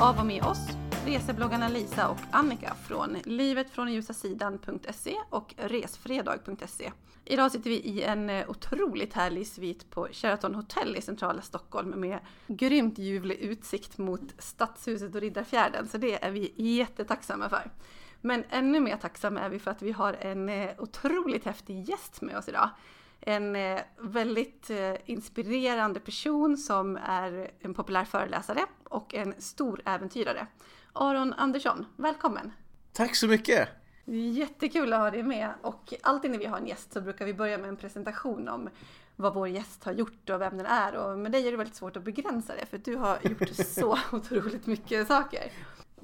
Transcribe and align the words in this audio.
Av 0.00 0.18
och 0.18 0.26
med 0.26 0.42
oss, 0.44 0.68
resebloggarna 1.06 1.68
Lisa 1.68 2.08
och 2.08 2.18
Annika 2.30 2.74
från 2.74 3.16
livetfrånljusasidan.se 3.24 5.14
och 5.30 5.54
resfredag.se. 5.56 6.92
Idag 7.24 7.52
sitter 7.52 7.70
vi 7.70 7.76
i 7.76 8.02
en 8.02 8.30
eh, 8.30 8.50
otroligt 8.50 9.12
härlig 9.12 9.46
svit 9.46 9.90
på 9.90 10.08
Sheraton 10.12 10.54
Hotel 10.54 10.96
i 10.96 11.02
centrala 11.02 11.42
Stockholm 11.42 11.90
med 11.90 12.18
grymt 12.46 12.98
ljuvlig 12.98 13.36
utsikt 13.36 13.98
mot 13.98 14.34
Stadshuset 14.38 15.14
och 15.14 15.20
Riddarfjärden, 15.20 15.88
så 15.88 15.98
det 15.98 16.24
är 16.24 16.30
vi 16.30 16.52
jättetacksamma 16.56 17.48
för. 17.48 17.70
Men 18.20 18.44
ännu 18.50 18.80
mer 18.80 18.96
tacksamma 18.96 19.40
är 19.40 19.48
vi 19.48 19.58
för 19.58 19.70
att 19.70 19.82
vi 19.82 19.92
har 19.92 20.12
en 20.12 20.48
eh, 20.48 20.70
otroligt 20.78 21.44
häftig 21.44 21.88
gäst 21.88 22.20
med 22.20 22.36
oss 22.36 22.48
idag. 22.48 22.70
En 23.20 23.56
eh, 23.56 23.80
väldigt 23.98 24.70
inspirerande 25.04 26.00
person 26.00 26.56
som 26.56 26.96
är 26.96 27.50
en 27.60 27.74
populär 27.74 28.04
föreläsare 28.04 28.60
och 28.84 29.14
en 29.14 29.34
stor 29.38 29.82
äventyrare. 29.84 30.46
Aron 30.92 31.32
Andersson, 31.32 31.86
välkommen! 31.96 32.52
Tack 32.92 33.16
så 33.16 33.26
mycket! 33.26 33.68
Jättekul 34.04 34.92
att 34.92 35.00
ha 35.00 35.10
dig 35.10 35.22
med 35.22 35.50
och 35.62 35.94
alltid 36.02 36.30
när 36.30 36.38
vi 36.38 36.46
har 36.46 36.58
en 36.58 36.66
gäst 36.66 36.92
så 36.92 37.00
brukar 37.00 37.26
vi 37.26 37.34
börja 37.34 37.58
med 37.58 37.68
en 37.68 37.76
presentation 37.76 38.48
om 38.48 38.68
vad 39.16 39.34
vår 39.34 39.48
gäst 39.48 39.84
har 39.84 39.92
gjort 39.92 40.30
och 40.30 40.40
vem 40.40 40.56
den 40.56 40.66
är. 40.66 40.94
Och 40.96 41.18
med 41.18 41.32
dig 41.32 41.46
är 41.46 41.50
det 41.50 41.56
väldigt 41.56 41.76
svårt 41.76 41.96
att 41.96 42.02
begränsa 42.02 42.52
det 42.56 42.66
för 42.66 42.78
du 42.78 42.96
har 42.96 43.18
gjort 43.22 43.48
så 43.48 43.98
otroligt 44.12 44.66
mycket 44.66 45.08
saker. 45.08 45.52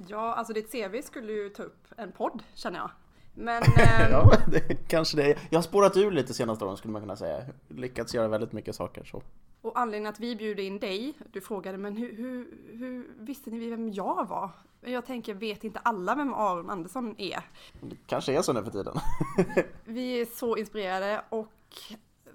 Ja, 0.07 0.35
alltså 0.35 0.53
ditt 0.53 0.73
CV 0.73 1.03
skulle 1.03 1.33
ju 1.33 1.49
ta 1.49 1.63
upp 1.63 1.87
en 1.97 2.13
podd 2.13 2.43
känner 2.55 2.79
jag. 2.79 2.91
Men... 3.35 3.63
ja, 4.11 4.33
det, 4.47 4.89
kanske 4.89 5.17
det. 5.17 5.39
Jag 5.51 5.59
har 5.59 5.63
spårat 5.63 5.97
ur 5.97 6.11
lite 6.11 6.35
senaste 6.35 6.65
åren 6.65 6.77
skulle 6.77 6.93
man 6.93 7.03
kunna 7.03 7.17
säga. 7.17 7.45
Lyckats 7.69 8.15
göra 8.15 8.29
väldigt 8.29 8.53
mycket 8.53 8.75
saker 8.77 9.05
så. 9.05 9.23
Och 9.61 9.79
anledningen 9.79 10.13
att 10.13 10.21
vi 10.21 10.37
bjuder 10.37 10.63
in 10.63 10.79
dig, 10.79 11.15
du 11.33 11.41
frågade 11.41 11.79
men 11.79 11.97
hur, 11.97 12.17
hur, 12.17 12.47
hur 12.79 13.07
visste 13.19 13.51
ni 13.51 13.71
vem 13.71 13.93
jag 13.93 14.29
var? 14.29 14.51
Jag 14.81 15.07
tänker, 15.07 15.35
vet 15.35 15.65
inte 15.65 15.79
alla 15.79 16.15
vem 16.15 16.35
Aron 16.35 16.71
Andersson 16.71 17.15
är? 17.19 17.41
Det 17.81 17.97
kanske 18.07 18.39
är 18.39 18.43
så 18.43 18.53
nu 18.53 18.65
för 18.65 18.71
tiden. 18.71 18.97
vi 19.85 20.21
är 20.21 20.25
så 20.25 20.57
inspirerade 20.57 21.25
och 21.29 21.53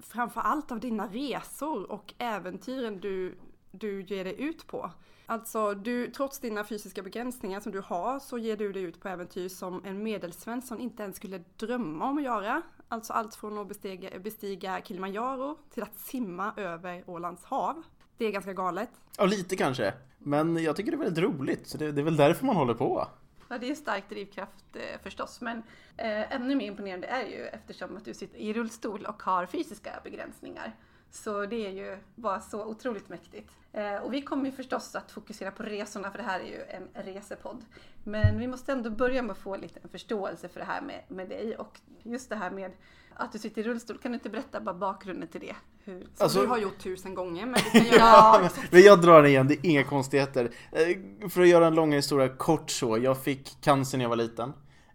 framför 0.02 0.40
allt 0.40 0.72
av 0.72 0.80
dina 0.80 1.06
resor 1.06 1.92
och 1.92 2.14
äventyren 2.18 3.00
du, 3.00 3.38
du 3.70 4.02
ger 4.02 4.24
dig 4.24 4.40
ut 4.40 4.66
på. 4.66 4.90
Alltså, 5.30 5.74
du, 5.74 6.10
trots 6.10 6.38
dina 6.38 6.64
fysiska 6.64 7.02
begränsningar 7.02 7.60
som 7.60 7.72
du 7.72 7.80
har 7.80 8.18
så 8.18 8.38
ger 8.38 8.56
du 8.56 8.72
dig 8.72 8.82
ut 8.82 9.00
på 9.00 9.08
äventyr 9.08 9.48
som 9.48 9.84
en 9.84 10.02
medelsvensson 10.02 10.80
inte 10.80 11.02
ens 11.02 11.16
skulle 11.16 11.44
drömma 11.56 12.08
om 12.08 12.18
att 12.18 12.24
göra. 12.24 12.62
Alltså 12.88 13.12
allt 13.12 13.34
från 13.34 13.58
att 13.58 13.68
bestiga, 13.68 14.18
bestiga 14.18 14.80
Kilimanjaro 14.84 15.58
till 15.74 15.82
att 15.82 15.98
simma 15.98 16.52
över 16.56 17.04
Ålands 17.06 17.44
hav. 17.44 17.82
Det 18.16 18.24
är 18.24 18.30
ganska 18.30 18.52
galet. 18.52 18.90
Ja, 19.18 19.26
lite 19.26 19.56
kanske. 19.56 19.94
Men 20.18 20.62
jag 20.62 20.76
tycker 20.76 20.90
det 20.90 20.96
är 20.96 21.04
väldigt 21.04 21.24
roligt, 21.24 21.66
så 21.66 21.78
det, 21.78 21.92
det 21.92 22.00
är 22.00 22.04
väl 22.04 22.16
därför 22.16 22.46
man 22.46 22.56
håller 22.56 22.74
på. 22.74 23.08
Ja, 23.48 23.58
det 23.58 23.70
är 23.70 23.74
stark 23.74 24.08
drivkraft 24.08 24.64
eh, 24.76 25.00
förstås, 25.02 25.40
men 25.40 25.58
eh, 25.96 26.34
ännu 26.34 26.54
mer 26.54 26.66
imponerande 26.66 27.06
är 27.06 27.26
ju 27.26 27.46
eftersom 27.46 27.96
att 27.96 28.04
du 28.04 28.14
sitter 28.14 28.38
i 28.38 28.52
rullstol 28.52 29.06
och 29.06 29.22
har 29.22 29.46
fysiska 29.46 29.90
begränsningar. 30.04 30.76
Så 31.10 31.46
det 31.46 31.66
är 31.66 31.70
ju 31.70 31.98
bara 32.14 32.40
så 32.40 32.64
otroligt 32.64 33.08
mäktigt. 33.08 33.52
Eh, 33.72 33.96
och 33.96 34.14
vi 34.14 34.22
kommer 34.22 34.44
ju 34.44 34.52
förstås 34.52 34.94
att 34.94 35.10
fokusera 35.10 35.50
på 35.50 35.62
resorna 35.62 36.10
för 36.10 36.18
det 36.18 36.24
här 36.24 36.40
är 36.40 36.44
ju 36.44 36.62
en 36.68 37.04
resepodd. 37.04 37.64
Men 38.04 38.38
vi 38.38 38.46
måste 38.46 38.72
ändå 38.72 38.90
börja 38.90 39.22
med 39.22 39.30
att 39.30 39.38
få 39.38 39.56
lite 39.56 39.80
en 39.82 39.88
förståelse 39.88 40.48
för 40.48 40.60
det 40.60 40.66
här 40.66 40.82
med, 40.82 41.02
med 41.08 41.28
dig 41.28 41.56
och 41.56 41.80
just 42.02 42.28
det 42.28 42.36
här 42.36 42.50
med 42.50 42.72
att 43.14 43.32
du 43.32 43.38
sitter 43.38 43.62
i 43.62 43.64
rullstol. 43.64 43.98
Kan 43.98 44.12
du 44.12 44.14
inte 44.14 44.30
berätta 44.30 44.60
bara 44.60 44.74
bakgrunden 44.74 45.28
till 45.28 45.40
det? 45.40 45.54
Hur, 45.84 46.00
som 46.00 46.08
alltså, 46.18 46.40
du 46.40 46.46
har 46.46 46.58
gjort 46.58 46.78
tusen 46.78 47.14
gånger. 47.14 47.46
Men, 47.46 47.60
kan 47.60 47.84
göra... 47.84 47.98
ja, 47.98 48.48
men 48.70 48.80
jag 48.80 49.02
drar 49.02 49.24
igen, 49.24 49.48
det 49.48 49.54
är 49.54 49.66
inga 49.66 49.84
konstigheter. 49.84 50.50
Eh, 50.72 51.28
för 51.30 51.42
att 51.42 51.48
göra 51.48 51.66
en 51.66 51.74
lång 51.74 51.92
historia 51.92 52.28
kort 52.28 52.70
så. 52.70 52.98
Jag 52.98 53.22
fick 53.22 53.60
cancer 53.60 53.98
när 53.98 54.04
jag 54.04 54.08
var 54.08 54.16
liten. 54.16 54.52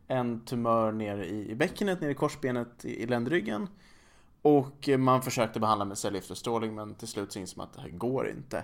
En 0.08 0.46
tumör 0.46 0.92
ner 0.92 1.24
i 1.24 1.56
bäckenet, 1.56 2.02
ner 2.02 2.10
i 2.10 2.14
korsbenet 2.14 2.86
i 2.86 3.06
ländryggen. 3.06 3.68
Och 4.46 4.90
man 5.00 5.22
försökte 5.22 5.60
behandla 5.60 5.86
med 5.86 5.98
cellgiftsstrålning 5.98 6.76
men 6.76 6.96
till 6.96 7.08
slut 7.08 7.32
så 7.32 7.40
insåg 7.40 7.58
man 7.58 7.68
att 7.68 7.74
det 7.74 7.82
här 7.82 7.90
går 7.90 8.30
inte. 8.30 8.64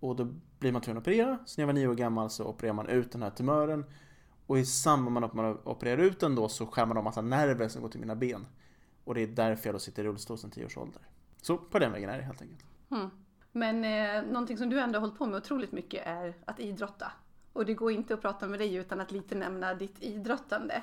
Och 0.00 0.16
då 0.16 0.28
blir 0.58 0.72
man 0.72 0.82
tvungen 0.82 0.98
att 0.98 1.02
operera. 1.02 1.38
Så 1.44 1.60
när 1.60 1.62
jag 1.62 1.66
var 1.66 1.74
nio 1.74 1.88
år 1.88 1.94
gammal 1.94 2.30
så 2.30 2.44
opererar 2.44 2.74
man 2.74 2.88
ut 2.88 3.12
den 3.12 3.22
här 3.22 3.30
tumören. 3.30 3.84
Och 4.46 4.58
i 4.58 4.64
samband 4.64 5.14
med 5.14 5.24
att 5.24 5.34
man 5.34 5.58
opererar 5.64 6.02
ut 6.02 6.20
den 6.20 6.34
då 6.34 6.48
så 6.48 6.66
skär 6.66 6.86
man 6.86 6.96
av 6.96 7.04
massa 7.04 7.20
nerver 7.20 7.68
som 7.68 7.82
går 7.82 7.88
till 7.88 8.00
mina 8.00 8.16
ben. 8.16 8.46
Och 9.04 9.14
det 9.14 9.22
är 9.22 9.26
därför 9.26 9.68
jag 9.68 9.74
då 9.74 9.78
sitter 9.78 10.04
i 10.04 10.06
rullstol 10.06 10.38
sedan 10.38 10.50
tio 10.50 10.66
års 10.66 10.76
ålder. 10.76 11.02
Så 11.42 11.56
på 11.56 11.78
den 11.78 11.92
vägen 11.92 12.10
är 12.10 12.18
det 12.18 12.24
helt 12.24 12.42
enkelt. 12.42 12.64
Mm. 12.90 13.10
Men 13.52 13.84
eh, 13.84 14.32
någonting 14.32 14.58
som 14.58 14.70
du 14.70 14.80
ändå 14.80 14.98
har 14.98 15.00
hållit 15.00 15.18
på 15.18 15.26
med 15.26 15.36
otroligt 15.36 15.72
mycket 15.72 16.06
är 16.06 16.34
att 16.44 16.60
idrotta. 16.60 17.12
Och 17.52 17.66
det 17.66 17.74
går 17.74 17.92
inte 17.92 18.14
att 18.14 18.22
prata 18.22 18.46
med 18.46 18.60
dig 18.60 18.74
utan 18.74 19.00
att 19.00 19.12
lite 19.12 19.34
nämna 19.34 19.74
ditt 19.74 20.02
idrottande. 20.02 20.82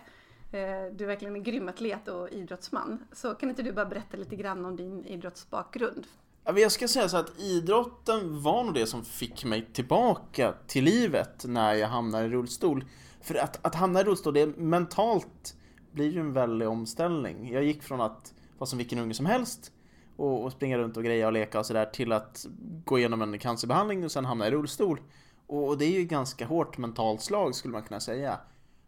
Eh, 0.52 0.94
du 0.94 1.04
är 1.04 1.08
verkligen 1.08 1.36
en 1.36 1.44
grym 1.44 1.70
atlet 1.70 2.08
och 2.08 2.30
idrottsman. 2.30 3.04
Så 3.12 3.34
kan 3.34 3.50
inte 3.50 3.64
du 3.64 3.72
bara 3.72 3.86
berätta 3.86 4.18
lite 4.18 4.36
grann 4.36 4.66
om 4.66 4.76
din 4.76 5.06
idrottsbakgrund? 5.06 6.08
Jag 6.44 6.72
ska 6.72 6.88
säga 6.88 7.10
så 7.10 7.18
att 7.18 7.40
idrotten 7.40 8.42
var 8.42 8.64
nog 8.64 8.74
det 8.74 8.86
som 8.86 9.06
fick 9.06 9.46
mig 9.46 9.66
tillbaka 9.74 10.54
till 10.68 10.84
livet 10.84 11.46
när 11.46 11.74
jag 11.74 11.88
hamnade 11.88 12.26
i 12.26 12.30
rullstol. 12.30 12.86
För 13.22 13.36
att, 13.36 13.66
att 13.66 13.76
hamna 13.76 14.02
i 14.02 14.04
rullstol, 14.04 14.34
det 14.34 14.42
är 14.42 14.48
mentalt 14.48 15.56
blir 15.92 16.12
ju 16.12 16.20
en 16.20 16.34
väldig 16.34 16.68
omställning. 16.68 17.54
Jag 17.54 17.64
gick 17.64 17.84
från 17.84 18.02
att 18.02 18.34
vara 18.58 18.68
som 18.68 18.78
vilken 18.78 19.00
unge 19.00 19.14
som 19.14 19.26
helst 19.26 19.72
och, 20.16 20.44
och 20.44 20.52
springa 20.52 20.78
runt 20.78 20.98
och 20.98 21.04
greja 21.04 21.28
och 21.28 21.34
leka 21.34 21.60
och 21.60 21.66
sådär 21.66 21.86
till 21.86 22.12
att 22.12 22.46
gå 22.86 23.00
igenom 23.00 23.22
en 23.22 23.40
cancerbehandling 23.40 24.04
och 24.06 24.12
sen 24.12 24.26
hamna 24.26 24.48
i 24.48 24.52
rullstol. 24.52 25.02
Och 25.48 25.78
det 25.78 25.86
är 25.86 26.00
ju 26.00 26.04
ganska 26.04 26.46
hårt 26.46 26.78
mentalt 26.78 27.22
slag 27.22 27.56
skulle 27.56 27.72
man 27.72 27.84
kunna 27.84 28.00
säga. 28.00 28.40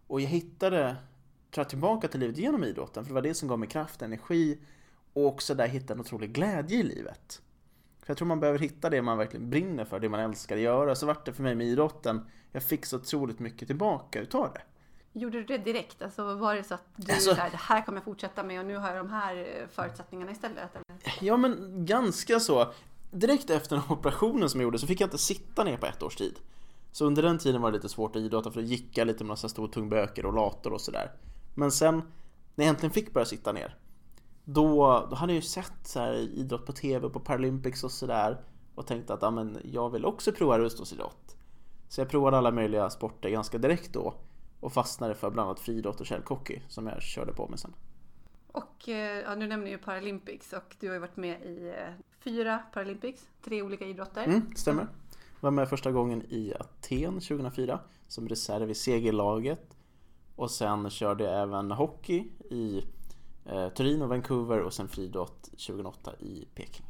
Och 0.07 0.21
jag 0.21 0.27
hittade 0.27 0.95
jag, 1.59 1.69
tillbaka 1.69 2.07
till 2.07 2.19
livet 2.19 2.37
genom 2.37 2.63
idrotten. 2.63 3.03
För 3.03 3.09
det 3.09 3.13
var 3.13 3.21
det 3.21 3.33
som 3.33 3.47
gav 3.47 3.59
mig 3.59 3.69
kraft, 3.69 4.01
energi 4.01 4.59
och 5.13 5.25
också 5.25 5.55
där 5.55 5.67
hitta 5.67 5.93
en 5.93 5.99
otrolig 5.99 6.33
glädje 6.33 6.79
i 6.79 6.83
livet. 6.83 7.41
För 7.99 8.09
jag 8.09 8.17
tror 8.17 8.27
man 8.27 8.39
behöver 8.39 8.59
hitta 8.59 8.89
det 8.89 9.01
man 9.01 9.17
verkligen 9.17 9.49
brinner 9.49 9.85
för, 9.85 9.99
det 9.99 10.09
man 10.09 10.19
älskar 10.19 10.55
att 10.55 10.61
göra. 10.61 10.95
Så 10.95 11.05
vart 11.05 11.25
det 11.25 11.33
för 11.33 11.43
mig 11.43 11.55
med 11.55 11.67
idrotten. 11.67 12.25
Jag 12.51 12.63
fick 12.63 12.85
så 12.85 12.97
otroligt 12.97 13.39
mycket 13.39 13.67
tillbaka 13.67 14.19
utav 14.19 14.53
det. 14.53 14.61
Gjorde 15.19 15.37
du 15.37 15.43
det 15.43 15.57
direkt? 15.57 16.01
Alltså 16.01 16.35
var 16.35 16.55
det 16.55 16.63
så 16.63 16.73
att 16.73 16.83
du 16.95 17.13
alltså, 17.13 17.29
så 17.29 17.41
här, 17.41 17.49
det 17.49 17.57
här 17.57 17.81
kommer 17.81 17.97
jag 17.97 18.05
fortsätta 18.05 18.43
med 18.43 18.59
och 18.59 18.65
nu 18.65 18.77
har 18.77 18.87
jag 18.87 18.97
de 18.97 19.09
här 19.09 19.35
eh, 19.35 19.67
förutsättningarna 19.71 20.31
istället? 20.31 20.69
Eller? 20.75 21.17
Ja 21.21 21.37
men 21.37 21.85
ganska 21.85 22.39
så. 22.39 22.73
Direkt 23.11 23.49
efter 23.49 23.75
den 23.75 23.85
operationen 23.89 24.49
som 24.49 24.59
jag 24.59 24.65
gjorde 24.65 24.79
så 24.79 24.87
fick 24.87 25.01
jag 25.01 25.07
inte 25.07 25.17
sitta 25.17 25.63
ner 25.63 25.77
på 25.77 25.85
ett 25.85 26.03
års 26.03 26.15
tid. 26.15 26.39
Så 26.91 27.05
under 27.05 27.21
den 27.23 27.37
tiden 27.37 27.61
var 27.61 27.71
det 27.71 27.77
lite 27.77 27.89
svårt 27.89 28.15
att 28.15 28.21
idrotta 28.21 28.51
för 28.51 28.61
då 28.61 28.67
gick 28.67 28.97
jag 28.97 29.07
lite 29.07 29.23
med 29.23 29.29
massa 29.29 29.49
stor 29.49 29.67
tung 29.67 29.89
böcker 29.89 30.25
och 30.25 30.33
lator 30.33 30.73
och 30.73 30.81
sådär. 30.81 31.11
Men 31.53 31.71
sen 31.71 31.95
när 32.55 32.65
jag 32.65 32.69
äntligen 32.69 32.93
fick 32.93 33.13
börja 33.13 33.25
sitta 33.25 33.51
ner 33.51 33.77
då, 34.45 35.07
då 35.09 35.15
hade 35.15 35.33
jag 35.33 35.35
ju 35.35 35.41
sett 35.41 35.73
så 35.83 35.99
här, 35.99 36.13
idrott 36.13 36.65
på 36.65 36.71
TV 36.71 37.09
på 37.09 37.19
Paralympics 37.19 37.83
och 37.83 37.91
sådär 37.91 38.41
och 38.75 38.87
tänkte 38.87 39.13
att 39.13 39.21
ja, 39.21 39.31
men 39.31 39.57
jag 39.63 39.89
vill 39.89 40.05
också 40.05 40.31
prova 40.31 40.59
rullstolsidrott. 40.59 41.35
Så 41.89 42.01
jag 42.01 42.09
provade 42.09 42.37
alla 42.37 42.51
möjliga 42.51 42.89
sporter 42.89 43.29
ganska 43.29 43.57
direkt 43.57 43.93
då 43.93 44.13
och 44.59 44.73
fastnade 44.73 45.15
för 45.15 45.29
bland 45.29 45.49
annat 45.49 45.59
friidrott 45.59 45.99
och 45.99 46.05
källhockey 46.05 46.61
som 46.67 46.87
jag 46.87 47.01
körde 47.01 47.33
på 47.33 47.47
med 47.47 47.59
sen. 47.59 47.73
Och 48.47 48.89
eh, 48.89 49.19
ja, 49.19 49.35
nu 49.35 49.47
nämner 49.47 49.71
ju 49.71 49.77
Paralympics 49.77 50.53
och 50.53 50.75
du 50.79 50.87
har 50.87 50.93
ju 50.93 50.99
varit 50.99 51.17
med 51.17 51.41
i 51.41 51.67
eh, 51.67 51.93
fyra 52.19 52.57
Paralympics, 52.73 53.27
tre 53.43 53.61
olika 53.61 53.85
idrotter. 53.85 54.23
Mm, 54.23 54.55
stämmer. 54.55 54.87
Var 55.39 55.51
med 55.51 55.69
första 55.69 55.91
gången 55.91 56.21
i 56.29 56.53
Aten 56.59 57.13
2004 57.13 57.79
som 58.07 58.29
reserv 58.29 58.69
i 58.69 58.75
segerlaget 58.75 59.77
och 60.41 60.51
sen 60.51 60.89
körde 60.89 61.23
jag 61.23 61.41
även 61.41 61.71
hockey 61.71 62.27
i 62.49 62.83
eh, 63.45 63.69
Turin 63.69 64.01
och 64.01 64.09
Vancouver 64.09 64.59
och 64.59 64.73
sen 64.73 64.87
friidrott 64.87 65.43
2008 65.43 66.11
i 66.19 66.47
Peking. 66.55 66.85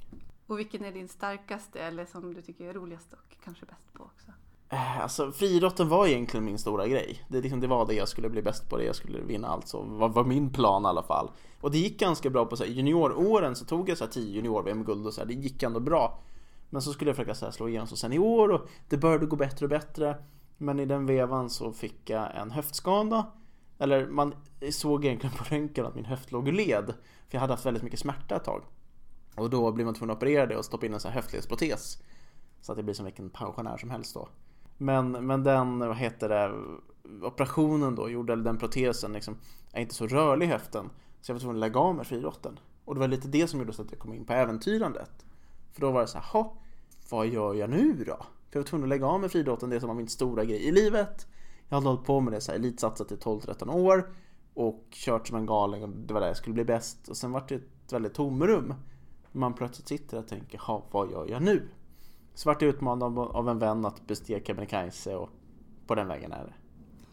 Och 0.48 0.60
vilken 0.60 0.86
är 0.86 0.92
din 0.92 1.08
starkaste 1.08 1.80
eller 1.80 2.06
som 2.06 2.34
du 2.34 2.42
tycker 2.42 2.66
är 2.66 2.74
roligast 2.74 3.14
och 3.14 3.44
kanske 3.44 3.66
bäst 3.66 3.94
på 3.94 4.04
också? 4.04 4.32
Eh, 4.70 5.02
alltså 5.02 5.32
friidrotten 5.32 5.90
var 5.90 6.08
egentligen 6.08 6.46
min 6.46 6.58
stora 6.58 6.88
grej. 6.88 7.24
Det, 7.28 7.42
liksom, 7.42 7.60
det 7.60 7.68
var 7.68 7.86
det 7.86 7.94
jag 7.94 8.08
skulle 8.08 8.30
bli 8.30 8.42
bäst 8.42 8.70
på, 8.70 8.78
det 8.78 8.84
jag 8.84 8.96
skulle 8.96 9.22
vinna 9.22 9.48
allt. 9.48 9.68
Så 9.68 9.82
var, 9.82 10.10
var 10.10 10.24
min 10.24 10.50
plan 10.50 10.84
i 10.84 10.88
alla 10.88 11.04
fall. 11.04 11.32
Och 11.62 11.72
det 11.72 11.78
gick 11.78 12.00
ganska 12.00 12.30
bra 12.30 12.46
på 12.46 12.58
så 12.58 12.64
här, 12.64 12.72
junioråren 12.72 13.56
så 13.56 13.66
tog 13.66 13.90
jag 13.90 13.98
så 13.98 14.04
här 14.04 14.12
10 14.12 14.36
junior-VM-guld 14.36 15.08
och 15.08 15.14
så 15.14 15.22
här, 15.22 15.28
det 15.28 15.34
gick 15.34 15.64
ändå 15.64 15.80
bra. 15.80 16.20
Men 16.70 16.82
så 16.82 16.94
skulle 16.94 17.10
jag 17.10 17.16
försöka 17.16 17.36
så 17.36 17.46
här, 17.46 17.52
slå 17.52 17.70
igenom 17.70 17.88
som 17.88 17.98
senior 17.98 18.52
och 18.52 18.70
det 18.90 18.98
började 18.98 19.26
gå 19.26 19.36
bättre 19.36 19.66
och 19.66 19.70
bättre. 19.70 20.18
Men 20.58 20.80
i 20.80 20.86
den 20.86 21.06
vevan 21.06 21.50
så 21.50 21.72
fick 21.72 22.10
jag 22.10 22.36
en 22.36 22.52
höftskada. 22.52 23.26
Eller 23.82 24.08
man 24.08 24.36
såg 24.72 25.06
egentligen 25.06 25.36
på 25.36 25.44
röntgen 25.44 25.86
att 25.86 25.96
min 25.96 26.06
höft 26.06 26.32
låg 26.32 26.48
i 26.48 26.52
led. 26.52 26.86
För 27.28 27.36
jag 27.36 27.40
hade 27.40 27.54
haft 27.54 27.66
väldigt 27.66 27.84
mycket 27.84 28.00
smärta 28.00 28.36
ett 28.36 28.44
tag. 28.44 28.64
Och 29.36 29.50
då 29.50 29.72
blev 29.72 29.86
man 29.86 29.96
tvungen 29.96 30.12
att 30.12 30.18
operera 30.18 30.46
det 30.46 30.58
och 30.58 30.66
stoppa 30.66 30.86
in 30.86 30.94
en 30.94 31.00
sån 31.00 31.12
här 31.12 31.22
höftledsprotes. 31.22 31.98
Så 32.62 32.72
att 32.72 32.78
det 32.78 32.84
blir 32.84 32.94
som 32.94 33.06
vilken 33.06 33.30
pensionär 33.30 33.78
som 33.78 33.90
helst 33.90 34.14
då. 34.14 34.30
Men, 34.78 35.12
men 35.12 35.44
den, 35.44 35.80
vad 35.80 35.98
heter 35.98 36.30
det, 36.30 36.54
operationen 37.26 37.96
då 37.96 38.10
gjorde, 38.10 38.34
eller 38.34 38.44
den 38.44 38.58
protesen 38.58 39.14
liksom, 39.14 39.38
är 39.72 39.82
inte 39.82 39.96
så 39.96 40.08
rörlig 40.08 40.46
i 40.46 40.50
höften. 40.50 40.90
Så 41.22 41.30
jag 41.32 41.36
var 41.36 41.40
tvungen 41.40 41.58
att 41.58 41.70
lägga 41.70 41.80
av 41.80 41.96
med 41.96 42.08
friidrotten. 42.08 42.60
Och 42.86 42.94
det 42.94 43.00
var 43.00 43.08
lite 43.08 43.28
det 43.28 43.48
som 43.48 43.60
gjorde 43.60 43.74
så 43.74 43.82
att 43.82 43.92
jag 43.92 44.00
kom 44.00 44.14
in 44.14 44.26
på 44.26 44.34
äventyrandet. 44.34 45.26
För 45.74 45.82
då 45.82 45.92
var 45.92 46.02
det 46.02 46.08
så 46.08 46.18
här, 46.18 46.46
vad 47.10 47.28
gör 47.28 47.54
jag 47.54 47.70
nu 47.70 48.04
då? 48.08 48.18
För 48.50 48.60
jag 48.60 48.62
var 48.62 48.68
tvungen 48.68 48.86
att 48.86 48.90
lägga 48.90 49.06
av 49.06 49.20
med 49.20 49.32
friidrotten, 49.32 49.70
det 49.70 49.80
som 49.80 49.88
var 49.88 49.96
min 49.96 50.08
stora 50.08 50.46
grej 50.46 50.68
i 50.68 50.72
livet. 50.72 51.28
Jag 51.72 51.78
hade 51.78 51.88
hållit 51.88 52.06
på 52.06 52.20
med 52.20 52.34
det 52.34 52.42
så 52.42 52.52
här, 52.52 52.60
elitsatsat 52.60 53.12
i 53.12 53.16
12-13 53.16 53.74
år 53.74 54.14
och 54.54 54.88
kört 54.90 55.28
som 55.28 55.38
en 55.38 55.46
galning 55.46 55.84
och 55.84 55.90
det 55.90 56.14
var 56.14 56.22
där 56.22 56.28
jag 56.28 56.38
skulle 56.38 56.54
bli 56.54 56.66
bäst. 56.66 57.08
Och 57.08 57.18
sen 57.18 57.32
var 57.32 57.44
det 57.48 57.56
ett 57.56 57.94
väldigt 57.94 58.14
tomrum. 58.14 58.74
Man 59.32 59.54
plötsligt 59.54 59.88
sitter 59.88 60.20
och 60.20 60.28
tänker, 60.28 60.58
ha 60.58 60.84
vad 60.92 61.12
gör 61.12 61.28
jag 61.30 61.42
nu? 61.42 61.70
Så 62.34 62.50
vart 62.50 62.62
jag 62.62 62.70
utmanad 62.70 63.20
av 63.20 63.50
en 63.50 63.60
vän 63.60 63.86
att 63.86 64.08
bestiga 64.08 64.40
Kebnekaise 64.44 65.16
och 65.16 65.30
på 65.88 65.96
den 65.96 66.08
vägen 66.08 66.32
är 66.32 66.46
det. 66.46 66.54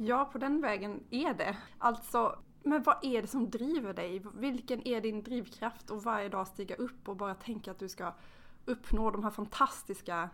Ja, 0.04 0.28
på 0.32 0.38
den 0.38 0.60
vägen 0.60 1.04
är 1.10 1.34
det. 1.34 1.56
Alltså, 1.78 2.38
men 2.62 2.82
vad 2.82 2.96
är 3.02 3.22
det 3.22 3.28
som 3.28 3.50
driver 3.50 3.94
dig? 3.94 4.22
Vilken 4.34 4.88
är 4.88 5.00
din 5.00 5.22
drivkraft 5.22 5.90
och 5.90 6.02
varje 6.02 6.28
dag 6.28 6.46
stiga 6.46 6.74
upp 6.74 7.08
och 7.08 7.16
bara 7.16 7.34
tänka 7.34 7.70
att 7.70 7.78
du 7.78 7.88
ska 7.88 8.12
uppnå 8.64 9.10
de 9.10 9.24
här 9.24 9.30
fantastiska 9.30 10.30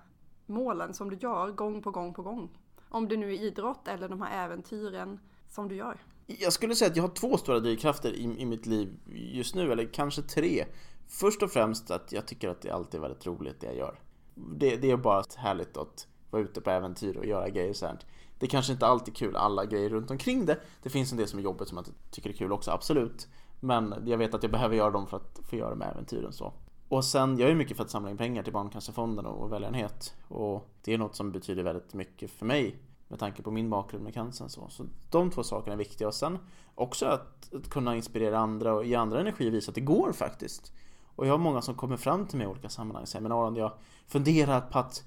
målen 0.46 0.94
som 0.94 1.10
du 1.10 1.16
gör 1.16 1.50
gång 1.50 1.82
på 1.82 1.90
gång 1.90 2.14
på 2.14 2.22
gång? 2.22 2.50
Om 2.94 3.08
det 3.08 3.16
nu 3.16 3.34
är 3.34 3.40
idrott 3.40 3.88
eller 3.88 4.08
de 4.08 4.22
här 4.22 4.44
äventyren 4.44 5.20
som 5.48 5.68
du 5.68 5.76
gör. 5.76 5.98
Jag 6.26 6.52
skulle 6.52 6.74
säga 6.74 6.90
att 6.90 6.96
jag 6.96 7.04
har 7.04 7.14
två 7.14 7.36
stora 7.36 7.60
drivkrafter 7.60 8.12
i, 8.12 8.22
i 8.22 8.46
mitt 8.46 8.66
liv 8.66 8.96
just 9.14 9.54
nu, 9.54 9.72
eller 9.72 9.92
kanske 9.92 10.22
tre. 10.22 10.64
Först 11.08 11.42
och 11.42 11.50
främst 11.50 11.90
att 11.90 12.12
jag 12.12 12.26
tycker 12.26 12.48
att 12.48 12.62
det 12.62 12.70
alltid 12.70 12.94
är 12.98 13.02
väldigt 13.02 13.26
roligt 13.26 13.60
det 13.60 13.66
jag 13.66 13.76
gör. 13.76 13.98
Det, 14.34 14.76
det 14.76 14.90
är 14.90 14.96
bara 14.96 15.24
härligt 15.36 15.76
att 15.76 16.06
vara 16.30 16.42
ute 16.42 16.60
på 16.60 16.70
äventyr 16.70 17.16
och 17.16 17.26
göra 17.26 17.48
grejer 17.48 17.72
sånt. 17.72 18.00
Det 18.00 18.06
Det 18.38 18.46
kanske 18.46 18.72
inte 18.72 18.86
alltid 18.86 19.14
är 19.14 19.16
kul 19.16 19.36
alla 19.36 19.64
grejer 19.64 19.88
runt 19.88 20.10
omkring 20.10 20.46
det. 20.46 20.58
Det 20.82 20.90
finns 20.90 21.12
en 21.12 21.18
del 21.18 21.28
som 21.28 21.38
är 21.38 21.42
jobbigt 21.42 21.68
som 21.68 21.76
jag 21.76 21.86
tycker 22.10 22.30
är 22.30 22.34
kul 22.34 22.52
också, 22.52 22.70
absolut. 22.70 23.28
Men 23.60 23.94
jag 24.06 24.18
vet 24.18 24.34
att 24.34 24.42
jag 24.42 24.52
behöver 24.52 24.76
göra 24.76 24.90
dem 24.90 25.06
för 25.06 25.16
att 25.16 25.40
få 25.42 25.56
göra 25.56 25.74
med 25.74 25.90
äventyren 25.90 26.32
så. 26.32 26.52
Och 26.94 27.04
sen, 27.04 27.38
jag 27.38 27.50
är 27.50 27.54
mycket 27.54 27.76
för 27.76 27.84
att 27.84 27.90
samla 27.90 28.10
in 28.10 28.16
pengar 28.16 28.42
till 28.42 28.52
Barncancerfonden 28.52 29.26
och 29.26 29.52
välgörenhet. 29.52 30.14
Och 30.28 30.68
det 30.82 30.94
är 30.94 30.98
något 30.98 31.16
som 31.16 31.32
betyder 31.32 31.62
väldigt 31.62 31.94
mycket 31.94 32.30
för 32.30 32.46
mig 32.46 32.76
med 33.08 33.18
tanke 33.18 33.42
på 33.42 33.50
min 33.50 33.70
bakgrund 33.70 34.04
med 34.04 34.14
cancern. 34.14 34.48
Så. 34.48 34.68
så 34.68 34.86
de 35.10 35.30
två 35.30 35.42
sakerna 35.42 35.72
är 35.72 35.76
viktiga. 35.76 36.08
Och 36.08 36.14
sen 36.14 36.38
också 36.74 37.06
att, 37.06 37.54
att 37.54 37.70
kunna 37.70 37.96
inspirera 37.96 38.38
andra 38.38 38.74
och 38.74 38.84
ge 38.84 38.94
andra 38.94 39.20
energi 39.20 39.48
och 39.48 39.54
visa 39.54 39.70
att 39.70 39.74
det 39.74 39.80
går 39.80 40.12
faktiskt. 40.12 40.72
Och 41.16 41.26
jag 41.26 41.32
har 41.32 41.38
många 41.38 41.62
som 41.62 41.74
kommer 41.74 41.96
fram 41.96 42.26
till 42.26 42.38
mig 42.38 42.46
i 42.46 42.50
olika 42.50 42.68
sammanhang, 42.68 43.06
Säger, 43.06 43.22
men 43.22 43.32
Aron, 43.32 43.56
jag 43.56 43.72
funderar 44.06 44.60
på 44.60 44.78
att 44.78 45.04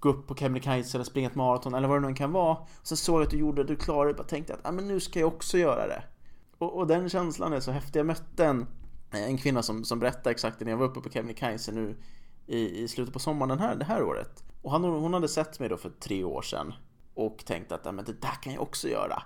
gå 0.00 0.08
upp 0.08 0.26
på 0.26 0.34
Kebnekaise 0.34 0.96
eller 0.96 1.04
springa 1.04 1.28
ett 1.28 1.34
maraton 1.34 1.74
eller 1.74 1.88
vad 1.88 2.02
det 2.02 2.08
nu 2.08 2.14
kan 2.14 2.32
vara. 2.32 2.56
Och 2.56 2.68
sen 2.82 2.96
såg 2.96 3.20
jag 3.20 3.24
att 3.24 3.30
du 3.30 3.38
gjorde 3.38 3.62
det, 3.62 3.68
du 3.68 3.76
klarade 3.76 4.12
det 4.12 4.20
och 4.20 4.28
tänkte 4.28 4.54
att 4.54 4.66
ah, 4.66 4.72
men 4.72 4.88
nu 4.88 5.00
ska 5.00 5.20
jag 5.20 5.28
också 5.28 5.58
göra 5.58 5.86
det. 5.86 6.02
Och, 6.58 6.76
och 6.76 6.86
den 6.86 7.08
känslan 7.08 7.52
är 7.52 7.60
så 7.60 7.70
häftig. 7.70 7.98
Jag 7.98 8.06
mötte 8.06 8.44
en, 8.46 8.66
en 9.10 9.38
kvinna 9.38 9.62
som, 9.62 9.84
som 9.84 9.98
berättade 9.98 10.30
exakt 10.30 10.60
när 10.60 10.70
jag 10.70 10.76
var 10.76 10.86
uppe 10.86 11.00
på 11.00 11.10
Kebnekaise 11.10 11.72
nu 11.72 11.96
i, 12.46 12.82
i 12.82 12.88
slutet 12.88 13.12
på 13.12 13.18
sommaren 13.18 13.48
den 13.48 13.58
här, 13.58 13.76
det 13.76 13.84
här 13.84 14.02
året. 14.02 14.44
Och 14.62 14.70
han, 14.70 14.84
hon 14.84 15.14
hade 15.14 15.28
sett 15.28 15.60
mig 15.60 15.68
då 15.68 15.76
för 15.76 15.90
tre 15.90 16.24
år 16.24 16.42
sedan 16.42 16.74
och 17.14 17.44
tänkt 17.46 17.72
att 17.72 17.94
men 17.94 18.04
det 18.04 18.20
där 18.20 18.42
kan 18.42 18.52
jag 18.52 18.62
också 18.62 18.88
göra. 18.88 19.22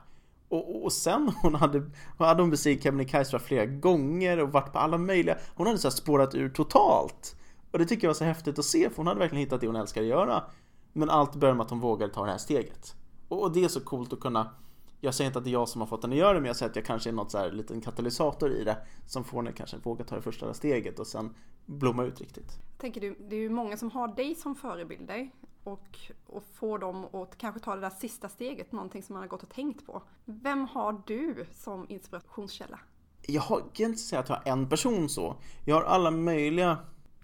Och, 0.49 0.85
och 0.85 0.93
sen 0.93 1.33
hon 1.43 1.55
hade, 1.55 1.79
hon 2.19 2.27
hade 2.27 2.43
hon 2.43 2.51
bestigit 2.51 2.83
Kebnekaise 2.83 3.39
flera 3.39 3.67
gånger 3.67 4.39
och 4.39 4.53
varit 4.53 4.73
på 4.73 4.79
alla 4.79 4.99
möjliga, 4.99 5.39
hon 5.55 5.67
hade 5.67 5.79
så 5.79 5.91
spårat 5.91 6.35
ur 6.35 6.49
totalt. 6.49 7.37
Och 7.71 7.79
det 7.79 7.87
tycker 7.87 8.05
jag 8.05 8.09
var 8.09 8.15
så 8.15 8.25
häftigt 8.25 8.59
att 8.59 8.65
se 8.65 8.91
för 8.91 8.97
hon 8.97 9.07
hade 9.07 9.21
verkligen 9.21 9.45
hittat 9.45 9.61
det 9.61 9.67
hon 9.67 9.77
älskar 9.77 10.01
att 10.01 10.07
göra. 10.07 10.45
Men 10.93 11.11
allt 11.11 11.35
började 11.35 11.57
med 11.57 11.65
att 11.65 11.71
hon 11.71 11.81
vågade 11.81 12.13
ta 12.13 12.25
det 12.25 12.31
här 12.31 12.39
steget. 12.39 12.95
Och, 13.29 13.43
och 13.43 13.53
det 13.53 13.65
är 13.65 13.69
så 13.69 13.81
coolt 13.81 14.13
att 14.13 14.21
kunna 14.21 14.51
jag 15.05 15.15
säger 15.15 15.29
inte 15.29 15.39
att 15.39 15.45
det 15.45 15.51
är 15.51 15.53
jag 15.53 15.69
som 15.69 15.81
har 15.81 15.89
fått 15.89 16.03
henne 16.03 16.15
att 16.15 16.19
göra 16.19 16.33
det 16.33 16.41
men 16.41 16.47
jag 16.47 16.57
säger 16.57 16.71
att 16.71 16.77
jag 16.77 16.85
kanske 16.85 17.11
är 17.11 17.13
något 17.13 17.31
så 17.31 17.39
här 17.39 17.53
liten 17.53 17.81
katalysator 17.81 18.53
i 18.53 18.65
det 18.65 18.77
som 19.07 19.25
får 19.25 19.39
henne 19.39 19.53
kanske 19.53 19.77
våga 19.77 20.05
ta 20.05 20.17
det 20.17 20.23
första 20.23 20.55
steget 20.55 20.99
och 20.99 21.07
sen 21.07 21.35
blomma 21.67 22.05
ut 22.05 22.21
riktigt. 22.21 22.59
Tänker 22.79 23.01
du, 23.01 23.17
det 23.29 23.37
är 23.37 23.41
ju 23.41 23.51
många 23.51 23.77
som 23.77 23.91
har 23.91 24.09
dig 24.09 24.35
som 24.35 24.55
förebilder 24.55 25.31
och, 25.65 25.99
och 26.27 26.43
får 26.55 26.79
dem 26.79 27.05
att 27.13 27.39
kanske 27.39 27.61
ta 27.61 27.75
det 27.75 27.81
där 27.81 27.91
sista 27.91 28.29
steget, 28.29 28.73
någonting 28.73 29.03
som 29.03 29.13
man 29.13 29.23
har 29.23 29.29
gått 29.29 29.43
och 29.43 29.51
tänkt 29.51 29.87
på. 29.87 30.03
Vem 30.25 30.67
har 30.67 31.03
du 31.07 31.47
som 31.53 31.87
inspirationskälla? 31.89 32.81
Jag 33.27 33.43
har, 33.43 33.63
kan 33.73 33.87
inte 33.87 33.99
säga 33.99 34.21
att 34.21 34.29
jag 34.29 34.37
har 34.37 34.53
en 34.53 34.69
person 34.69 35.09
så. 35.09 35.37
Jag 35.65 35.75
har 35.77 35.83
alla 35.83 36.11
möjliga 36.11 36.79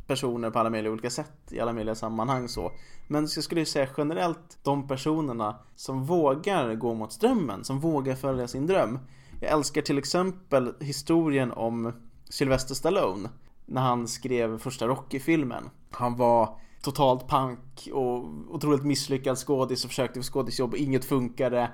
personer 0.08 0.50
på 0.50 0.58
alla 0.58 0.70
möjliga 0.70 0.92
olika 0.92 1.10
sätt 1.10 1.32
i 1.50 1.60
alla 1.60 1.72
möjliga 1.72 1.94
sammanhang 1.94 2.48
så. 2.48 2.72
Men 3.06 3.22
jag 3.22 3.44
skulle 3.44 3.66
säga 3.66 3.88
generellt 3.96 4.58
de 4.62 4.88
personerna 4.88 5.56
som 5.76 6.04
vågar 6.04 6.74
gå 6.74 6.94
mot 6.94 7.12
strömmen, 7.12 7.64
som 7.64 7.80
vågar 7.80 8.14
följa 8.14 8.48
sin 8.48 8.66
dröm. 8.66 8.98
Jag 9.40 9.50
älskar 9.50 9.82
till 9.82 9.98
exempel 9.98 10.74
historien 10.80 11.52
om 11.52 11.92
Sylvester 12.28 12.74
Stallone 12.74 13.28
när 13.66 13.82
han 13.82 14.08
skrev 14.08 14.58
första 14.58 14.86
Rocky-filmen. 14.86 15.70
Han 15.90 16.16
var 16.16 16.58
totalt 16.82 17.28
pank 17.28 17.88
och 17.92 18.24
otroligt 18.48 18.84
misslyckad 18.84 19.38
skådis 19.38 19.84
och 19.84 19.90
försökte 19.90 20.20
få 20.20 20.24
skådisjobb 20.24 20.72
och 20.72 20.78
inget 20.78 21.04
funkade. 21.04 21.70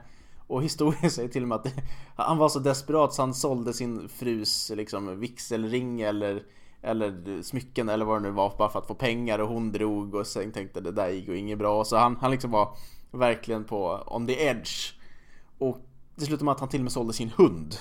Och 0.46 0.62
historien 0.62 1.10
säger 1.10 1.28
till 1.28 1.42
och 1.42 1.48
med 1.48 1.56
att 1.56 1.72
han 2.16 2.38
var 2.38 2.48
så 2.48 2.58
desperat 2.58 3.14
så 3.14 3.22
han 3.22 3.34
sålde 3.34 3.72
sin 3.72 4.08
frus 4.08 4.72
liksom 4.74 5.20
vigselring 5.20 6.00
eller 6.00 6.42
eller 6.84 7.42
smycken 7.42 7.88
eller 7.88 8.04
vad 8.04 8.16
det 8.16 8.28
nu 8.28 8.30
var 8.30 8.54
bara 8.58 8.68
för 8.68 8.78
att 8.78 8.86
få 8.86 8.94
pengar 8.94 9.38
och 9.38 9.48
hon 9.48 9.72
drog 9.72 10.14
och 10.14 10.26
sen 10.26 10.52
tänkte 10.52 10.80
det 10.80 10.92
där 10.92 11.08
gick 11.08 11.28
ju 11.28 11.38
inget 11.38 11.58
bra. 11.58 11.84
Så 11.84 11.96
han, 11.96 12.16
han 12.20 12.30
liksom 12.30 12.50
var 12.50 12.76
verkligen 13.10 13.64
på 13.64 14.02
on 14.06 14.26
the 14.26 14.44
edge. 14.44 14.94
Och 15.58 15.78
det 16.14 16.24
slutade 16.24 16.44
med 16.44 16.52
att 16.52 16.60
han 16.60 16.68
till 16.68 16.80
och 16.80 16.84
med 16.84 16.92
sålde 16.92 17.12
sin 17.12 17.30
hund. 17.36 17.74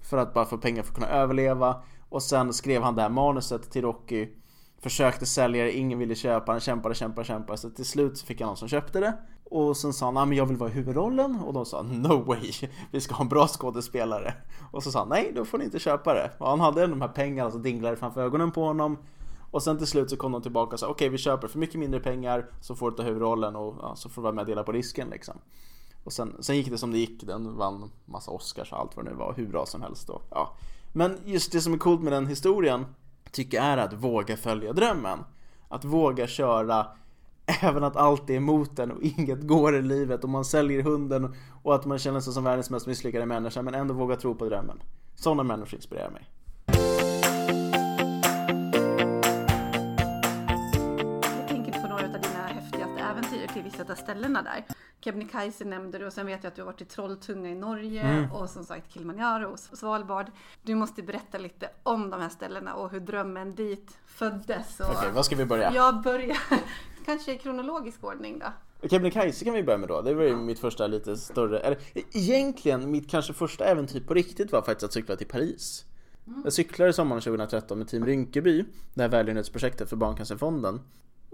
För 0.00 0.16
att 0.16 0.34
bara 0.34 0.44
få 0.44 0.58
pengar 0.58 0.82
för 0.82 0.90
att 0.90 0.94
kunna 0.94 1.08
överleva. 1.08 1.82
Och 2.08 2.22
sen 2.22 2.52
skrev 2.52 2.82
han 2.82 2.94
det 2.94 3.02
här 3.02 3.08
manuset 3.08 3.70
till 3.70 3.82
Rocky. 3.82 4.28
Försökte 4.84 5.26
sälja 5.26 5.64
det, 5.64 5.72
ingen 5.72 5.98
ville 5.98 6.14
köpa, 6.14 6.52
han 6.52 6.60
kämpade, 6.60 6.94
kämpade, 6.94 7.26
kämpade. 7.26 7.58
Så 7.58 7.70
till 7.70 7.84
slut 7.84 8.18
så 8.18 8.26
fick 8.26 8.40
han 8.40 8.46
någon 8.46 8.56
som 8.56 8.68
köpte 8.68 9.00
det. 9.00 9.16
Och 9.44 9.76
sen 9.76 9.92
sa 9.92 10.04
han, 10.04 10.14
nej 10.14 10.26
men 10.26 10.38
jag 10.38 10.46
vill 10.46 10.56
vara 10.56 10.70
i 10.70 10.72
huvudrollen. 10.72 11.36
Och 11.36 11.52
de 11.52 11.66
sa, 11.66 11.82
no 11.82 12.22
way, 12.22 12.52
vi 12.90 13.00
ska 13.00 13.14
ha 13.14 13.22
en 13.22 13.28
bra 13.28 13.48
skådespelare. 13.48 14.34
Och 14.72 14.82
så 14.82 14.90
sa 14.92 14.98
han, 14.98 15.08
nej 15.08 15.32
då 15.34 15.44
får 15.44 15.58
ni 15.58 15.64
inte 15.64 15.78
köpa 15.78 16.14
det. 16.14 16.30
Och 16.38 16.48
han 16.48 16.60
hade 16.60 16.86
de 16.86 17.00
här 17.00 17.08
pengarna 17.08 17.50
som 17.50 17.62
dinglade 17.62 17.96
framför 17.96 18.22
ögonen 18.22 18.50
på 18.50 18.64
honom. 18.64 18.98
Och 19.50 19.62
sen 19.62 19.78
till 19.78 19.86
slut 19.86 20.10
så 20.10 20.16
kom 20.16 20.32
de 20.32 20.42
tillbaka 20.42 20.74
och 20.74 20.80
sa, 20.80 20.86
okej 20.86 20.94
okay, 20.94 21.08
vi 21.08 21.18
köper 21.18 21.48
för 21.48 21.58
mycket 21.58 21.80
mindre 21.80 22.00
pengar. 22.00 22.50
Så 22.60 22.74
får 22.74 22.90
du 22.90 22.96
ta 22.96 23.02
huvudrollen 23.02 23.56
och 23.56 23.76
ja, 23.82 23.96
så 23.96 24.08
får 24.08 24.22
du 24.22 24.24
vara 24.24 24.34
med 24.34 24.42
och 24.42 24.48
dela 24.48 24.62
på 24.62 24.72
risken 24.72 25.08
liksom. 25.10 25.34
Och 26.04 26.12
sen, 26.12 26.36
sen 26.40 26.56
gick 26.56 26.70
det 26.70 26.78
som 26.78 26.92
det 26.92 26.98
gick, 26.98 27.22
den 27.22 27.56
vann 27.56 27.90
massa 28.04 28.30
Oscars 28.30 28.72
och 28.72 28.78
allt 28.78 28.96
vad 28.96 29.04
det 29.04 29.10
nu 29.10 29.16
var, 29.16 29.34
hur 29.36 29.46
bra 29.46 29.66
som 29.66 29.82
helst 29.82 30.06
då. 30.06 30.22
Ja. 30.30 30.56
Men 30.92 31.18
just 31.24 31.52
det 31.52 31.60
som 31.60 31.72
är 31.72 31.78
coolt 31.78 32.02
med 32.02 32.12
den 32.12 32.26
historien 32.26 32.86
tycker 33.34 33.60
är 33.60 33.76
att 33.76 33.92
våga 33.92 34.36
följa 34.36 34.72
drömmen. 34.72 35.18
Att 35.68 35.84
våga 35.84 36.26
köra 36.26 36.86
även 37.46 37.84
att 37.84 37.96
allt 37.96 38.30
är 38.30 38.34
emot 38.34 38.78
en 38.78 38.90
och 38.90 39.02
inget 39.02 39.42
går 39.42 39.76
i 39.76 39.82
livet 39.82 40.24
och 40.24 40.30
man 40.30 40.44
säljer 40.44 40.82
hunden 40.82 41.34
och 41.62 41.74
att 41.74 41.84
man 41.84 41.98
känner 41.98 42.20
sig 42.20 42.32
som 42.32 42.44
världens 42.44 42.70
mest 42.70 42.86
misslyckade 42.86 43.26
människa 43.26 43.62
men 43.62 43.74
ändå 43.74 43.94
våga 43.94 44.16
tro 44.16 44.34
på 44.34 44.44
drömmen. 44.44 44.82
Sådana 45.14 45.42
människor 45.42 45.74
inspirerar 45.74 46.10
mig. 46.10 46.28
Av 53.80 53.94
ställena 53.94 54.42
där. 54.42 54.64
Kebnekaise 55.00 55.64
nämnde 55.64 55.98
du 55.98 56.06
och 56.06 56.12
sen 56.12 56.26
vet 56.26 56.44
jag 56.44 56.50
att 56.50 56.56
du 56.56 56.62
har 56.62 56.66
varit 56.66 56.80
i 56.80 56.84
Trolltunga 56.84 57.50
i 57.50 57.54
Norge 57.54 58.02
mm. 58.02 58.32
och 58.32 58.50
som 58.50 58.64
sagt 58.64 58.92
Kilimanjaro 58.92 59.52
och 59.52 59.58
Svalbard. 59.58 60.26
Du 60.62 60.74
måste 60.74 61.02
berätta 61.02 61.38
lite 61.38 61.70
om 61.82 62.10
de 62.10 62.20
här 62.20 62.28
ställena 62.28 62.74
och 62.74 62.90
hur 62.90 63.00
drömmen 63.00 63.54
dit 63.54 63.98
föddes. 64.06 64.80
Okej, 64.80 64.96
okay, 64.96 65.10
var 65.10 65.22
ska 65.22 65.36
vi 65.36 65.44
börja? 65.44 65.72
Jag 65.74 66.02
börjar 66.02 66.38
kanske 67.04 67.32
i 67.32 67.38
kronologisk 67.38 68.04
ordning 68.04 68.38
då. 68.38 68.46
Kebnekaise 68.88 69.44
kan 69.44 69.54
vi 69.54 69.62
börja 69.62 69.78
med 69.78 69.88
då. 69.88 70.02
Det 70.02 70.14
var 70.14 70.22
ju 70.22 70.28
ja. 70.28 70.36
mitt 70.36 70.58
första 70.58 70.86
lite 70.86 71.16
större, 71.16 71.58
eller 71.58 71.78
egentligen 71.94 72.90
mitt 72.90 73.10
kanske 73.10 73.32
första 73.32 73.64
äventyr 73.64 74.00
på 74.00 74.14
riktigt 74.14 74.52
var 74.52 74.62
faktiskt 74.62 74.84
att 74.84 74.92
cykla 74.92 75.16
till 75.16 75.26
Paris. 75.26 75.84
Mm. 76.26 76.40
Jag 76.44 76.52
cyklade 76.52 76.92
sommaren 76.92 77.22
2013 77.22 77.78
med 77.78 77.88
Team 77.88 78.06
Rinkeby, 78.06 78.64
det 78.94 79.02
här 79.02 79.08
välgörenhetsprojektet 79.08 79.88
för 79.88 79.96
Barncancerfonden. 79.96 80.80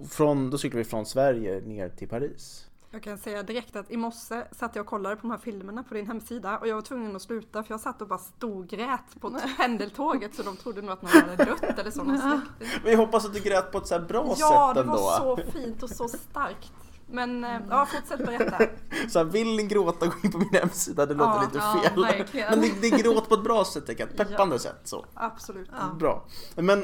Från, 0.08 0.50
då 0.50 0.58
cyklade 0.58 0.84
vi 0.84 0.90
från 0.90 1.06
Sverige 1.06 1.60
ner 1.60 1.88
till 1.88 2.08
Paris. 2.08 2.66
Jag 2.92 3.02
kan 3.02 3.18
säga 3.18 3.42
direkt 3.42 3.76
att 3.76 3.90
i 3.90 3.96
morse 3.96 4.44
satt 4.52 4.76
jag 4.76 4.82
och 4.82 4.86
kollade 4.86 5.16
på 5.16 5.22
de 5.22 5.30
här 5.30 5.38
filmerna 5.38 5.82
på 5.82 5.94
din 5.94 6.06
hemsida 6.06 6.58
och 6.58 6.68
jag 6.68 6.74
var 6.74 6.82
tvungen 6.82 7.16
att 7.16 7.22
sluta 7.22 7.62
för 7.62 7.72
jag 7.72 7.80
satt 7.80 8.02
och 8.02 8.08
bara 8.08 8.18
storgrät 8.18 9.20
på 9.20 9.30
pendeltåget 9.56 10.34
så 10.34 10.42
de 10.42 10.56
trodde 10.56 10.82
nog 10.82 10.90
att 10.90 11.02
någon 11.02 11.10
hade 11.10 11.44
dött 11.44 11.78
eller 11.78 11.90
så. 11.90 12.04
Men 12.04 12.42
jag 12.84 12.96
hoppas 12.96 13.24
att 13.26 13.34
du 13.34 13.40
grät 13.40 13.72
på 13.72 13.78
ett 13.78 13.86
så 13.86 13.98
bra 13.98 14.34
ja, 14.38 14.72
sätt 14.74 14.80
ändå. 14.80 14.92
Ja, 14.92 15.18
det 15.18 15.24
var 15.24 15.36
så 15.36 15.50
fint 15.52 15.82
och 15.82 15.90
så 15.90 16.08
starkt. 16.08 16.72
Men 17.12 17.44
eh, 17.44 17.60
ja, 17.70 17.86
fortsätt 17.86 18.26
berätta. 18.26 18.58
Så 19.08 19.18
här, 19.18 19.26
vill 19.26 19.56
ni 19.56 19.62
gråta, 19.62 20.06
gå 20.06 20.12
in 20.24 20.32
på 20.32 20.38
min 20.38 20.48
hemsida. 20.52 21.06
Det 21.06 21.14
låter 21.14 21.32
ja, 21.32 21.42
lite 21.42 21.58
ja, 21.58 21.80
fel. 21.82 22.02
Verkligen. 22.02 22.50
Men 22.60 22.60
det, 22.60 22.80
det 22.80 22.86
är 22.86 23.02
gråt 23.02 23.28
på 23.28 23.34
ett 23.34 23.44
bra 23.44 23.64
sätt, 23.64 23.88
ett 23.88 24.16
peppande 24.16 24.54
ja, 24.54 24.58
sätt. 24.58 24.80
Så. 24.84 25.06
Absolut. 25.14 25.68
Ja. 25.72 25.96
Bra. 25.98 26.26
Men 26.56 26.82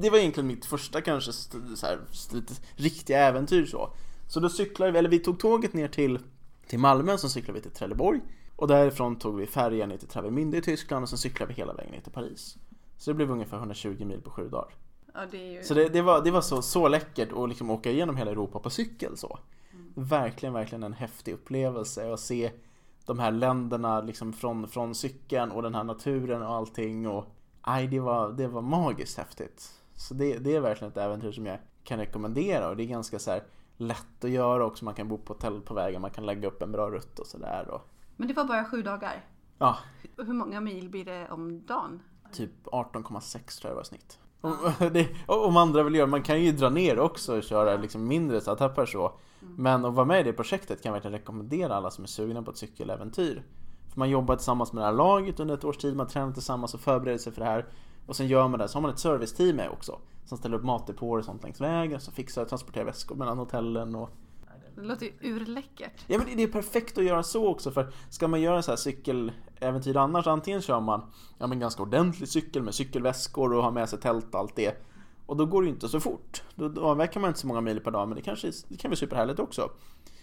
det 0.00 0.10
var 0.10 0.18
egentligen 0.18 0.46
mitt 0.46 0.66
första 0.66 1.00
kanske 1.00 1.32
så 1.32 1.86
här, 1.86 1.98
lite 2.32 2.54
riktiga 2.76 3.18
äventyr 3.18 3.66
så. 3.66 3.90
Så 4.28 4.40
då 4.40 4.48
cyklade 4.48 4.92
vi, 4.92 4.98
eller 4.98 5.08
vi 5.08 5.18
tog 5.18 5.38
tåget 5.40 5.72
ner 5.72 5.88
till, 5.88 6.18
till 6.66 6.78
Malmö, 6.78 7.18
sen 7.18 7.30
cyklade 7.30 7.58
vi 7.58 7.62
till 7.62 7.70
Trelleborg. 7.70 8.20
Och 8.56 8.68
därifrån 8.68 9.18
tog 9.18 9.36
vi 9.36 9.46
färjan 9.46 9.88
ner 9.88 9.96
till 9.96 10.08
Travemünde 10.08 10.56
i 10.56 10.62
Tyskland 10.62 11.02
och 11.02 11.08
sen 11.08 11.18
cyklade 11.18 11.52
vi 11.52 11.54
hela 11.54 11.74
vägen 11.74 11.92
ner 11.92 12.00
till 12.00 12.12
Paris. 12.12 12.56
Så 12.98 13.10
det 13.10 13.14
blev 13.14 13.30
ungefär 13.30 13.56
120 13.56 14.04
mil 14.04 14.20
på 14.20 14.30
sju 14.30 14.48
dagar. 14.48 14.74
Ja, 15.14 15.20
det 15.30 15.38
ju... 15.38 15.62
Så 15.62 15.74
det, 15.74 15.88
det, 15.88 16.02
var, 16.02 16.24
det 16.24 16.30
var 16.30 16.40
så, 16.40 16.62
så 16.62 16.88
läckert 16.88 17.32
att 17.32 17.48
liksom 17.48 17.70
åka 17.70 17.90
igenom 17.90 18.16
hela 18.16 18.30
Europa 18.30 18.58
på 18.58 18.70
cykel 18.70 19.16
så. 19.16 19.38
Verkligen, 20.00 20.52
verkligen 20.52 20.82
en 20.82 20.92
häftig 20.92 21.34
upplevelse 21.34 22.12
att 22.12 22.20
se 22.20 22.52
de 23.06 23.18
här 23.18 23.30
länderna 23.30 24.00
liksom 24.00 24.32
från, 24.32 24.68
från 24.68 24.94
cykeln 24.94 25.50
och 25.50 25.62
den 25.62 25.74
här 25.74 25.84
naturen 25.84 26.42
och 26.42 26.54
allting 26.54 27.08
och 27.08 27.24
aj, 27.60 27.86
det 27.86 28.00
var, 28.00 28.32
det 28.32 28.48
var 28.48 28.62
magiskt 28.62 29.18
häftigt. 29.18 29.80
Så 29.94 30.14
det, 30.14 30.38
det 30.38 30.56
är 30.56 30.60
verkligen 30.60 30.90
ett 30.92 30.96
äventyr 30.96 31.32
som 31.32 31.46
jag 31.46 31.58
kan 31.84 31.98
rekommendera 31.98 32.68
och 32.68 32.76
det 32.76 32.82
är 32.82 32.86
ganska 32.86 33.18
så 33.18 33.30
här 33.30 33.42
lätt 33.76 34.24
att 34.24 34.30
göra 34.30 34.64
också. 34.64 34.84
Man 34.84 34.94
kan 34.94 35.08
bo 35.08 35.18
på 35.18 35.32
hotell 35.32 35.60
på 35.60 35.74
vägen, 35.74 36.02
man 36.02 36.10
kan 36.10 36.26
lägga 36.26 36.48
upp 36.48 36.62
en 36.62 36.72
bra 36.72 36.90
rutt 36.90 37.18
och 37.18 37.26
sådär. 37.26 37.68
Och... 37.68 37.88
Men 38.16 38.28
det 38.28 38.34
var 38.34 38.44
bara 38.44 38.64
sju 38.64 38.82
dagar? 38.82 39.24
Ja. 39.58 39.78
Hur 40.16 40.34
många 40.34 40.60
mil 40.60 40.88
blir 40.88 41.04
det 41.04 41.28
om 41.30 41.66
dagen? 41.66 42.02
Typ 42.32 42.66
18,6 42.66 43.60
tror 43.60 43.70
jag 43.70 43.76
var 43.76 43.82
snitt. 43.82 44.18
Om, 44.40 44.72
det, 44.92 45.08
om 45.26 45.56
andra 45.56 45.82
vill 45.82 45.94
göra, 45.94 46.06
man 46.06 46.22
kan 46.22 46.42
ju 46.42 46.52
dra 46.52 46.68
ner 46.68 46.98
också 46.98 47.36
och 47.36 47.42
köra 47.42 47.76
liksom 47.76 48.08
mindre 48.08 48.40
så 48.40 48.86
så. 48.86 49.12
Men 49.40 49.84
att 49.84 49.94
vara 49.94 50.06
med 50.06 50.20
i 50.20 50.22
det 50.22 50.32
projektet 50.32 50.82
kan 50.82 50.90
jag 50.90 50.94
verkligen 50.94 51.18
rekommendera 51.18 51.74
alla 51.74 51.90
som 51.90 52.04
är 52.04 52.08
sugna 52.08 52.42
på 52.42 52.50
ett 52.50 52.56
cykeläventyr. 52.56 53.42
För 53.88 53.98
man 53.98 54.10
jobbar 54.10 54.36
tillsammans 54.36 54.72
med 54.72 54.82
det 54.82 54.86
här 54.86 54.92
laget 54.92 55.40
under 55.40 55.54
ett 55.54 55.64
års 55.64 55.76
tid, 55.76 55.96
man 55.96 56.06
tränar 56.06 56.32
tillsammans 56.32 56.74
och 56.74 56.80
förbereder 56.80 57.18
sig 57.18 57.32
för 57.32 57.40
det 57.40 57.46
här. 57.46 57.66
Och 58.06 58.16
sen 58.16 58.26
gör 58.26 58.48
man 58.48 58.60
det, 58.60 58.68
så 58.68 58.76
har 58.76 58.82
man 58.82 58.90
ett 58.90 58.98
serviceteam 58.98 59.56
med 59.56 59.70
också. 59.70 59.98
Som 60.24 60.38
ställer 60.38 60.56
upp 60.56 60.64
matdepåer 60.64 61.18
och 61.18 61.24
sånt 61.24 61.42
längs 61.42 61.60
vägen, 61.60 62.00
som 62.00 62.14
fixar 62.14 62.42
och 62.42 62.48
transporterar 62.48 62.84
väskor 62.84 63.16
mellan 63.16 63.38
hotellen 63.38 63.94
och 63.94 64.10
Det 64.74 64.82
låter 64.82 65.06
ju 65.06 65.12
urläckert. 65.20 65.92
Ja 66.06 66.18
men 66.18 66.36
det 66.36 66.42
är 66.42 66.48
perfekt 66.48 66.98
att 66.98 67.04
göra 67.04 67.22
så 67.22 67.46
också 67.46 67.70
för 67.70 67.92
ska 68.10 68.28
man 68.28 68.40
göra 68.40 68.62
så 68.62 68.70
här 68.70 68.76
cykeläventyr 69.58 69.96
annars 69.96 70.26
antingen 70.26 70.62
kör 70.62 70.80
man 70.80 71.02
ja, 71.38 71.46
men 71.46 71.60
ganska 71.60 71.82
ordentlig 71.82 72.28
cykel 72.28 72.62
med 72.62 72.74
cykelväskor 72.74 73.54
och 73.54 73.62
har 73.62 73.70
med 73.70 73.88
sig 73.88 74.00
tält 74.00 74.34
och 74.34 74.40
allt 74.40 74.56
det. 74.56 74.84
Och 75.26 75.36
då 75.36 75.46
går 75.46 75.62
det 75.62 75.66
ju 75.68 75.74
inte 75.74 75.88
så 75.88 76.00
fort. 76.00 76.42
Då, 76.54 76.68
då 76.68 76.84
avverkar 76.84 77.20
man 77.20 77.28
inte 77.28 77.40
så 77.40 77.46
många 77.46 77.60
mil 77.60 77.80
per 77.80 77.90
dag 77.90 78.08
men 78.08 78.16
det 78.16 78.22
kanske 78.22 78.52
det 78.68 78.76
kan 78.76 78.88
bli 78.88 78.96
superhärligt 78.96 79.40
också. 79.40 79.70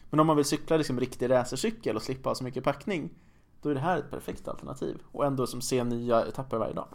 Men 0.09 0.19
om 0.19 0.27
man 0.27 0.35
vill 0.35 0.45
cykla 0.45 0.77
liksom 0.77 0.99
riktig 0.99 1.29
racercykel 1.29 1.95
och 1.95 2.01
slippa 2.01 2.29
ha 2.29 2.35
så 2.35 2.43
mycket 2.43 2.63
packning 2.63 3.09
då 3.61 3.69
är 3.69 3.73
det 3.73 3.79
här 3.79 3.97
ett 3.97 4.11
perfekt 4.11 4.47
alternativ. 4.47 4.97
Och 5.11 5.25
ändå 5.25 5.47
som 5.47 5.61
se 5.61 5.83
nya 5.83 6.25
etapper 6.25 6.57
varje 6.57 6.73
dag. 6.73 6.87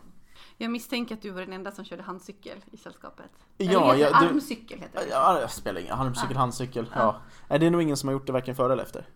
Jag 0.57 0.71
misstänker 0.71 1.15
att 1.15 1.23
du 1.23 1.31
var 1.31 1.41
den 1.41 1.53
enda 1.53 1.71
som 1.71 1.85
körde 1.85 2.03
handcykel 2.03 2.59
i 2.73 2.77
sällskapet. 2.77 3.31
Ja, 3.57 3.65
Eller 3.67 3.95
heter 3.95 4.11
ja, 4.13 4.21
du- 4.21 4.29
armcykel 4.29 4.79
heter 4.79 5.01
det. 5.01 5.07
Ja, 5.11 5.41
jag 5.41 5.51
spelar 5.51 5.81
ingen 5.81 5.97
handcykel, 5.97 6.37
handcykel. 6.37 6.87
Ja. 6.95 7.17
Nej, 7.49 7.59
det 7.59 7.67
är 7.67 7.71
nog 7.71 7.83
ingen 7.83 7.97
som 7.97 8.09
har 8.09 8.13
gjort 8.13 8.27
det 8.27 8.33
varken 8.33 8.55
före 8.55 8.73
eller 8.73 8.83
efter. 8.83 9.07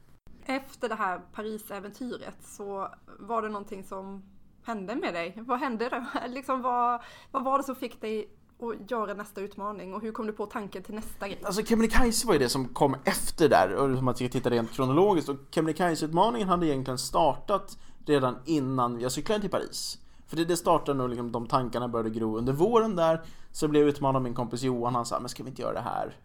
Efter 0.47 0.89
det 0.89 0.95
här 0.95 1.21
Paris-äventyret 1.33 2.37
så 2.41 2.89
var 3.19 3.43
det 3.43 3.49
någonting 3.49 3.85
som 3.85 4.23
hände 4.65 4.95
med 4.95 5.15
dig. 5.15 5.35
Vad 5.37 5.59
hände 5.59 5.89
då? 5.89 6.05
Liksom 6.29 6.63
vad, 6.63 7.03
vad 7.31 7.45
var 7.45 7.59
det 7.59 7.65
som 7.65 7.77
fick 7.77 8.01
dig 8.01 8.29
att 8.59 8.91
göra 8.91 9.15
nästa 9.15 9.41
utmaning 9.41 9.95
och 9.95 10.03
hur 10.03 10.13
kom 10.13 10.27
du 10.27 10.33
på 10.33 10.47
tanken 10.47 10.83
till 10.83 10.95
nästa 10.95 11.29
grej? 11.29 11.41
Alltså 11.45 11.63
Kebnekaise 11.63 12.27
var 12.27 12.35
ju 12.35 12.39
det 12.39 12.49
som 12.49 12.69
kom 12.69 12.97
efter 13.05 13.49
där, 13.49 13.75
och 13.75 13.85
om 13.85 14.05
man 14.05 14.15
ska 14.15 14.29
titta 14.29 14.51
rent 14.51 14.73
kronologiskt. 14.73 15.29
Och 15.29 15.37
Kebnekaise-utmaningen 15.51 16.49
hade 16.49 16.67
egentligen 16.67 16.99
startat 16.99 17.79
redan 18.07 18.37
innan 18.45 19.01
jag 19.01 19.13
cyklade 19.13 19.41
till 19.41 19.51
Paris. 19.51 19.99
För 20.27 20.37
det, 20.37 20.45
det 20.45 20.57
startade 20.57 20.99
nog 20.99 21.09
liksom, 21.09 21.33
de 21.33 21.47
tankarna 21.47 21.89
började 21.89 22.11
gro 22.11 22.39
under 22.39 22.53
våren 22.53 22.97
där. 22.97 23.23
Så 23.53 23.69
blev 23.69 23.83
jag 23.83 23.89
utmanad 23.89 24.17
av 24.17 24.23
min 24.23 24.35
kompis 24.35 24.63
Johan, 24.63 24.95
han 24.95 25.07
sa 25.07 25.21
men 25.21 25.29
ska 25.29 25.43
vi 25.43 25.49
inte 25.51 25.63
göra 25.63 25.73
det 25.73 25.81
här? 25.81 26.17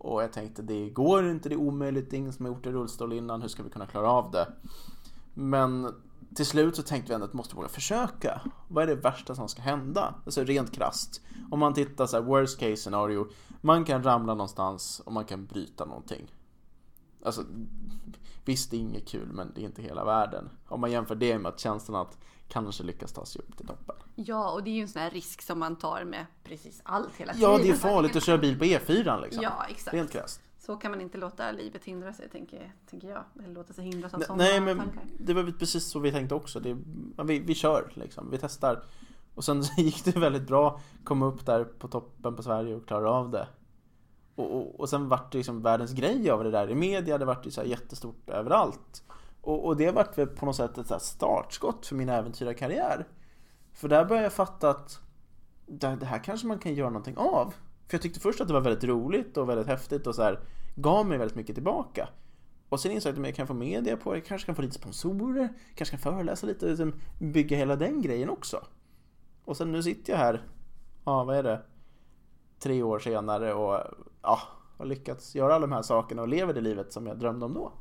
Och 0.00 0.22
jag 0.22 0.32
tänkte 0.32 0.62
det 0.62 0.90
går 0.90 1.30
inte, 1.30 1.48
det 1.48 1.54
är 1.54 1.60
omöjligt, 1.60 2.10
det 2.10 2.16
är 2.16 2.18
ingen 2.18 2.32
som 2.32 2.44
har 2.44 2.52
gjort 2.52 2.64
det 2.64 2.70
i 2.70 2.72
rullstol 2.72 3.12
innan, 3.12 3.42
hur 3.42 3.48
ska 3.48 3.62
vi 3.62 3.70
kunna 3.70 3.86
klara 3.86 4.10
av 4.10 4.30
det? 4.30 4.48
Men 5.34 5.94
till 6.34 6.46
slut 6.46 6.76
så 6.76 6.82
tänkte 6.82 7.08
vi 7.08 7.14
ändå 7.14 7.26
att 7.26 7.32
vi 7.32 7.36
måste 7.36 7.56
våga 7.56 7.68
försöka. 7.68 8.40
Vad 8.68 8.82
är 8.82 8.86
det 8.86 8.94
värsta 8.94 9.34
som 9.34 9.48
ska 9.48 9.62
hända? 9.62 10.14
Alltså 10.24 10.44
rent 10.44 10.72
krasst. 10.72 11.20
Om 11.50 11.58
man 11.58 11.74
tittar 11.74 12.06
så 12.06 12.16
här, 12.16 12.24
worst 12.24 12.60
case 12.60 12.76
scenario. 12.76 13.26
Man 13.60 13.84
kan 13.84 14.02
ramla 14.02 14.34
någonstans 14.34 15.02
och 15.04 15.12
man 15.12 15.24
kan 15.24 15.46
bryta 15.46 15.84
någonting. 15.84 16.34
Alltså, 17.24 17.44
visst 18.44 18.70
det 18.70 18.76
är 18.76 18.80
inget 18.80 19.08
kul 19.08 19.28
men 19.32 19.52
det 19.54 19.60
är 19.60 19.64
inte 19.64 19.82
hela 19.82 20.04
världen. 20.04 20.48
Om 20.68 20.80
man 20.80 20.90
jämför 20.90 21.14
det 21.14 21.38
med 21.38 21.48
att 21.52 21.60
känslan 21.60 22.00
att 22.00 22.18
kanske 22.50 22.82
lyckas 22.82 23.12
ta 23.12 23.24
sig 23.24 23.42
upp 23.42 23.56
till 23.56 23.66
toppen. 23.66 23.96
Ja, 24.14 24.50
och 24.50 24.64
det 24.64 24.70
är 24.70 24.74
ju 24.74 24.80
en 24.80 24.88
sån 24.88 25.02
här 25.02 25.10
risk 25.10 25.42
som 25.42 25.58
man 25.58 25.76
tar 25.76 26.04
med 26.04 26.26
precis 26.44 26.80
allt 26.84 27.16
hela 27.16 27.32
tiden. 27.32 27.50
Ja, 27.50 27.58
det 27.58 27.70
är 27.70 27.74
farligt 27.74 28.16
att 28.16 28.24
köra 28.24 28.38
bil 28.38 28.58
på 28.58 28.64
E4 28.64 29.22
liksom. 29.22 29.42
Ja, 29.42 29.66
exakt. 29.68 29.94
Rent 29.94 30.12
krasst. 30.12 30.40
Så 30.58 30.76
kan 30.76 30.90
man 30.90 31.00
inte 31.00 31.18
låta 31.18 31.52
livet 31.52 31.84
hindra 31.84 32.12
sig, 32.12 32.28
tänker, 32.28 32.72
tänker 32.90 33.08
jag. 33.08 33.24
Eller 33.44 33.54
låta 33.54 33.72
sig 33.72 33.84
hindras 33.84 34.14
av 34.14 34.20
sådana 34.20 34.44
Nej 34.44 34.60
men 34.60 34.78
tankar. 34.78 35.02
det 35.18 35.34
var 35.34 35.52
precis 35.58 35.84
så 35.84 35.98
vi 35.98 36.12
tänkte 36.12 36.34
också. 36.34 36.60
Det, 36.60 36.76
vi, 37.24 37.38
vi 37.38 37.54
kör 37.54 37.92
liksom, 37.94 38.30
vi 38.30 38.38
testar. 38.38 38.82
Och 39.34 39.44
sen 39.44 39.62
gick 39.76 40.04
det 40.04 40.16
väldigt 40.16 40.46
bra. 40.46 40.80
Kom 41.04 41.22
upp 41.22 41.46
där 41.46 41.64
på 41.64 41.88
toppen 41.88 42.36
på 42.36 42.42
Sverige 42.42 42.74
och 42.74 42.86
klarade 42.86 43.08
av 43.08 43.30
det. 43.30 43.48
Och, 44.34 44.56
och, 44.56 44.80
och 44.80 44.88
sen 44.88 45.08
vart 45.08 45.32
det 45.32 45.38
liksom 45.38 45.62
världens 45.62 45.92
grej 45.92 46.30
av 46.30 46.44
det 46.44 46.50
där 46.50 46.70
i 46.70 46.74
media. 46.74 47.18
Det 47.18 47.24
vart 47.24 47.46
ju 47.46 47.50
så 47.50 47.62
jättestort 47.62 48.28
överallt. 48.28 49.02
Och, 49.42 49.66
och 49.66 49.76
det 49.76 49.90
vart 49.90 50.18
väl 50.18 50.26
på 50.26 50.46
något 50.46 50.56
sätt 50.56 50.78
ett 50.78 51.02
startskott 51.02 51.86
för 51.86 51.94
min 51.94 52.08
äventyrarkarriär. 52.08 53.08
För 53.72 53.88
där 53.88 54.04
började 54.04 54.24
jag 54.24 54.32
fatta 54.32 54.70
att 54.70 55.00
det, 55.66 55.96
det 56.00 56.06
här 56.06 56.24
kanske 56.24 56.46
man 56.46 56.58
kan 56.58 56.74
göra 56.74 56.90
någonting 56.90 57.16
av. 57.16 57.54
För 57.86 57.94
jag 57.94 58.02
tyckte 58.02 58.20
först 58.20 58.40
att 58.40 58.48
det 58.48 58.54
var 58.54 58.60
väldigt 58.60 58.84
roligt 58.84 59.36
och 59.36 59.48
väldigt 59.48 59.66
häftigt 59.66 60.06
och 60.06 60.14
så 60.14 60.22
här 60.22 60.40
gav 60.76 61.06
mig 61.06 61.18
väldigt 61.18 61.36
mycket 61.36 61.54
tillbaka. 61.56 62.08
Och 62.68 62.80
sen 62.80 62.92
insåg 62.92 63.12
jag 63.12 63.20
att 63.20 63.26
jag 63.26 63.34
kan 63.34 63.46
få 63.46 63.54
media 63.54 63.96
på 63.96 64.14
det, 64.14 64.20
kanske 64.20 64.46
kan 64.46 64.54
få 64.54 64.62
lite 64.62 64.74
sponsorer, 64.74 65.48
kanske 65.74 65.96
kan 65.96 66.12
föreläsa 66.12 66.46
lite, 66.46 66.66
liksom 66.66 66.94
bygga 67.18 67.56
hela 67.56 67.76
den 67.76 68.02
grejen 68.02 68.30
också. 68.30 68.64
Och 69.44 69.56
sen 69.56 69.72
nu 69.72 69.82
sitter 69.82 70.12
jag 70.12 70.18
här, 70.18 70.42
ja 71.04 71.24
vad 71.24 71.36
är 71.36 71.42
det, 71.42 71.62
tre 72.58 72.82
år 72.82 72.98
senare 72.98 73.54
och 73.54 73.80
ja, 74.22 74.38
har 74.78 74.86
lyckats 74.86 75.34
göra 75.34 75.54
alla 75.54 75.66
de 75.66 75.72
här 75.72 75.82
sakerna 75.82 76.22
och 76.22 76.28
lever 76.28 76.54
det 76.54 76.60
livet 76.60 76.92
som 76.92 77.06
jag 77.06 77.18
drömde 77.18 77.46
om 77.46 77.54
då. 77.54 77.72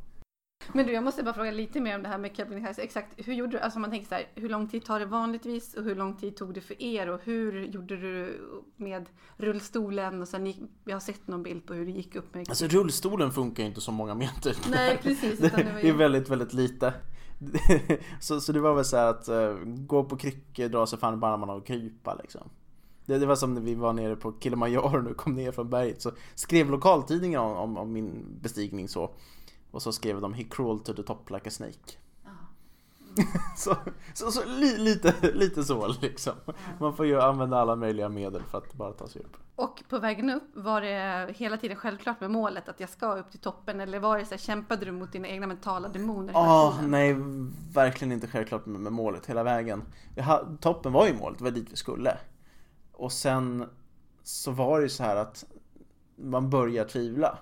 Men 0.73 0.85
du, 0.85 0.93
jag 0.93 1.03
måste 1.03 1.23
bara 1.23 1.33
fråga 1.33 1.51
lite 1.51 1.79
mer 1.79 1.95
om 1.95 2.03
det 2.03 2.09
här 2.09 2.17
med 2.17 2.35
Kebnekaise. 2.37 2.81
Exakt, 2.81 3.13
hur 3.17 3.33
gjorde 3.33 3.51
du? 3.51 3.59
Alltså 3.59 3.79
man 3.79 3.89
tänker 3.89 4.07
så 4.07 4.15
här, 4.15 4.27
hur 4.35 4.49
lång 4.49 4.67
tid 4.67 4.85
tar 4.85 4.99
det 4.99 5.05
vanligtvis 5.05 5.73
och 5.73 5.83
hur 5.83 5.95
lång 5.95 6.17
tid 6.17 6.35
tog 6.35 6.53
det 6.53 6.61
för 6.61 6.81
er 6.81 7.09
och 7.09 7.19
hur 7.23 7.65
gjorde 7.65 7.97
du 7.97 8.41
med 8.75 9.09
rullstolen 9.37 10.21
och 10.21 10.27
sen 10.27 10.45
gick, 10.45 10.57
jag 10.85 10.95
har 10.95 10.99
sett 10.99 11.27
någon 11.27 11.43
bild 11.43 11.65
på 11.65 11.73
hur 11.73 11.85
det 11.85 11.91
gick 11.91 12.15
upp 12.15 12.33
med 12.33 12.49
Alltså 12.49 12.67
rullstolen 12.67 13.31
funkar 13.31 13.63
ju 13.63 13.69
inte 13.69 13.81
så 13.81 13.91
många 13.91 14.15
meter. 14.15 14.55
Nej, 14.71 14.99
precis. 15.03 15.39
Det, 15.39 15.49
det 15.49 15.79
det 15.81 15.89
är 15.89 15.93
väldigt, 15.93 16.29
väldigt 16.29 16.53
lite. 16.53 16.93
så, 18.19 18.41
så 18.41 18.51
det 18.51 18.59
var 18.59 18.75
väl 18.75 18.85
så 18.85 18.97
här 18.97 19.07
att 19.07 19.29
uh, 19.29 19.55
gå 19.65 20.03
på 20.03 20.17
kryckor, 20.17 20.67
dra 20.67 20.87
sig 20.87 20.99
fan 20.99 21.23
armarna 21.23 21.53
och 21.53 21.67
krypa 21.67 22.15
liksom. 22.15 22.49
Det, 23.05 23.17
det 23.17 23.25
var 23.25 23.35
som 23.35 23.53
när 23.53 23.61
vi 23.61 23.75
var 23.75 23.93
nere 23.93 24.15
på 24.15 24.33
Kilimanjaro 24.39 25.09
och 25.09 25.17
kom 25.17 25.35
ner 25.35 25.51
från 25.51 25.69
berget 25.69 26.01
så 26.01 26.11
skrev 26.35 26.71
lokaltidningen 26.71 27.39
om, 27.39 27.57
om, 27.57 27.77
om 27.77 27.93
min 27.93 28.25
bestigning 28.41 28.87
så. 28.87 29.11
Och 29.71 29.81
så 29.81 29.91
skrev 29.91 30.21
de 30.21 30.33
He 30.33 30.43
crawled 30.43 30.85
to 30.85 30.93
the 30.93 31.03
top 31.03 31.29
like 31.29 31.47
a 31.47 31.51
snake. 31.51 31.97
så 33.57 33.75
så, 34.13 34.31
så 34.31 34.45
li, 34.45 34.77
lite, 34.77 35.31
lite 35.33 35.63
så 35.63 35.87
liksom. 36.01 36.33
Man 36.79 36.95
får 36.95 37.05
ju 37.05 37.21
använda 37.21 37.57
alla 37.57 37.75
möjliga 37.75 38.09
medel 38.09 38.43
för 38.43 38.57
att 38.57 38.73
bara 38.73 38.93
ta 38.93 39.07
sig 39.07 39.21
upp. 39.21 39.37
Och 39.55 39.83
på 39.89 39.99
vägen 39.99 40.29
upp, 40.29 40.43
var 40.53 40.81
det 40.81 41.33
hela 41.37 41.57
tiden 41.57 41.77
självklart 41.77 42.21
med 42.21 42.31
målet 42.31 42.69
att 42.69 42.79
jag 42.79 42.89
ska 42.89 43.15
upp 43.15 43.31
till 43.31 43.39
toppen? 43.39 43.79
Eller 43.79 43.99
var 43.99 44.17
det 44.17 44.25
så 44.25 44.31
här, 44.31 44.37
kämpade 44.37 44.85
du 44.85 44.91
mot 44.91 45.11
dina 45.11 45.27
egna 45.27 45.47
mentala 45.47 45.87
demoner? 45.89 46.33
Ja, 46.33 46.73
tiden? 46.75 46.91
nej, 46.91 47.15
verkligen 47.73 48.11
inte 48.11 48.27
självklart 48.27 48.65
med, 48.65 48.81
med 48.81 48.93
målet 48.93 49.25
hela 49.25 49.43
vägen. 49.43 49.83
Vi 50.15 50.21
ha, 50.21 50.47
toppen 50.61 50.93
var 50.93 51.07
ju 51.07 51.13
målet, 51.13 51.37
det 51.37 51.43
var 51.43 51.51
dit 51.51 51.71
vi 51.71 51.75
skulle. 51.75 52.17
Och 52.91 53.11
sen 53.11 53.65
så 54.23 54.51
var 54.51 54.77
det 54.77 54.83
ju 54.83 54.89
så 54.89 55.03
här 55.03 55.15
att 55.15 55.45
man 56.15 56.49
börjar 56.49 56.85
tvivla. 56.85 57.37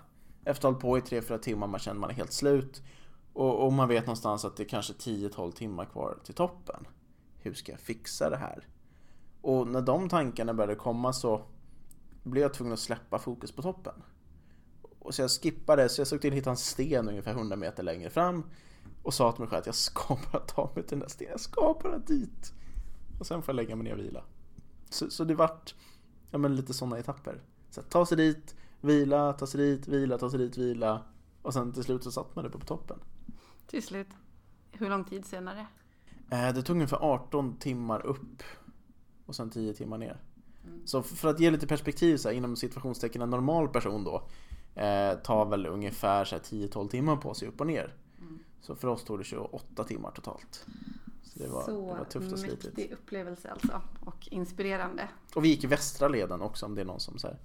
Efter 0.47 0.69
att 0.69 0.81
ha 0.81 0.89
hållit 0.89 1.09
på 1.09 1.15
i 1.15 1.19
3-4 1.21 1.37
timmar, 1.37 1.67
man 1.67 1.79
känner 1.79 1.99
man 1.99 2.09
är 2.09 2.13
helt 2.13 2.33
slut. 2.33 2.81
Och, 3.33 3.65
och 3.65 3.73
man 3.73 3.87
vet 3.87 4.05
någonstans 4.05 4.45
att 4.45 4.57
det 4.57 4.63
är 4.63 4.67
kanske 4.67 4.93
10-12 4.93 5.51
timmar 5.51 5.85
kvar 5.85 6.17
till 6.23 6.33
toppen. 6.33 6.87
Hur 7.39 7.53
ska 7.53 7.71
jag 7.71 7.81
fixa 7.81 8.29
det 8.29 8.37
här? 8.37 8.67
Och 9.41 9.67
när 9.67 9.81
de 9.81 10.09
tankarna 10.09 10.53
började 10.53 10.75
komma 10.75 11.13
så 11.13 11.41
blev 12.23 12.41
jag 12.41 12.53
tvungen 12.53 12.73
att 12.73 12.79
släppa 12.79 13.19
fokus 13.19 13.51
på 13.51 13.61
toppen. 13.61 13.93
Och 14.99 15.15
så 15.15 15.21
jag 15.21 15.31
skippade, 15.31 15.89
så 15.89 16.01
jag 16.01 16.07
såg 16.07 16.21
till 16.21 16.31
att 16.31 16.37
hitta 16.37 16.49
en 16.49 16.57
sten 16.57 17.09
ungefär 17.09 17.31
100 17.31 17.55
meter 17.55 17.83
längre 17.83 18.09
fram. 18.09 18.43
Och 19.03 19.13
sa 19.13 19.31
till 19.31 19.41
mig 19.41 19.49
själv 19.49 19.59
att 19.59 19.65
jag 19.65 19.75
ska 19.75 20.17
bara 20.31 20.41
ta 20.41 20.71
mig 20.75 20.83
till 20.83 20.89
den 20.89 20.99
där 20.99 21.07
stenen, 21.07 21.31
jag 21.31 21.39
ska 21.39 21.79
bara 21.83 21.97
dit. 21.97 22.53
Och 23.19 23.27
sen 23.27 23.41
får 23.41 23.53
jag 23.53 23.55
lägga 23.55 23.75
mig 23.75 23.83
ner 23.83 23.93
och 23.93 23.99
vila. 23.99 24.23
Så, 24.89 25.09
så 25.09 25.23
det 25.23 25.35
vart 25.35 25.75
ja, 26.31 26.37
men 26.37 26.55
lite 26.55 26.73
sådana 26.73 26.97
etapper. 26.97 27.41
Så 27.69 27.79
att 27.79 27.89
ta 27.89 28.05
sig 28.05 28.17
dit, 28.17 28.55
vila, 28.81 29.33
ta 29.33 29.47
sig 29.47 29.61
dit, 29.61 29.87
vila, 29.87 30.17
ta 30.17 30.29
sig 30.29 30.39
dit, 30.39 30.57
vila. 30.57 31.01
Och 31.41 31.53
sen 31.53 31.73
till 31.73 31.83
slut 31.83 32.03
så 32.03 32.11
satt 32.11 32.35
man 32.35 32.45
uppe 32.45 32.57
på 32.57 32.65
toppen. 32.65 32.99
Till 33.67 33.83
slut, 33.83 34.07
hur 34.71 34.89
lång 34.89 35.03
tid 35.03 35.25
senare? 35.25 35.67
Eh, 36.31 36.53
Det 36.53 36.61
tog 36.61 36.75
ungefär 36.75 36.97
18 36.97 37.57
timmar 37.57 38.05
upp 38.05 38.43
och 39.25 39.35
sen 39.35 39.49
10 39.49 39.73
timmar 39.73 39.97
ner. 39.97 40.17
Så 40.85 40.99
f- 40.99 41.05
för 41.05 41.27
att 41.29 41.39
ge 41.39 41.51
lite 41.51 41.67
perspektiv 41.67 42.17
så 42.17 42.29
här, 42.29 42.35
inom 42.35 42.55
situationstecken 42.55 43.21
en 43.21 43.29
normal 43.29 43.67
person 43.69 44.03
då 44.03 44.23
eh, 44.81 45.13
tar 45.17 45.45
väl 45.45 45.65
ungefär 45.65 46.25
så 46.25 46.35
här 46.35 46.41
10-12 46.43 46.87
timmar 46.89 47.15
på 47.15 47.33
sig 47.33 47.47
upp 47.47 47.61
och 47.61 47.67
ner. 47.67 47.93
Så 48.61 48.75
för 48.75 48.87
oss 48.87 49.03
tog 49.03 49.17
det 49.19 49.23
28 49.23 49.83
timmar 49.83 50.11
totalt. 50.11 50.65
Så 51.23 51.39
det 51.39 51.47
var, 51.49 51.63
så 51.63 51.71
det 51.71 51.97
var 51.99 52.05
tufft 52.05 52.33
och 52.33 52.39
slitigt. 52.39 52.63
mäktig 52.77 52.91
upplevelse 52.91 53.51
alltså. 53.51 53.81
Och 53.99 54.27
inspirerande. 54.31 55.09
Och 55.35 55.43
vi 55.45 55.49
gick 55.49 55.63
i 55.63 55.67
västra 55.67 56.07
leden 56.07 56.41
också 56.41 56.65
om 56.65 56.75
det 56.75 56.81
är 56.81 56.85
någon 56.85 56.99
som 56.99 57.17
så 57.17 57.27
här, 57.27 57.37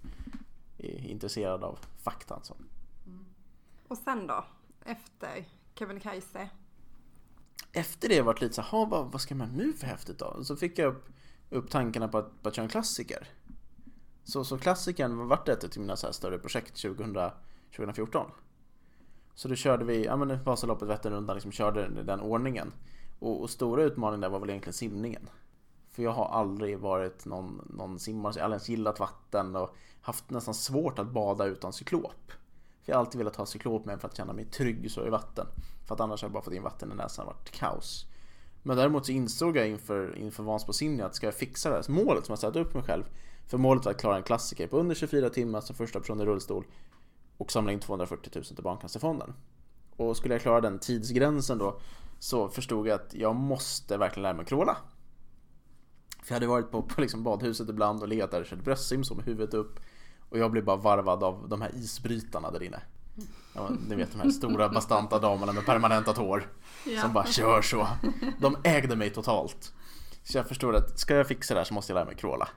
är 0.82 1.06
intresserad 1.10 1.64
av 1.64 1.78
faktan. 2.02 2.40
Så. 2.42 2.56
Och 3.88 3.98
sen 3.98 4.26
då? 4.26 4.44
Efter 4.84 5.44
Kebnekaise? 5.74 6.48
Efter 7.72 8.08
det 8.08 8.22
varit 8.22 8.40
lite 8.40 8.54
så 8.54 8.62
här, 8.62 8.86
vad, 8.86 9.12
vad 9.12 9.20
ska 9.20 9.34
man 9.34 9.48
nu 9.48 9.72
för 9.72 9.86
häftigt 9.86 10.18
då? 10.18 10.26
Och 10.26 10.46
så 10.46 10.56
fick 10.56 10.78
jag 10.78 10.88
upp, 10.88 11.08
upp 11.50 11.70
tankarna 11.70 12.08
på 12.08 12.18
att, 12.18 12.42
på 12.42 12.48
att 12.48 12.54
köra 12.54 12.64
en 12.64 12.70
klassiker. 12.70 13.28
Så, 14.24 14.44
så 14.44 14.58
klassikern 14.58 15.28
vart 15.28 15.48
ett 15.48 15.64
av 15.64 15.70
mina 15.78 15.96
så 15.96 16.12
större 16.12 16.38
projekt 16.38 16.82
2000, 16.82 17.16
2014. 17.76 18.30
Så 19.34 19.48
då 19.48 19.54
körde 19.54 19.84
vi, 19.84 20.04
ja 20.04 20.16
men 20.16 20.42
Vasaloppet, 20.42 20.88
Vätternrundan, 20.88 21.36
liksom 21.36 21.52
körde 21.52 22.02
den 22.02 22.20
ordningen. 22.20 22.72
Och, 23.18 23.40
och 23.40 23.50
stora 23.50 23.82
utmaningen 23.82 24.20
där 24.20 24.28
var 24.28 24.40
väl 24.40 24.50
egentligen 24.50 24.72
simningen. 24.72 25.28
För 25.92 26.02
jag 26.02 26.12
har 26.12 26.28
aldrig 26.28 26.78
varit 26.78 27.26
någon, 27.26 27.68
någon 27.70 27.98
simmare, 27.98 28.32
jag 28.36 28.40
har 28.40 28.44
aldrig 28.44 28.56
ens 28.56 28.68
gillat 28.68 29.00
vatten 29.00 29.56
och 29.56 29.76
haft 30.00 30.30
nästan 30.30 30.54
svårt 30.54 30.98
att 30.98 31.06
bada 31.06 31.44
utan 31.44 31.72
cyklop. 31.72 32.32
För 32.82 32.92
jag 32.92 32.96
har 32.96 33.00
alltid 33.00 33.18
velat 33.18 33.36
ha 33.36 33.46
cyklop 33.46 33.84
med 33.84 34.00
för 34.00 34.08
att 34.08 34.16
känna 34.16 34.32
mig 34.32 34.44
trygg 34.44 34.90
så 34.90 35.06
i 35.06 35.10
vatten. 35.10 35.46
För 35.86 35.94
att 35.94 36.00
annars 36.00 36.22
har 36.22 36.26
jag 36.26 36.32
bara 36.32 36.42
fått 36.42 36.54
in 36.54 36.62
vatten 36.62 36.92
i 36.92 36.94
näsan 36.94 37.26
och 37.26 37.34
varit 37.34 37.50
kaos. 37.50 38.06
Men 38.62 38.76
däremot 38.76 39.06
så 39.06 39.12
insåg 39.12 39.56
jag 39.56 39.68
inför, 39.68 40.18
inför 40.18 40.42
Vansbro 40.42 40.72
simning 40.72 41.00
att 41.00 41.14
ska 41.14 41.26
jag 41.26 41.34
fixa 41.34 41.70
det 41.70 41.74
här 41.74 41.90
målet 41.92 42.26
som 42.26 42.32
jag 42.32 42.38
satt 42.38 42.56
upp 42.56 42.74
mig 42.74 42.82
själv. 42.82 43.04
För 43.46 43.58
målet 43.58 43.84
var 43.84 43.92
att 43.92 44.00
klara 44.00 44.16
en 44.16 44.22
klassiker 44.22 44.66
på 44.66 44.78
under 44.78 44.94
24 44.94 45.30
timmar 45.30 45.60
som 45.60 45.76
första 45.76 46.00
person 46.00 46.20
i 46.20 46.24
rullstol 46.24 46.64
och 47.36 47.52
samla 47.52 47.72
in 47.72 47.80
240 47.80 48.30
000 48.34 48.44
till 48.44 48.64
Barncancerfonden. 48.64 49.34
Och 49.96 50.16
skulle 50.16 50.34
jag 50.34 50.42
klara 50.42 50.60
den 50.60 50.78
tidsgränsen 50.78 51.58
då 51.58 51.80
så 52.18 52.48
förstod 52.48 52.86
jag 52.86 52.94
att 53.00 53.14
jag 53.14 53.36
måste 53.36 53.96
verkligen 53.96 54.22
lära 54.22 54.34
mig 54.34 54.46
kråla. 54.46 54.76
För 56.22 56.34
jag 56.34 56.36
hade 56.36 56.46
varit 56.46 56.70
på, 56.70 56.82
på 56.82 57.00
liksom 57.00 57.22
badhuset 57.22 57.68
ibland 57.68 58.02
och 58.02 58.08
legat 58.08 58.30
där 58.30 58.40
och 58.40 58.46
kört 58.46 58.64
bröstsim 58.64 59.02
med 59.16 59.24
huvudet 59.24 59.54
upp. 59.54 59.80
Och 60.28 60.38
jag 60.38 60.50
blev 60.50 60.64
bara 60.64 60.76
varvad 60.76 61.22
av 61.22 61.48
de 61.48 61.62
här 61.62 61.70
isbrytarna 61.74 62.50
där 62.50 62.62
inne. 62.62 62.80
Ja, 63.54 63.70
ni 63.88 63.94
vet 63.94 64.12
de 64.12 64.20
här 64.20 64.30
stora 64.30 64.68
bastanta 64.68 65.18
damerna 65.18 65.52
med 65.52 65.66
permanentat 65.66 66.16
hår. 66.16 66.48
Ja. 66.86 67.00
Som 67.00 67.12
bara 67.12 67.26
kör 67.26 67.62
så. 67.62 67.88
De 68.38 68.56
ägde 68.64 68.96
mig 68.96 69.10
totalt. 69.10 69.72
Så 70.22 70.38
jag 70.38 70.48
förstod 70.48 70.74
att 70.74 70.98
ska 70.98 71.14
jag 71.14 71.26
fixa 71.26 71.54
det 71.54 71.60
här 71.60 71.64
så 71.64 71.74
måste 71.74 71.92
jag 71.92 71.94
lära 71.94 72.04
mig 72.04 72.16
kråla. 72.16 72.48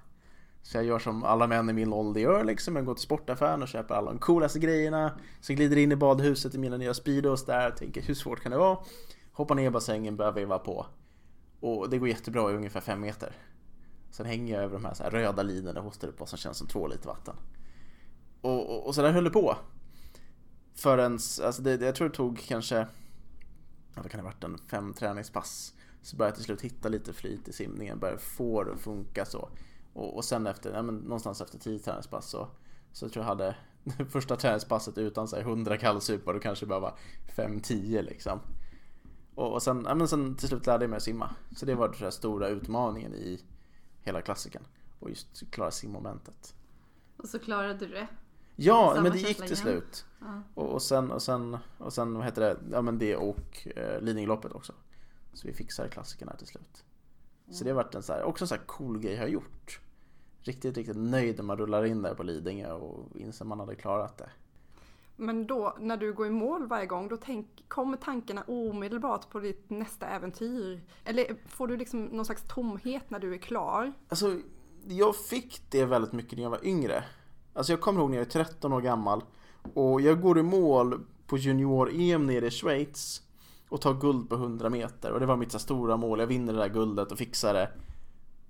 Så 0.61 0.77
jag 0.77 0.85
gör 0.85 0.99
som 0.99 1.23
alla 1.23 1.47
män 1.47 1.69
i 1.69 1.73
min 1.73 1.93
ålder 1.93 2.21
gör 2.21 2.43
liksom. 2.43 2.75
Jag 2.75 2.85
går 2.85 2.93
till 2.93 3.03
sportaffären 3.03 3.61
och 3.61 3.67
köper 3.67 3.95
alla 3.95 4.11
de 4.11 4.19
coolaste 4.19 4.59
grejerna. 4.59 5.19
Så 5.41 5.53
glider 5.53 5.77
in 5.77 5.91
i 5.91 5.95
badhuset 5.95 6.55
i 6.55 6.57
mina 6.57 6.77
nya 6.77 6.93
Speedos 6.93 7.45
där 7.45 7.71
och 7.71 7.77
tänker 7.77 8.01
hur 8.01 8.13
svårt 8.13 8.41
kan 8.41 8.51
det 8.51 8.57
vara? 8.57 8.77
Hoppar 9.31 9.55
ner 9.55 9.67
i 9.67 9.69
bassängen, 9.69 10.17
börjar 10.17 10.31
veva 10.31 10.59
på. 10.59 10.85
Och 11.59 11.89
det 11.89 11.97
går 11.97 12.07
jättebra 12.07 12.51
i 12.51 12.55
ungefär 12.55 12.81
fem 12.81 13.01
meter. 13.01 13.35
Sen 14.15 14.25
hänger 14.25 14.53
jag 14.53 14.63
över 14.63 14.73
de 14.73 14.85
här, 14.85 14.93
så 14.93 15.03
här 15.03 15.11
röda 15.11 15.43
linorna 15.43 15.79
och 15.79 15.85
hostar 15.85 16.07
upp 16.07 16.19
vad 16.19 16.29
som 16.29 16.37
känns 16.37 16.57
som 16.57 16.67
två 16.67 16.87
liter 16.87 17.07
vatten. 17.07 17.35
Och, 18.41 18.69
och, 18.69 18.87
och 18.87 18.95
så 18.95 19.01
där 19.01 19.11
höll 19.11 19.23
det 19.23 19.29
på. 19.29 19.57
Förrän, 20.75 21.13
alltså 21.13 21.61
det, 21.61 21.81
jag 21.81 21.95
tror 21.95 22.09
det 22.09 22.15
tog 22.15 22.39
kanske, 22.47 22.87
vad 23.95 24.11
kan 24.11 24.17
det 24.17 24.23
ha 24.23 24.31
varit, 24.31 24.43
en 24.43 24.57
fem 24.57 24.93
träningspass. 24.93 25.73
Så 26.01 26.15
började 26.15 26.29
jag 26.29 26.35
till 26.35 26.45
slut 26.45 26.61
hitta 26.61 26.89
lite 26.89 27.13
flyt 27.13 27.47
i 27.47 27.53
simningen, 27.53 27.99
började 27.99 28.19
få 28.19 28.63
det 28.63 28.73
att 28.73 28.79
funka 28.79 29.25
så. 29.25 29.49
Och, 29.93 30.15
och 30.15 30.25
sen 30.25 30.47
efter, 30.47 30.73
ja, 30.73 30.81
men 30.81 30.95
någonstans 30.95 31.41
efter 31.41 31.59
tio 31.59 31.79
träningspass 31.79 32.29
så, 32.29 32.47
så 32.91 33.09
tror 33.09 33.23
jag 33.25 33.29
hade 33.29 33.55
första 34.09 34.35
träningspasset 34.35 34.97
utan 34.97 35.27
så 35.27 35.35
här 35.35 35.43
100 35.43 35.77
kallsupar 35.77 36.33
och 36.33 36.41
kanske 36.41 36.65
bara 36.65 36.79
var 36.79 36.97
5-10 37.35 38.01
liksom. 38.01 38.39
Och, 39.35 39.53
och 39.53 39.63
sen, 39.63 39.83
ja, 39.87 39.95
men 39.95 40.07
sen 40.07 40.35
till 40.35 40.47
slut 40.47 40.65
lärde 40.65 40.83
jag 40.83 40.89
mig 40.89 40.97
att 40.97 41.03
simma. 41.03 41.35
Så 41.55 41.65
det 41.65 41.75
var 41.75 41.95
den 41.99 42.11
stora 42.11 42.47
utmaningen 42.47 43.13
i 43.13 43.41
hela 44.05 44.21
klassiken. 44.21 44.67
Och 44.99 45.09
just 45.09 45.51
klara 45.51 45.71
simmomentet. 45.71 46.55
Och 47.17 47.29
så 47.29 47.39
klarade 47.39 47.73
du 47.73 47.87
det? 47.87 48.07
Ja, 48.55 48.99
men 49.01 49.11
det 49.11 49.17
gick 49.17 49.45
till 49.45 49.57
slut. 49.57 50.05
Ja. 50.19 50.41
Och, 50.53 50.73
och, 50.73 50.81
sen, 50.81 51.11
och, 51.11 51.21
sen, 51.21 51.57
och 51.77 51.93
sen, 51.93 52.13
vad 52.13 52.25
heter 52.25 52.41
det, 52.41 52.57
ja 52.71 52.81
men 52.81 52.97
det 52.97 53.15
och 53.15 53.67
eh, 53.75 54.01
Lidingöloppet 54.01 54.51
också. 54.51 54.73
Så 55.33 55.47
vi 55.47 55.53
fixade 55.53 55.89
klassikerna 55.89 56.35
till 56.35 56.47
slut. 56.47 56.83
Så 57.51 57.63
det 57.63 57.69
har 57.69 57.75
varit 57.75 57.95
en 57.95 58.03
så 58.03 58.13
här, 58.13 58.23
också 58.23 58.43
en 58.43 58.47
så 58.47 58.55
här 58.55 58.61
cool 58.65 58.99
grej 58.99 59.13
jag 59.13 59.21
har 59.21 59.27
gjort. 59.27 59.79
Riktigt, 60.41 60.77
riktigt 60.77 60.97
nöjd 60.97 61.37
när 61.37 61.43
man 61.43 61.57
rullar 61.57 61.85
in 61.85 62.01
där 62.01 62.15
på 62.15 62.23
Lidingö 62.23 62.71
och 62.71 63.15
inser 63.15 63.45
man 63.45 63.59
hade 63.59 63.75
klarat 63.75 64.17
det. 64.17 64.29
Men 65.15 65.47
då 65.47 65.77
när 65.79 65.97
du 65.97 66.13
går 66.13 66.27
i 66.27 66.29
mål 66.29 66.67
varje 66.67 66.85
gång, 66.85 67.07
då 67.07 67.17
tänk, 67.17 67.47
kommer 67.67 67.97
tankarna 67.97 68.43
omedelbart 68.47 69.29
på 69.29 69.39
ditt 69.39 69.69
nästa 69.69 70.07
äventyr? 70.07 70.81
Eller 71.05 71.35
får 71.47 71.67
du 71.67 71.77
liksom 71.77 72.05
någon 72.05 72.25
slags 72.25 72.43
tomhet 72.47 73.09
när 73.09 73.19
du 73.19 73.33
är 73.33 73.37
klar? 73.37 73.93
Alltså, 74.09 74.39
jag 74.87 75.15
fick 75.15 75.61
det 75.71 75.85
väldigt 75.85 76.13
mycket 76.13 76.37
när 76.37 76.43
jag 76.43 76.49
var 76.49 76.65
yngre. 76.65 77.03
Alltså 77.53 77.71
jag 77.73 77.81
kommer 77.81 77.99
ihåg 77.99 78.09
när 78.09 78.17
jag 78.17 78.25
är 78.25 78.31
13 78.31 78.73
år 78.73 78.81
gammal 78.81 79.23
och 79.73 80.01
jag 80.01 80.21
går 80.21 80.39
i 80.39 80.43
mål 80.43 81.05
på 81.27 81.37
junior-EM 81.37 82.25
nere 82.25 82.47
i 82.47 82.51
Schweiz 82.51 83.21
och 83.69 83.81
tar 83.81 83.93
guld 83.93 84.29
på 84.29 84.35
100 84.35 84.69
meter 84.69 85.11
och 85.11 85.19
det 85.19 85.25
var 85.25 85.37
mitt 85.37 85.51
så 85.51 85.59
stora 85.59 85.97
mål. 85.97 86.19
Jag 86.19 86.27
vinner 86.27 86.53
det 86.53 86.59
där 86.59 86.69
guldet 86.69 87.11
och 87.11 87.17
fixar 87.17 87.53
det. 87.53 87.71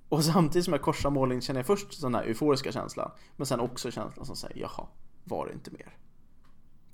Och 0.10 0.24
samtidigt 0.24 0.66
som 0.66 0.74
jag 0.74 0.82
korsar 0.82 1.10
målen 1.10 1.42
känner 1.42 1.60
jag 1.60 1.68
först 1.68 2.02
den 2.02 2.16
här 2.16 2.24
euforiska 2.24 2.72
känslan 2.72 3.12
men 3.36 3.46
sen 3.46 3.60
också 3.60 3.92
känslan 3.92 4.26
som 4.26 4.36
säger 4.36 4.58
jaha, 4.58 4.88
var 5.24 5.48
det 5.48 5.54
inte 5.54 5.72
mer? 5.72 5.98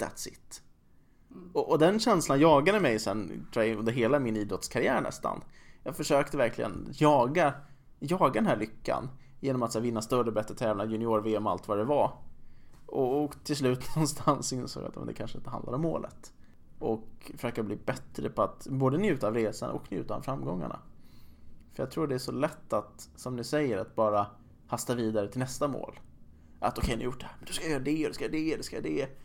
That's 0.01 0.27
it. 0.27 0.61
Och, 1.53 1.69
och, 1.71 1.79
den 1.79 1.99
känslan 1.99 2.39
jagade 2.39 2.79
mig 2.79 2.99
sen 2.99 3.47
under 3.55 3.91
hela 3.91 4.19
min 4.19 4.37
idrottskarriär 4.37 5.01
nästan. 5.01 5.43
Jag 5.83 5.95
försökte 5.95 6.37
verkligen 6.37 6.87
jaga, 6.93 7.53
jaga 7.99 8.33
den 8.33 8.45
här 8.45 8.57
lyckan 8.57 9.09
genom 9.39 9.63
att 9.63 9.71
så, 9.71 9.79
vinna 9.79 10.01
större 10.01 10.27
och 10.27 10.33
bättre 10.33 10.55
tävlingar, 10.55 10.91
junior-VM 10.91 11.47
allt 11.47 11.67
vad 11.67 11.77
det 11.77 11.83
var. 11.83 12.13
Och, 12.85 13.23
och, 13.23 13.43
till 13.43 13.55
slut 13.55 13.79
någonstans 13.95 14.53
insåg 14.53 14.83
jag 14.83 14.97
att 14.97 15.07
det 15.07 15.13
kanske 15.13 15.37
inte 15.37 15.49
handlar 15.49 15.73
om 15.73 15.81
målet. 15.81 16.33
Och 16.79 17.31
försöka 17.35 17.63
bli 17.63 17.75
bättre 17.75 18.29
på 18.29 18.41
att 18.41 18.67
både 18.69 18.97
njuta 18.97 19.27
av 19.27 19.33
resan 19.33 19.71
och 19.71 19.91
njuta 19.91 20.15
av 20.15 20.21
framgångarna. 20.21 20.79
För 21.73 21.83
jag 21.83 21.91
tror 21.91 22.07
det 22.07 22.15
är 22.15 22.19
så 22.19 22.31
lätt 22.31 22.73
att, 22.73 23.09
som 23.15 23.35
ni 23.35 23.43
säger, 23.43 23.77
att 23.77 23.95
bara 23.95 24.27
hasta 24.67 24.95
vidare 24.95 25.27
till 25.27 25.39
nästa 25.39 25.67
mål. 25.67 25.99
Att 26.59 26.77
okej, 26.77 26.87
okay, 26.87 26.97
nu 26.97 27.03
har 27.03 27.03
jag 27.03 27.13
gjort 27.13 27.19
det 27.19 27.25
här, 27.25 27.35
men 27.39 27.45
då 27.45 27.53
ska 27.53 27.63
jag 27.63 27.71
göra 27.71 27.83
det, 27.83 28.07
då 28.07 28.13
ska 28.13 28.25
jag 28.25 28.35
göra 28.35 28.45
det, 28.49 28.57
då 28.57 28.63
ska 28.63 28.75
jag 28.75 28.85
göra 28.85 29.07
det. 29.07 29.20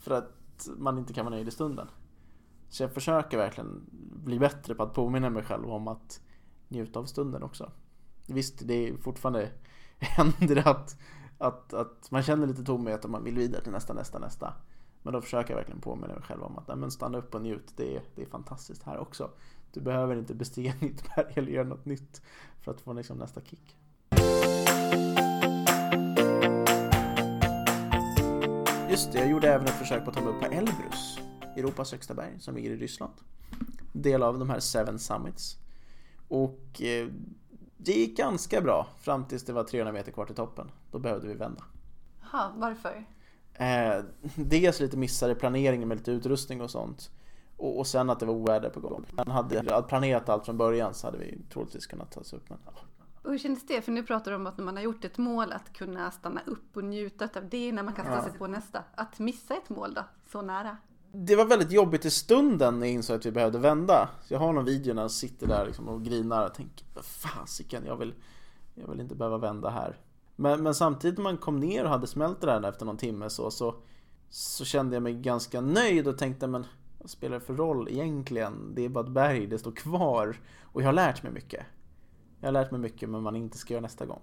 För 0.00 0.10
att 0.10 0.68
man 0.76 0.98
inte 0.98 1.12
kan 1.12 1.24
vara 1.24 1.34
nöjd 1.34 1.48
i 1.48 1.50
stunden. 1.50 1.88
Så 2.68 2.82
jag 2.82 2.92
försöker 2.92 3.36
verkligen 3.36 3.82
bli 4.24 4.38
bättre 4.38 4.74
på 4.74 4.82
att 4.82 4.94
påminna 4.94 5.30
mig 5.30 5.42
själv 5.42 5.70
om 5.70 5.88
att 5.88 6.20
njuta 6.68 7.00
av 7.00 7.04
stunden 7.04 7.42
också. 7.42 7.72
Visst, 8.26 8.68
det 8.68 8.88
är 8.88 8.96
fortfarande 8.96 9.50
händer 9.98 10.68
att, 10.68 10.96
att, 11.38 11.74
att 11.74 12.10
man 12.10 12.22
känner 12.22 12.46
lite 12.46 12.64
tomhet 12.64 13.04
och 13.04 13.10
man 13.10 13.24
vill 13.24 13.34
vidare 13.34 13.62
till 13.62 13.72
nästa, 13.72 13.92
nästa, 13.92 14.18
nästa. 14.18 14.54
Men 15.02 15.12
då 15.12 15.20
försöker 15.20 15.50
jag 15.50 15.56
verkligen 15.56 15.80
påminna 15.80 16.14
mig 16.14 16.22
själv 16.22 16.42
om 16.42 16.58
att 16.58 16.78
men 16.78 16.90
stanna 16.90 17.18
upp 17.18 17.34
och 17.34 17.42
njut, 17.42 17.72
det 17.76 17.96
är, 17.96 18.02
det 18.14 18.22
är 18.22 18.26
fantastiskt 18.26 18.82
här 18.82 18.98
också. 18.98 19.30
Du 19.72 19.80
behöver 19.80 20.16
inte 20.16 20.34
bestiga 20.34 20.70
ett 20.70 20.80
nytt 20.80 21.14
berg 21.14 21.32
eller 21.34 21.52
göra 21.52 21.68
något 21.68 21.84
nytt 21.84 22.22
för 22.60 22.72
att 22.72 22.80
få 22.80 22.92
liksom 22.92 23.18
nästa 23.18 23.40
kick. 23.40 23.76
Just 29.00 29.12
det, 29.12 29.18
jag 29.18 29.30
gjorde 29.30 29.52
även 29.52 29.66
ett 29.66 29.78
försök 29.78 30.04
på 30.04 30.10
att 30.10 30.16
ta 30.16 30.22
mig 30.22 30.32
upp 30.32 30.40
på 30.40 30.46
Elbrus, 30.46 31.18
Europas 31.56 31.92
högsta 31.92 32.14
berg 32.14 32.40
som 32.40 32.54
ligger 32.54 32.70
i 32.70 32.76
Ryssland. 32.76 33.12
Del 33.92 34.22
av 34.22 34.38
de 34.38 34.50
här 34.50 34.60
Seven 34.60 34.98
Summits. 34.98 35.56
Och 36.28 36.82
eh, 36.82 37.08
det 37.76 37.92
gick 37.92 38.16
ganska 38.16 38.60
bra 38.60 38.88
fram 39.00 39.24
tills 39.24 39.44
det 39.44 39.52
var 39.52 39.64
300 39.64 39.92
meter 39.92 40.12
kvar 40.12 40.26
till 40.26 40.34
toppen. 40.34 40.70
Då 40.90 40.98
behövde 40.98 41.28
vi 41.28 41.34
vända. 41.34 41.64
Jaha, 42.22 42.52
varför? 42.56 43.04
Eh, 43.54 44.04
dels 44.36 44.80
lite 44.80 44.96
missar 44.96 45.30
i 45.30 45.34
planeringen 45.34 45.88
med 45.88 45.98
lite 45.98 46.10
utrustning 46.10 46.60
och 46.60 46.70
sånt. 46.70 47.10
Och, 47.56 47.78
och 47.78 47.86
sen 47.86 48.10
att 48.10 48.20
det 48.20 48.26
var 48.26 48.34
oväder 48.34 48.70
på 48.70 48.80
gång. 48.80 49.04
Men 49.12 49.30
hade 49.30 49.62
vi 49.62 49.82
planerat 49.88 50.28
allt 50.28 50.44
från 50.44 50.56
början 50.56 50.94
så 50.94 51.06
hade 51.06 51.18
vi 51.18 51.38
troligtvis 51.52 51.86
kunnat 51.86 52.10
ta 52.10 52.20
oss 52.20 52.32
upp. 52.32 52.50
Men, 52.50 52.58
ja. 52.66 52.72
Och 53.22 53.30
hur 53.30 53.38
kändes 53.38 53.66
det? 53.66 53.82
För 53.82 53.92
nu 53.92 54.02
pratar 54.02 54.30
du 54.30 54.36
om 54.36 54.46
att 54.46 54.58
när 54.58 54.64
man 54.64 54.76
har 54.76 54.82
gjort 54.82 55.04
ett 55.04 55.18
mål 55.18 55.52
att 55.52 55.72
kunna 55.72 56.10
stanna 56.10 56.40
upp 56.46 56.76
och 56.76 56.84
njuta 56.84 57.28
av 57.36 57.48
det 57.48 57.72
när 57.72 57.82
man 57.82 57.94
kastar 57.94 58.16
ja. 58.16 58.22
sig 58.22 58.32
på 58.32 58.46
nästa. 58.46 58.84
Att 58.94 59.18
missa 59.18 59.54
ett 59.54 59.68
mål 59.68 59.94
då, 59.94 60.04
så 60.32 60.42
nära? 60.42 60.76
Det 61.12 61.36
var 61.36 61.44
väldigt 61.44 61.72
jobbigt 61.72 62.04
i 62.04 62.10
stunden 62.10 62.78
när 62.78 62.86
jag 62.86 62.94
insåg 62.94 63.16
att 63.16 63.26
vi 63.26 63.30
behövde 63.32 63.58
vända. 63.58 64.08
Jag 64.28 64.38
har 64.38 64.52
någon 64.52 64.64
video 64.64 64.94
när 64.94 65.02
jag 65.02 65.10
sitter 65.10 65.46
där 65.46 65.66
liksom 65.66 65.88
och 65.88 66.04
grinar 66.04 66.46
och 66.46 66.54
tänker 66.54 67.02
fasiken, 67.02 67.86
jag 67.86 67.96
vill, 67.96 68.14
jag 68.74 68.88
vill 68.88 69.00
inte 69.00 69.14
behöva 69.14 69.38
vända 69.38 69.70
här. 69.70 69.96
Men, 70.36 70.62
men 70.62 70.74
samtidigt 70.74 71.18
när 71.18 71.22
man 71.22 71.36
kom 71.36 71.60
ner 71.60 71.84
och 71.84 71.90
hade 71.90 72.06
smält 72.06 72.40
det 72.40 72.46
där 72.46 72.68
efter 72.68 72.86
någon 72.86 72.96
timme 72.96 73.30
så, 73.30 73.50
så, 73.50 73.74
så 74.30 74.64
kände 74.64 74.96
jag 74.96 75.02
mig 75.02 75.14
ganska 75.14 75.60
nöjd 75.60 76.08
och 76.08 76.18
tänkte 76.18 76.46
men 76.46 76.66
vad 76.98 77.10
spelar 77.10 77.38
det 77.38 77.44
för 77.44 77.54
roll 77.54 77.88
egentligen? 77.88 78.74
Det 78.74 78.84
är 78.84 78.88
bara 78.88 79.04
ett 79.04 79.10
berg, 79.10 79.46
det 79.46 79.58
står 79.58 79.72
kvar 79.72 80.36
och 80.62 80.82
jag 80.82 80.86
har 80.86 80.92
lärt 80.92 81.22
mig 81.22 81.32
mycket. 81.32 81.66
Jag 82.40 82.46
har 82.46 82.52
lärt 82.52 82.70
mig 82.70 82.80
mycket 82.80 83.08
men 83.10 83.22
man 83.22 83.36
inte 83.36 83.58
ska 83.58 83.74
göra 83.74 83.82
nästa 83.82 84.06
gång. 84.06 84.20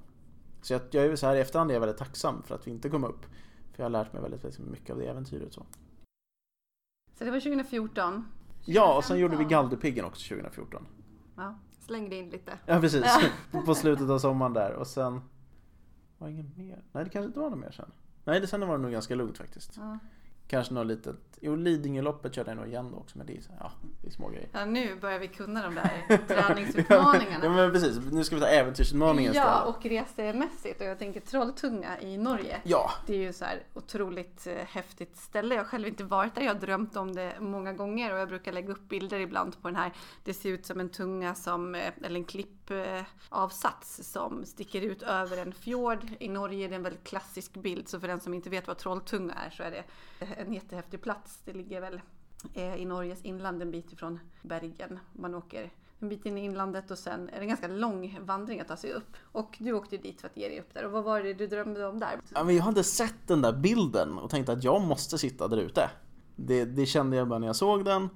Så 0.62 0.74
jag, 0.74 0.82
jag 0.92 1.06
är 1.06 1.16
så 1.16 1.28
här 1.28 1.36
i 1.36 1.40
efterhand 1.40 1.72
är 1.72 1.76
jag 1.76 1.82
väldigt 1.82 1.98
tacksam 1.98 2.44
för 2.44 2.56
att 2.56 2.68
vi 2.68 2.72
inte 2.72 2.90
kom 2.90 3.04
upp. 3.04 3.26
För 3.72 3.84
jag 3.84 3.86
har 3.86 3.90
lärt 3.90 4.14
mig 4.14 4.22
väldigt, 4.22 4.44
väldigt 4.44 4.60
mycket 4.60 4.90
av 4.90 4.98
det 4.98 5.06
äventyret. 5.06 5.54
Så. 5.54 5.66
så 7.18 7.24
det 7.24 7.32
var 7.32 7.40
2014? 7.40 8.26
Ja, 8.66 8.98
och 8.98 9.04
sen 9.04 9.20
gjorde 9.20 9.38
vi 9.38 9.44
Galdhöpiggen 9.44 10.06
också 10.06 10.30
2014. 10.36 10.88
Ja, 11.36 11.60
slängde 11.80 12.16
in 12.16 12.30
lite. 12.30 12.60
Ja, 12.66 12.80
precis. 12.80 13.06
På 13.66 13.76
slutet 13.76 14.10
av 14.10 14.20
sommaren 14.20 14.54
där 14.54 14.74
och 14.74 14.88
sen 14.88 15.22
var 16.18 16.28
det 16.28 16.34
inget 16.34 16.58
mer. 16.58 16.84
Nej, 16.92 17.04
det 17.04 17.10
kanske 17.10 17.28
inte 17.28 17.40
var 17.40 17.50
något 17.50 17.60
mer 17.60 17.72
sen. 17.72 17.92
Nej, 18.24 18.40
det 18.40 18.48
sen 18.48 18.68
var 18.68 18.78
det 18.78 18.82
nog 18.84 18.92
ganska 18.92 19.16
lugnt 19.16 19.38
faktiskt. 19.38 19.74
Ja. 19.78 20.00
Kanske 20.48 20.74
något 20.74 20.88
litet, 20.88 21.16
jo 21.42 21.56
Lidingöloppet 21.56 22.36
körde 22.36 22.52
jag 22.52 22.58
nog 22.58 22.68
igen 22.68 22.92
då 22.92 22.98
också 22.98 23.18
men 23.18 23.28
det 23.28 23.34
är, 23.34 23.42
ja, 23.60 23.72
det 24.02 24.08
är 24.08 24.12
små 24.12 24.30
grejer. 24.30 24.50
Ja, 24.52 24.66
nu 24.66 24.96
börjar 24.96 25.20
vi 25.20 25.28
kunna 25.28 25.64
de 25.64 25.76
där 25.76 26.18
träningsutmaningarna. 26.28 27.46
ja 27.46 27.50
men 27.50 27.72
precis, 27.72 28.00
nu 28.12 28.24
ska 28.24 28.36
vi 28.36 28.42
ta 28.42 28.48
äventyrsutmaningen 28.48 29.34
Ja, 29.36 29.42
istället. 29.42 29.76
och 29.78 29.86
resemässigt. 29.86 30.82
Och 30.82 30.88
jag 30.88 31.00
tänker 31.00 31.20
Trolltunga 31.20 32.00
i 32.02 32.18
Norge. 32.18 32.62
Ja, 32.64 32.92
Det 33.08 33.14
är 33.14 33.18
ju 33.20 33.34
så 33.34 33.46
här 33.46 33.64
otroligt 33.74 34.48
eh, 34.48 34.54
häftigt 34.68 35.18
ställe. 35.18 35.56
Jag 35.56 35.62
har 35.64 35.68
själv 35.70 35.88
inte 35.88 36.04
varit 36.04 36.36
där. 36.36 36.42
Jag 36.42 36.54
har 36.54 36.60
drömt 36.62 36.96
om 36.96 37.16
det 37.16 37.34
många 37.40 37.74
gånger 37.74 38.14
och 38.14 38.20
jag 38.20 38.28
brukar 38.28 38.52
lägga 38.52 38.72
upp 38.72 38.90
bilder 38.90 39.20
ibland 39.20 39.62
på 39.62 39.68
den 39.68 39.76
här. 39.78 39.92
Det 40.24 40.34
ser 40.34 40.50
ut 40.50 40.66
som 40.66 40.80
en 40.80 40.90
tunga 40.90 41.36
som, 41.36 41.76
eh, 41.76 41.92
eller 42.04 42.20
en 42.20 42.26
Typ, 42.68 42.72
eh, 42.72 43.04
klippavsats 43.38 44.12
som 44.12 44.46
sticker 44.46 44.82
ut 44.82 45.02
över 45.02 45.38
en 45.38 45.54
fjord. 45.54 46.00
I 46.20 46.30
Norge 46.30 46.66
är 46.66 46.70
det 46.70 46.76
en 46.76 46.84
väldigt 46.84 47.04
klassisk 47.04 47.54
bild. 47.54 47.88
Så 47.88 48.00
för 48.00 48.08
den 48.08 48.20
som 48.20 48.34
inte 48.34 48.50
vet 48.50 48.68
vad 48.68 48.78
Trolltunga 48.78 49.34
är 49.34 49.50
så 49.50 49.64
är 49.64 49.72
det 49.72 49.84
en 50.38 50.54
jättehäftig 50.54 51.02
plats. 51.02 51.40
Det 51.46 51.54
ligger 51.54 51.82
väl 51.82 52.02
eh, 52.54 52.76
i 52.76 52.86
Norges 52.86 53.22
inland 53.22 53.62
en 53.62 53.72
bit 53.72 53.94
ifrån 53.94 54.20
Bergen. 54.42 55.00
Man 55.14 55.36
åker 55.36 55.72
en 56.00 56.10
bit 56.10 56.26
in 56.26 56.38
i 56.38 56.46
inlandet 56.46 56.92
och 56.92 56.98
sen 56.98 57.30
är 57.30 57.34
det 57.34 57.42
en 57.42 57.48
ganska 57.48 57.68
lång 57.68 58.20
vandring 58.22 58.60
att 58.60 58.68
ta 58.68 58.78
sig 58.78 58.94
upp. 58.94 59.18
Och 59.32 59.56
du 59.60 59.74
åkte 59.74 59.98
dit 59.98 60.22
för 60.22 60.28
att 60.28 60.38
ge 60.38 60.48
dig 60.48 60.60
upp 60.60 60.74
där. 60.74 60.86
Och 60.86 60.92
vad 60.92 61.04
var 61.04 61.22
det 61.22 61.34
du 61.34 61.48
drömde 61.48 61.88
om 61.88 62.00
där? 62.00 62.20
Ja, 62.34 62.44
men 62.44 62.56
jag 62.56 62.64
hade 62.64 62.84
sett 62.84 63.28
den 63.28 63.42
där 63.42 63.54
bilden 63.54 64.18
och 64.18 64.30
tänkte 64.30 64.52
att 64.52 64.64
jag 64.64 64.82
måste 64.82 65.18
sitta 65.18 65.48
där 65.48 65.58
ute. 65.58 65.90
Det, 66.36 66.66
det 66.66 66.86
kände 66.86 67.18
jag 67.18 67.28
bara 67.28 67.40
när 67.40 67.48
jag 67.48 67.56
såg 67.56 67.86
den. 67.86 68.10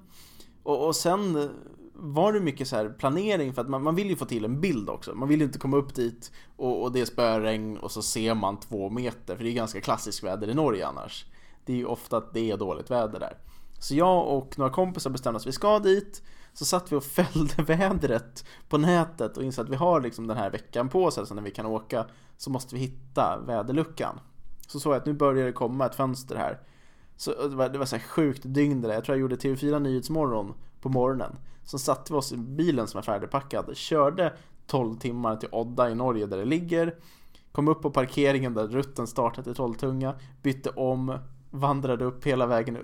Och, 0.62 0.86
och 0.86 0.96
sen 0.96 1.50
var 1.94 2.32
det 2.32 2.40
mycket 2.40 2.68
så 2.68 2.76
här 2.76 2.88
planering 2.88 3.54
för 3.54 3.62
att 3.62 3.68
man, 3.68 3.82
man 3.82 3.94
vill 3.94 4.10
ju 4.10 4.16
få 4.16 4.24
till 4.24 4.44
en 4.44 4.60
bild 4.60 4.90
också. 4.90 5.14
Man 5.14 5.28
vill 5.28 5.40
ju 5.40 5.46
inte 5.46 5.58
komma 5.58 5.76
upp 5.76 5.94
dit 5.94 6.32
och, 6.56 6.82
och 6.82 6.92
det 6.92 7.00
är 7.00 7.04
spöregn 7.04 7.76
och 7.76 7.90
så 7.90 8.02
ser 8.02 8.34
man 8.34 8.60
två 8.60 8.90
meter 8.90 9.36
för 9.36 9.44
det 9.44 9.50
är 9.50 9.54
ganska 9.54 9.80
klassiskt 9.80 10.22
väder 10.22 10.50
i 10.50 10.54
Norge 10.54 10.86
annars. 10.86 11.26
Det 11.64 11.72
är 11.72 11.76
ju 11.76 11.86
ofta 11.86 12.16
att 12.16 12.34
det 12.34 12.50
är 12.50 12.56
dåligt 12.56 12.90
väder 12.90 13.20
där. 13.20 13.38
Så 13.78 13.94
jag 13.94 14.28
och 14.28 14.58
några 14.58 14.72
kompisar 14.72 15.10
bestämde 15.10 15.36
oss 15.36 15.42
att 15.42 15.48
vi 15.48 15.52
ska 15.52 15.78
dit. 15.78 16.22
Så 16.52 16.64
satt 16.64 16.92
vi 16.92 16.96
och 16.96 17.04
följde 17.32 17.62
vädret 17.62 18.44
på 18.68 18.78
nätet 18.78 19.36
och 19.36 19.44
insåg 19.44 19.64
att 19.64 19.70
vi 19.70 19.76
har 19.76 20.00
liksom 20.00 20.26
den 20.26 20.36
här 20.36 20.50
veckan 20.50 20.88
på 20.88 21.04
oss, 21.04 21.18
alltså 21.18 21.34
när 21.34 21.42
vi 21.42 21.50
kan 21.50 21.66
åka, 21.66 22.06
så 22.36 22.50
måste 22.50 22.74
vi 22.74 22.80
hitta 22.80 23.40
väderluckan. 23.46 24.20
Så 24.66 24.80
såg 24.80 24.92
jag 24.92 25.00
att 25.00 25.06
nu 25.06 25.12
börjar 25.12 25.46
det 25.46 25.52
komma 25.52 25.86
ett 25.86 25.94
fönster 25.94 26.36
här. 26.36 26.60
Så 27.16 27.48
det 27.48 27.56
var, 27.56 27.68
det 27.68 27.78
var 27.78 27.86
så 27.86 27.96
här 27.96 28.02
sjukt 28.02 28.42
dygn 28.44 28.80
det 28.80 28.88
där. 28.88 28.94
Jag 28.94 29.04
tror 29.04 29.16
jag 29.16 29.20
gjorde 29.20 29.36
TV4 29.36 29.78
Nyhetsmorgon 29.78 30.54
på 30.82 30.88
morgonen. 30.88 31.36
Så 31.64 31.78
satte 31.78 32.12
vi 32.12 32.18
oss 32.18 32.32
i 32.32 32.36
bilen 32.36 32.88
som 32.88 32.98
är 32.98 33.02
färdigpackad, 33.02 33.76
körde 33.76 34.32
12 34.66 34.94
timmar 34.94 35.36
till 35.36 35.48
Odda 35.52 35.90
i 35.90 35.94
Norge 35.94 36.26
där 36.26 36.38
det 36.38 36.44
ligger. 36.44 36.94
Kom 37.52 37.68
upp 37.68 37.82
på 37.82 37.90
parkeringen 37.90 38.54
där 38.54 38.68
rutten 38.68 39.06
startade 39.06 39.44
till 39.44 39.54
Trolltunga, 39.54 40.14
bytte 40.42 40.70
om, 40.70 41.18
vandrade 41.50 42.04
upp 42.04 42.26
hela 42.26 42.46
vägen. 42.46 42.78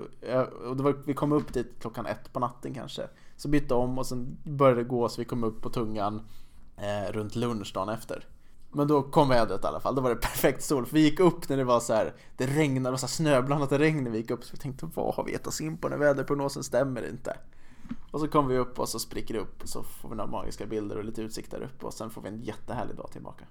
Och 0.66 0.76
det 0.76 0.82
var, 0.82 0.96
vi 1.04 1.14
kom 1.14 1.32
upp 1.32 1.52
dit 1.52 1.74
klockan 1.80 2.06
ett 2.06 2.32
på 2.32 2.40
natten 2.40 2.74
kanske. 2.74 3.08
Så 3.36 3.48
bytte 3.48 3.74
om 3.74 3.98
och 3.98 4.06
sen 4.06 4.36
började 4.44 4.80
det 4.80 4.88
gå 4.88 5.08
så 5.08 5.20
vi 5.20 5.24
kom 5.24 5.44
upp 5.44 5.62
på 5.62 5.70
tungan 5.70 6.20
eh, 6.76 7.12
runt 7.12 7.36
lunch 7.36 7.72
dagen 7.74 7.88
efter. 7.88 8.26
Men 8.72 8.88
då 8.88 9.02
kom 9.02 9.28
vädret 9.28 9.64
i 9.64 9.66
alla 9.66 9.80
fall, 9.80 9.94
då 9.94 10.02
var 10.02 10.10
det 10.10 10.16
perfekt 10.16 10.62
sol. 10.62 10.86
För 10.86 10.94
vi 10.94 11.00
gick 11.00 11.20
upp 11.20 11.48
när 11.48 11.56
det 11.56 11.64
var 11.64 11.80
så 11.80 11.94
här, 11.94 12.14
det 12.36 12.46
regnade 12.46 12.94
det 12.94 12.98
så 12.98 13.08
snöblandat 13.08 13.72
regn 13.72 14.04
när 14.04 14.10
vi 14.10 14.18
gick 14.18 14.30
upp. 14.30 14.44
Så 14.44 14.52
vi 14.52 14.58
tänkte, 14.58 14.90
vad 14.94 15.14
har 15.14 15.24
vi 15.24 15.32
gett 15.32 15.46
oss 15.46 15.60
in 15.60 15.78
på 15.78 15.88
när 15.88 15.96
väderprognosen 15.96 16.64
stämmer 16.64 17.08
inte? 17.08 17.36
Och 18.10 18.20
så 18.20 18.28
kom 18.28 18.48
vi 18.48 18.58
upp 18.58 18.78
och 18.78 18.88
så 18.88 18.98
spricker 18.98 19.34
det 19.34 19.40
upp 19.40 19.62
och 19.62 19.68
så 19.68 19.82
får 19.82 20.08
vi 20.08 20.16
några 20.16 20.30
magiska 20.30 20.66
bilder 20.66 20.96
och 20.96 21.04
lite 21.04 21.22
utsikt 21.22 21.50
där 21.50 21.62
uppe 21.62 21.86
och 21.86 21.94
sen 21.94 22.10
får 22.10 22.22
vi 22.22 22.28
en 22.28 22.42
jättehärlig 22.42 22.96
dag 22.96 23.10
tillbaka. 23.12 23.44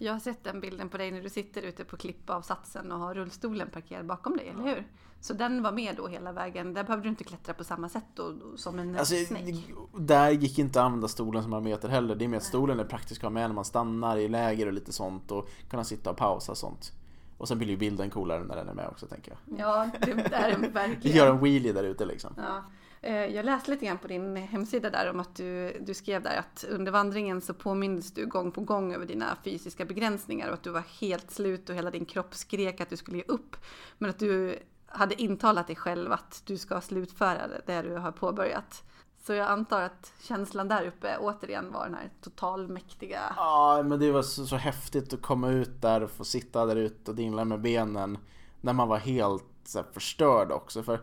Jag 0.00 0.12
har 0.12 0.20
sett 0.20 0.44
den 0.44 0.60
bilden 0.60 0.88
på 0.88 0.98
dig 0.98 1.10
när 1.10 1.22
du 1.22 1.28
sitter 1.28 1.62
ute 1.62 1.84
på 1.84 1.96
klippavsatsen 1.96 2.92
och 2.92 2.98
har 2.98 3.14
rullstolen 3.14 3.70
parkerad 3.70 4.06
bakom 4.06 4.36
dig, 4.36 4.48
eller 4.48 4.62
hur? 4.62 4.86
Så 5.20 5.34
den 5.34 5.62
var 5.62 5.72
med 5.72 5.96
då 5.96 6.06
hela 6.08 6.32
vägen. 6.32 6.74
Där 6.74 6.84
behövde 6.84 7.04
du 7.04 7.08
inte 7.08 7.24
klättra 7.24 7.54
på 7.54 7.64
samma 7.64 7.88
sätt 7.88 8.04
då, 8.14 8.34
som 8.56 8.78
en 8.78 8.98
Alltså, 8.98 9.14
snake. 9.26 9.62
där 9.96 10.30
gick 10.30 10.58
inte 10.58 10.80
att 10.80 10.86
använda 10.86 11.08
stolen 11.08 11.42
som 11.42 11.50
parameter 11.50 11.88
heller. 11.88 12.14
Det 12.14 12.24
är 12.24 12.28
mer 12.28 12.36
att 12.36 12.44
stolen 12.44 12.80
är 12.80 12.84
praktisk 12.84 13.20
att 13.20 13.24
ha 13.24 13.30
med 13.30 13.48
när 13.50 13.54
man 13.54 13.64
stannar 13.64 14.16
i 14.16 14.28
läger 14.28 14.66
och 14.66 14.72
lite 14.72 14.92
sånt 14.92 15.30
och 15.30 15.48
kunna 15.70 15.84
sitta 15.84 16.10
och 16.10 16.16
pausa 16.16 16.52
och 16.52 16.58
sånt. 16.58 16.92
Och 17.38 17.48
sen 17.48 17.58
blir 17.58 17.68
ju 17.68 17.76
bilden 17.76 18.10
coolare 18.10 18.44
när 18.44 18.56
den 18.56 18.68
är 18.68 18.74
med 18.74 18.88
också 18.88 19.06
tänker 19.06 19.30
jag. 19.46 19.58
Ja, 19.58 19.90
det 20.00 20.10
är 20.10 20.50
den 20.50 20.72
verkligen. 20.72 21.16
gör 21.16 21.30
en 21.30 21.38
wheelie 21.40 21.72
där 21.72 21.84
ute 21.84 22.04
liksom. 22.04 22.34
Ja. 22.36 22.64
Eh, 23.02 23.16
Jag 23.26 23.44
läste 23.44 23.70
lite 23.70 23.86
grann 23.86 23.98
på 23.98 24.08
din 24.08 24.36
hemsida 24.36 24.90
där 24.90 25.10
om 25.10 25.20
att 25.20 25.34
du, 25.36 25.78
du 25.80 25.94
skrev 25.94 26.22
där 26.22 26.36
att 26.38 26.64
under 26.70 26.92
vandringen 26.92 27.40
så 27.40 27.54
påminns 27.54 28.12
du 28.14 28.26
gång 28.26 28.50
på 28.52 28.60
gång 28.60 28.92
över 28.94 29.06
dina 29.06 29.36
fysiska 29.44 29.84
begränsningar 29.84 30.48
och 30.48 30.54
att 30.54 30.62
du 30.62 30.70
var 30.70 30.84
helt 31.00 31.30
slut 31.30 31.68
och 31.68 31.74
hela 31.76 31.90
din 31.90 32.04
kropp 32.04 32.34
skrek 32.34 32.80
att 32.80 32.90
du 32.90 32.96
skulle 32.96 33.16
ge 33.16 33.24
upp. 33.28 33.56
Men 33.98 34.10
att 34.10 34.18
du 34.18 34.58
hade 34.86 35.22
intalat 35.22 35.66
dig 35.66 35.76
själv 35.76 36.12
att 36.12 36.42
du 36.46 36.58
ska 36.58 36.80
slutföra 36.80 37.48
det- 37.48 37.62
det 37.66 37.82
du 37.88 37.94
har 37.96 38.12
påbörjat. 38.12 38.84
Så 39.28 39.34
jag 39.34 39.48
antar 39.48 39.82
att 39.82 40.12
känslan 40.22 40.68
där 40.68 40.86
uppe 40.86 41.16
återigen 41.18 41.72
var 41.72 41.84
den 41.84 41.94
här 41.94 42.10
totalmäktiga... 42.20 43.32
Ja, 43.36 43.82
men 43.84 44.00
det 44.00 44.12
var 44.12 44.22
så, 44.22 44.46
så 44.46 44.56
häftigt 44.56 45.12
att 45.12 45.22
komma 45.22 45.50
ut 45.50 45.82
där 45.82 46.02
och 46.02 46.10
få 46.10 46.24
sitta 46.24 46.66
där 46.66 46.76
ute 46.76 47.10
och 47.10 47.16
dingla 47.16 47.44
med 47.44 47.60
benen 47.60 48.18
när 48.60 48.72
man 48.72 48.88
var 48.88 48.96
helt 48.96 49.44
så 49.64 49.78
här, 49.78 49.86
förstörd 49.92 50.52
också. 50.52 50.82
För 50.82 51.00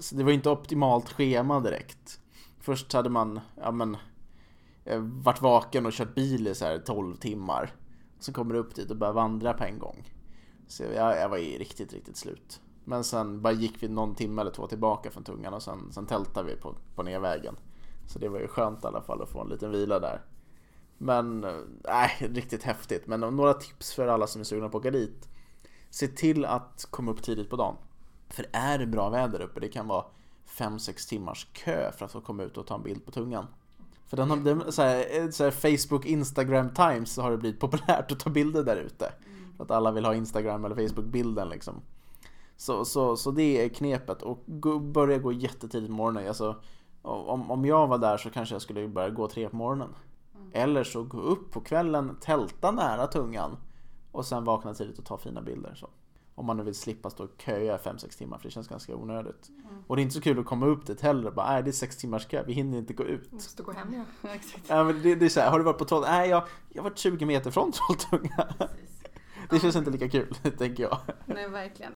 så 0.00 0.14
det 0.14 0.24
var 0.24 0.32
inte 0.32 0.50
optimalt 0.50 1.12
schema 1.12 1.60
direkt. 1.60 2.20
Först 2.60 2.92
hade 2.92 3.10
man, 3.10 3.40
ja 3.60 3.70
men, 3.70 3.96
eh, 4.84 5.00
varit 5.00 5.42
vaken 5.42 5.86
och 5.86 5.92
kört 5.92 6.14
bil 6.14 6.48
i 6.48 6.54
så 6.54 6.64
här 6.64 6.78
12 6.78 7.16
timmar. 7.16 7.74
Så 8.18 8.32
kommer 8.32 8.54
du 8.54 8.60
upp 8.60 8.74
dit 8.74 8.90
och 8.90 8.96
börjar 8.96 9.14
vandra 9.14 9.52
på 9.52 9.64
en 9.64 9.78
gång. 9.78 10.12
Så 10.68 10.82
jag, 10.82 11.16
jag 11.16 11.28
var 11.28 11.38
ju 11.38 11.58
riktigt, 11.58 11.92
riktigt 11.92 12.16
slut. 12.16 12.60
Men 12.84 13.04
sen 13.04 13.42
bara 13.42 13.52
gick 13.52 13.82
vi 13.82 13.88
någon 13.88 14.14
timme 14.14 14.40
eller 14.40 14.50
två 14.50 14.66
tillbaka 14.66 15.10
från 15.10 15.24
tungan 15.24 15.54
och 15.54 15.62
sen, 15.62 15.92
sen 15.92 16.06
tältade 16.06 16.48
vi 16.48 16.56
på, 16.56 16.74
på 16.94 17.02
nervägen. 17.02 17.56
Så 18.06 18.18
det 18.18 18.28
var 18.28 18.40
ju 18.40 18.48
skönt 18.48 18.84
i 18.84 18.86
alla 18.86 19.02
fall 19.02 19.22
att 19.22 19.28
få 19.28 19.40
en 19.40 19.48
liten 19.48 19.70
vila 19.70 19.98
där. 19.98 20.20
Men, 20.98 21.40
nej, 21.40 21.60
nej, 21.84 22.28
riktigt 22.30 22.62
häftigt. 22.62 23.06
Men 23.06 23.20
några 23.20 23.54
tips 23.54 23.94
för 23.94 24.06
alla 24.06 24.26
som 24.26 24.40
är 24.40 24.44
sugna 24.44 24.68
på 24.68 24.78
att 24.78 24.80
åka 24.80 24.90
dit. 24.90 25.28
Se 25.90 26.08
till 26.08 26.44
att 26.44 26.86
komma 26.90 27.10
upp 27.10 27.22
tidigt 27.22 27.50
på 27.50 27.56
dagen. 27.56 27.76
För 28.28 28.46
är 28.52 28.78
det 28.78 28.86
bra 28.86 29.08
väder 29.08 29.40
uppe, 29.40 29.60
det 29.60 29.68
kan 29.68 29.88
vara 29.88 30.04
5-6 30.48 31.08
timmars 31.08 31.46
kö 31.52 31.92
för 31.92 32.04
att 32.04 32.12
få 32.12 32.20
komma 32.20 32.42
ut 32.42 32.56
och 32.56 32.66
ta 32.66 32.74
en 32.74 32.82
bild 32.82 33.04
på 33.04 33.10
tungan. 33.10 33.46
För 34.06 34.16
den 34.16 34.30
har, 34.30 34.36
den, 34.36 34.72
så 34.72 34.82
här, 34.82 35.20
eh, 35.20 35.30
så 35.30 35.44
här 35.44 35.50
Facebook, 35.50 36.06
Instagram 36.06 36.74
Times 36.74 37.12
så 37.12 37.22
har 37.22 37.30
det 37.30 37.36
blivit 37.36 37.60
populärt 37.60 38.12
att 38.12 38.20
ta 38.20 38.30
bilder 38.30 38.62
där 38.62 38.76
ute. 38.76 39.12
För 39.56 39.64
att 39.64 39.70
alla 39.70 39.92
vill 39.92 40.04
ha 40.04 40.14
Instagram 40.14 40.64
eller 40.64 40.76
Facebook-bilden 40.76 41.48
liksom. 41.48 41.80
Så, 42.56 42.84
så, 42.84 43.16
så 43.16 43.30
det 43.30 43.64
är 43.64 43.68
knepet 43.68 44.22
och 44.22 44.44
börja 44.80 45.18
gå 45.18 45.32
jättetidigt 45.32 45.88
på 45.88 45.96
morgonen. 45.96 46.28
Alltså, 46.28 46.56
om, 47.02 47.50
om 47.50 47.64
jag 47.64 47.86
var 47.86 47.98
där 47.98 48.16
så 48.16 48.30
kanske 48.30 48.54
jag 48.54 48.62
skulle 48.62 48.88
börja 48.88 49.10
gå 49.10 49.28
tre 49.28 49.48
på 49.48 49.56
morgonen. 49.56 49.94
Eller 50.52 50.84
så 50.84 51.02
gå 51.02 51.18
upp 51.18 51.50
på 51.50 51.60
kvällen, 51.60 52.16
tälta 52.20 52.70
nära 52.70 53.06
tungan 53.06 53.56
och 54.12 54.26
sen 54.26 54.44
vakna 54.44 54.74
tidigt 54.74 54.98
och 54.98 55.04
ta 55.04 55.18
fina 55.18 55.42
bilder. 55.42 55.74
Så. 55.74 55.88
Om 56.34 56.46
man 56.46 56.56
nu 56.56 56.62
vill 56.62 56.74
slippa 56.74 57.10
stå 57.10 57.24
och 57.24 57.30
köa 57.38 57.76
5-6 57.76 58.18
timmar 58.18 58.38
för 58.38 58.44
det 58.44 58.50
känns 58.50 58.68
ganska 58.68 58.96
onödigt. 58.96 59.50
Och 59.86 59.96
det 59.96 60.00
är 60.00 60.02
inte 60.02 60.14
så 60.14 60.20
kul 60.20 60.38
att 60.38 60.46
komma 60.46 60.66
upp 60.66 60.86
dit 60.86 61.00
heller 61.00 61.28
och 61.28 61.34
bara, 61.34 61.46
nej 61.46 61.62
det 61.62 61.70
är 61.70 61.72
6 61.72 61.96
timmars 61.96 62.26
kö, 62.26 62.42
vi 62.46 62.52
hinner 62.52 62.78
inte 62.78 62.92
gå 62.92 63.04
ut. 63.04 63.32
Måste 63.32 63.62
gå 63.62 63.72
hem 63.72 63.94
ja. 64.22 64.28
Exakt. 64.34 64.64
Ja, 64.68 64.84
men 64.84 65.02
det, 65.02 65.14
det 65.14 65.24
är 65.24 65.28
så 65.28 65.40
här, 65.40 65.50
har 65.50 65.58
du 65.58 65.64
varit 65.64 65.78
på 65.78 65.84
Troll? 65.84 66.02
Nej, 66.02 66.30
jag, 66.30 66.42
jag 66.68 66.82
har 66.82 66.90
varit 66.90 66.98
20 66.98 67.26
meter 67.26 67.50
från 67.50 67.72
Trolltunga. 68.00 68.48
Det 69.52 69.60
känns 69.60 69.76
inte 69.76 69.90
lika 69.90 70.08
kul, 70.08 70.34
tänker 70.58 70.82
jag. 70.82 70.98
Nej, 71.26 71.48
verkligen. 71.48 71.92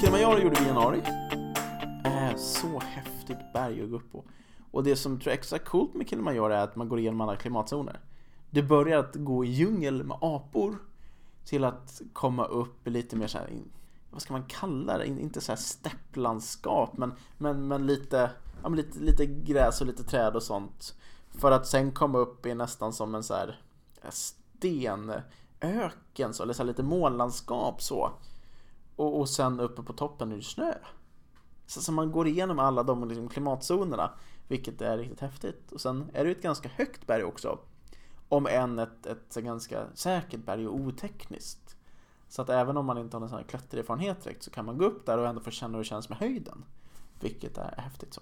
Kilimanjaro 0.00 0.38
gjorde 0.38 0.60
vi 0.60 0.64
i 0.64 0.68
januari. 0.68 1.02
Äh, 2.04 2.36
så 2.36 2.78
häftigt 2.80 3.52
berg 3.52 3.82
att 3.82 3.90
gå 3.90 3.96
upp 3.96 4.12
på. 4.12 4.24
Och 4.70 4.84
det 4.84 4.96
som 4.96 5.18
tror 5.20 5.30
jag 5.30 5.34
är 5.34 5.38
extra 5.38 5.58
coolt 5.58 5.94
med 5.94 6.08
Kilimanjaro 6.08 6.52
är 6.52 6.56
att 6.64 6.76
man 6.76 6.88
går 6.88 6.98
igenom 6.98 7.20
alla 7.20 7.36
klimatzoner. 7.36 8.00
Det 8.50 8.62
börjar 8.62 8.98
att 8.98 9.14
gå 9.14 9.44
i 9.44 9.48
djungel 9.48 10.02
med 10.04 10.16
apor 10.20 10.78
till 11.44 11.64
att 11.64 12.02
komma 12.12 12.44
upp 12.44 12.88
lite 12.88 13.16
mer 13.16 13.26
så 13.26 13.38
här, 13.38 13.50
vad 14.10 14.22
ska 14.22 14.32
man 14.32 14.44
kalla 14.44 14.98
det? 14.98 15.06
In- 15.06 15.18
Inte 15.20 15.40
så 15.40 15.52
här 15.52 15.56
stepplandskap 15.56 16.96
men, 16.96 17.12
men, 17.38 17.68
men, 17.68 17.86
lite, 17.86 18.30
ja, 18.62 18.68
men 18.68 18.76
lite, 18.76 18.98
lite 19.00 19.26
gräs 19.26 19.80
och 19.80 19.86
lite 19.86 20.04
träd 20.04 20.36
och 20.36 20.42
sånt. 20.42 20.94
För 21.34 21.50
att 21.50 21.66
sen 21.66 21.92
komma 21.92 22.18
upp 22.18 22.46
i 22.46 22.54
nästan 22.54 22.92
som 22.92 23.14
en 23.14 23.22
så 23.22 23.34
här 23.34 23.60
eh, 24.02 24.10
stenöken 24.10 25.24
så, 26.34 26.42
eller 26.42 26.52
så 26.52 26.62
här 26.62 26.66
lite 26.66 26.82
månlandskap 26.82 27.82
så. 27.82 28.10
Och, 28.96 29.20
och 29.20 29.28
sen 29.28 29.60
uppe 29.60 29.82
på 29.82 29.92
toppen 29.92 30.32
är 30.32 30.36
det 30.36 30.42
snö. 30.42 30.74
Så, 31.66 31.80
så 31.80 31.92
man 31.92 32.12
går 32.12 32.26
igenom 32.28 32.58
alla 32.58 32.82
de 32.82 33.08
liksom, 33.08 33.28
klimatzonerna, 33.28 34.10
vilket 34.48 34.82
är 34.82 34.98
riktigt 34.98 35.20
häftigt. 35.20 35.72
Och 35.72 35.80
sen 35.80 36.10
är 36.12 36.24
det 36.24 36.30
ju 36.30 36.36
ett 36.36 36.42
ganska 36.42 36.68
högt 36.68 37.06
berg 37.06 37.24
också. 37.24 37.58
Om 38.28 38.46
än 38.46 38.78
ett, 38.78 39.06
ett 39.06 39.36
ett 39.36 39.44
ganska 39.44 39.86
säkert 39.94 40.44
berg 40.44 40.68
och 40.68 40.74
otekniskt. 40.74 41.76
Så 42.28 42.42
att 42.42 42.48
även 42.48 42.76
om 42.76 42.86
man 42.86 42.98
inte 42.98 43.16
har 43.16 43.20
någon 43.20 43.28
sån 43.28 43.38
här 43.38 43.44
klättererfarenhet 43.44 44.24
direkt 44.24 44.42
så 44.42 44.50
kan 44.50 44.64
man 44.64 44.78
gå 44.78 44.84
upp 44.84 45.06
där 45.06 45.18
och 45.18 45.26
ändå 45.26 45.40
få 45.40 45.50
känna 45.50 45.72
hur 45.72 45.84
det 45.84 45.88
känns 45.88 46.08
med 46.08 46.18
höjden. 46.18 46.64
Vilket 47.20 47.58
är 47.58 47.74
häftigt 47.78 48.14
så. 48.14 48.20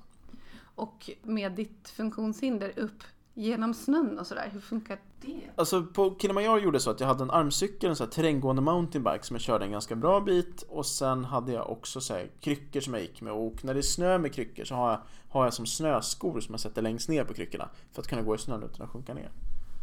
Och 0.75 1.11
med 1.23 1.53
ditt 1.53 1.89
funktionshinder 1.89 2.79
upp 2.79 3.03
genom 3.35 3.75
snön 3.75 4.19
och 4.19 4.27
sådär? 4.27 4.51
Hur 4.53 4.61
funkar 4.61 5.01
det? 5.21 5.41
Alltså 5.57 5.83
på 5.83 6.17
Kilimanjaro 6.21 6.59
gjorde 6.59 6.75
jag 6.75 6.83
så 6.83 6.91
att 6.91 7.01
jag 7.01 7.07
hade 7.07 7.23
en 7.23 7.31
armcykel, 7.31 7.91
en 7.91 7.97
sån 7.97 8.07
här 8.07 8.13
terränggående 8.13 8.63
mountainbike 8.63 9.23
som 9.23 9.35
jag 9.35 9.41
körde 9.41 9.65
en 9.65 9.73
ganska 9.73 9.97
bra 9.97 10.21
bit 10.21 10.63
och 10.63 10.87
sen 10.87 11.25
hade 11.25 11.53
jag 11.53 11.71
också 11.71 12.01
så 12.01 12.15
här, 12.15 12.31
kryckor 12.41 12.81
som 12.81 12.95
jag 12.95 13.03
gick 13.03 13.21
med 13.21 13.33
och 13.33 13.65
när 13.65 13.75
det 13.75 13.81
är 13.81 13.83
snö 13.83 14.19
med 14.19 14.35
kryckor 14.35 14.65
så 14.65 14.75
har 14.75 14.91
jag, 14.91 15.01
har 15.29 15.45
jag 15.45 15.55
som 15.55 15.67
snöskor 15.67 16.41
som 16.41 16.53
jag 16.53 16.61
sätter 16.61 16.83
längst 16.83 17.09
ner 17.09 17.25
på 17.25 17.35
kryckorna 17.35 17.69
för 17.93 18.03
att 18.03 18.09
kunna 18.09 18.23
gå 18.23 18.35
i 18.35 18.39
snön 18.39 18.63
utan 18.63 18.87
att 18.87 18.93
sjunka 18.93 19.15
ner. 19.15 19.31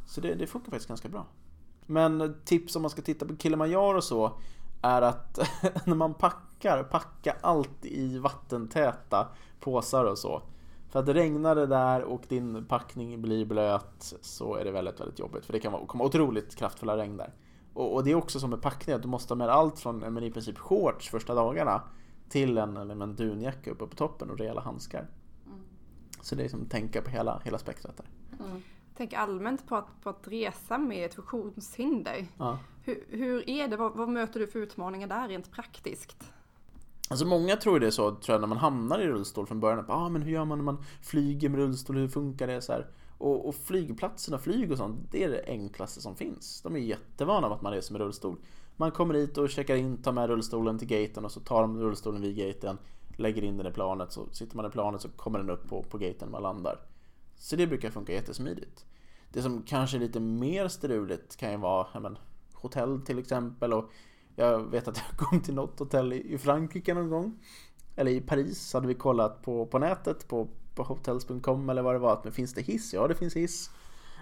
Så 0.07 0.21
det, 0.21 0.35
det 0.35 0.47
funkar 0.47 0.71
faktiskt 0.71 0.87
ganska 0.87 1.09
bra. 1.09 1.27
Men 1.85 2.35
tips 2.45 2.75
om 2.75 2.81
man 2.81 2.91
ska 2.91 3.01
titta 3.01 3.25
på 3.25 3.37
Kilimanjaro 3.37 3.97
och 3.97 4.03
så 4.03 4.39
är 4.81 5.01
att 5.01 5.39
när 5.85 5.95
man 5.95 6.13
packar, 6.13 6.83
packa 6.83 7.35
allt 7.41 7.85
i 7.85 8.17
vattentäta 8.17 9.27
påsar 9.59 10.05
och 10.05 10.17
så. 10.17 10.41
För 10.97 11.01
att 11.01 11.55
det 11.55 11.65
där 11.65 12.03
och 12.03 12.23
din 12.27 12.65
packning 12.65 13.21
blir 13.21 13.45
blöt 13.45 14.13
så 14.21 14.55
är 14.55 14.65
det 14.65 14.71
väldigt, 14.71 14.99
väldigt 14.99 15.19
jobbigt. 15.19 15.45
För 15.45 15.53
det 15.53 15.59
kan 15.59 15.87
komma 15.87 16.03
otroligt 16.03 16.55
kraftfulla 16.55 16.97
regn 16.97 17.17
där. 17.17 17.33
Och, 17.73 17.95
och 17.95 18.03
det 18.03 18.11
är 18.11 18.15
också 18.15 18.39
som 18.39 18.49
med 18.49 18.61
packning, 18.61 18.95
att 18.95 19.01
du 19.01 19.07
måste 19.07 19.33
ha 19.33 19.37
med 19.37 19.49
allt 19.49 19.79
från 19.79 19.99
men 19.99 20.23
i 20.23 20.31
princip 20.31 20.57
shorts 20.57 21.09
första 21.09 21.35
dagarna 21.35 21.81
till 22.29 22.57
en, 22.57 22.77
en, 22.77 23.01
en 23.01 23.15
dunjacka 23.15 23.71
uppe 23.71 23.87
på 23.87 23.95
toppen 23.95 24.29
och 24.29 24.37
rejäla 24.37 24.61
handskar. 24.61 25.07
Mm. 25.45 25.59
Så 26.21 26.35
det 26.35 26.43
är 26.43 26.49
som 26.49 26.61
att 26.61 26.71
tänka 26.71 27.01
på 27.01 27.09
hela, 27.09 27.41
hela 27.45 27.57
spektrat 27.57 27.97
där. 27.97 28.05
Mm. 28.45 28.61
Tänk 28.97 29.13
allmänt 29.13 29.67
på 29.67 29.75
att, 29.75 30.01
på 30.03 30.09
att 30.09 30.27
resa 30.27 30.77
med 30.77 31.05
ett 31.05 31.13
funktionshinder. 31.13 32.27
Ja. 32.37 32.59
Hur, 32.83 33.05
hur 33.09 33.49
är 33.49 33.67
det? 33.67 33.77
Vad, 33.77 33.95
vad 33.95 34.09
möter 34.09 34.39
du 34.39 34.47
för 34.47 34.59
utmaningar 34.59 35.07
där 35.07 35.27
rent 35.27 35.51
praktiskt? 35.51 36.33
Alltså 37.09 37.25
många 37.25 37.55
tror 37.55 37.79
det 37.79 37.87
är 37.87 37.91
så, 37.91 38.11
tror 38.11 38.33
jag, 38.33 38.41
när 38.41 38.47
man 38.47 38.57
hamnar 38.57 38.99
i 38.99 39.07
rullstol 39.07 39.47
från 39.47 39.59
början. 39.59 39.79
Att, 39.79 39.89
ah, 39.89 40.09
men 40.09 40.21
hur 40.21 40.31
gör 40.31 40.45
man 40.45 40.57
när 40.57 40.65
man 40.65 40.83
flyger 41.01 41.49
med 41.49 41.59
rullstol? 41.59 41.97
Hur 41.97 42.07
funkar 42.07 42.47
det? 42.47 42.61
Så 42.61 42.71
här. 42.71 42.87
Och, 43.17 43.47
och 43.47 43.55
flygplatserna, 43.55 44.37
flyg 44.37 44.71
och 44.71 44.77
sånt, 44.77 44.99
det 45.11 45.23
är 45.23 45.29
det 45.29 45.43
enklaste 45.47 46.01
som 46.01 46.15
finns. 46.15 46.61
De 46.61 46.75
är 46.75 46.79
jättevana 46.79 47.47
med 47.47 47.55
att 47.55 47.61
man 47.61 47.73
reser 47.73 47.93
med 47.93 48.01
rullstol. 48.01 48.37
Man 48.75 48.91
kommer 48.91 49.13
hit 49.13 49.37
och 49.37 49.49
checkar 49.49 49.75
in, 49.75 50.01
tar 50.01 50.11
med 50.11 50.29
rullstolen 50.29 50.79
till 50.79 50.87
gaten 50.87 51.25
och 51.25 51.31
så 51.31 51.39
tar 51.39 51.61
de 51.61 51.79
rullstolen 51.79 52.21
vid 52.21 52.35
gaten, 52.35 52.77
lägger 53.15 53.43
in 53.43 53.57
den 53.57 53.67
i 53.67 53.71
planet, 53.71 54.11
så 54.11 54.27
sitter 54.31 54.55
man 54.55 54.65
i 54.65 54.69
planet 54.69 55.01
så 55.01 55.09
kommer 55.09 55.39
den 55.39 55.49
upp 55.49 55.69
på, 55.69 55.83
på 55.83 55.97
gaten 55.97 56.17
när 56.19 56.31
man 56.31 56.41
landar. 56.41 56.79
Så 57.35 57.55
det 57.55 57.67
brukar 57.67 57.89
funka 57.89 58.13
jättesmidigt. 58.13 58.85
Det 59.33 59.41
som 59.41 59.61
kanske 59.61 59.97
är 59.97 59.99
lite 59.99 60.19
mer 60.19 60.67
struligt 60.67 61.37
kan 61.37 61.51
ju 61.51 61.57
vara 61.57 61.99
men, 61.99 62.17
hotell 62.53 63.01
till 63.01 63.19
exempel 63.19 63.73
och 63.73 63.89
jag 64.39 64.59
vet 64.59 64.87
att 64.87 64.97
jag 64.97 65.17
kom 65.27 65.41
till 65.41 65.53
något 65.53 65.79
hotell 65.79 66.13
i 66.13 66.37
Frankrike 66.37 66.93
någon 66.93 67.09
gång. 67.09 67.39
Eller 67.95 68.11
i 68.11 68.21
Paris 68.21 68.61
så 68.61 68.77
hade 68.77 68.87
vi 68.87 68.93
kollat 68.93 69.41
på, 69.41 69.65
på 69.65 69.79
nätet 69.79 70.27
på, 70.27 70.47
på 70.75 70.83
hotels.com 70.83 71.69
eller 71.69 71.81
vad 71.81 71.95
det 71.95 71.99
var. 71.99 72.21
Men 72.23 72.33
finns 72.33 72.53
det 72.53 72.61
hiss? 72.61 72.93
Ja 72.93 73.07
det 73.07 73.15
finns 73.15 73.35
hiss. 73.35 73.69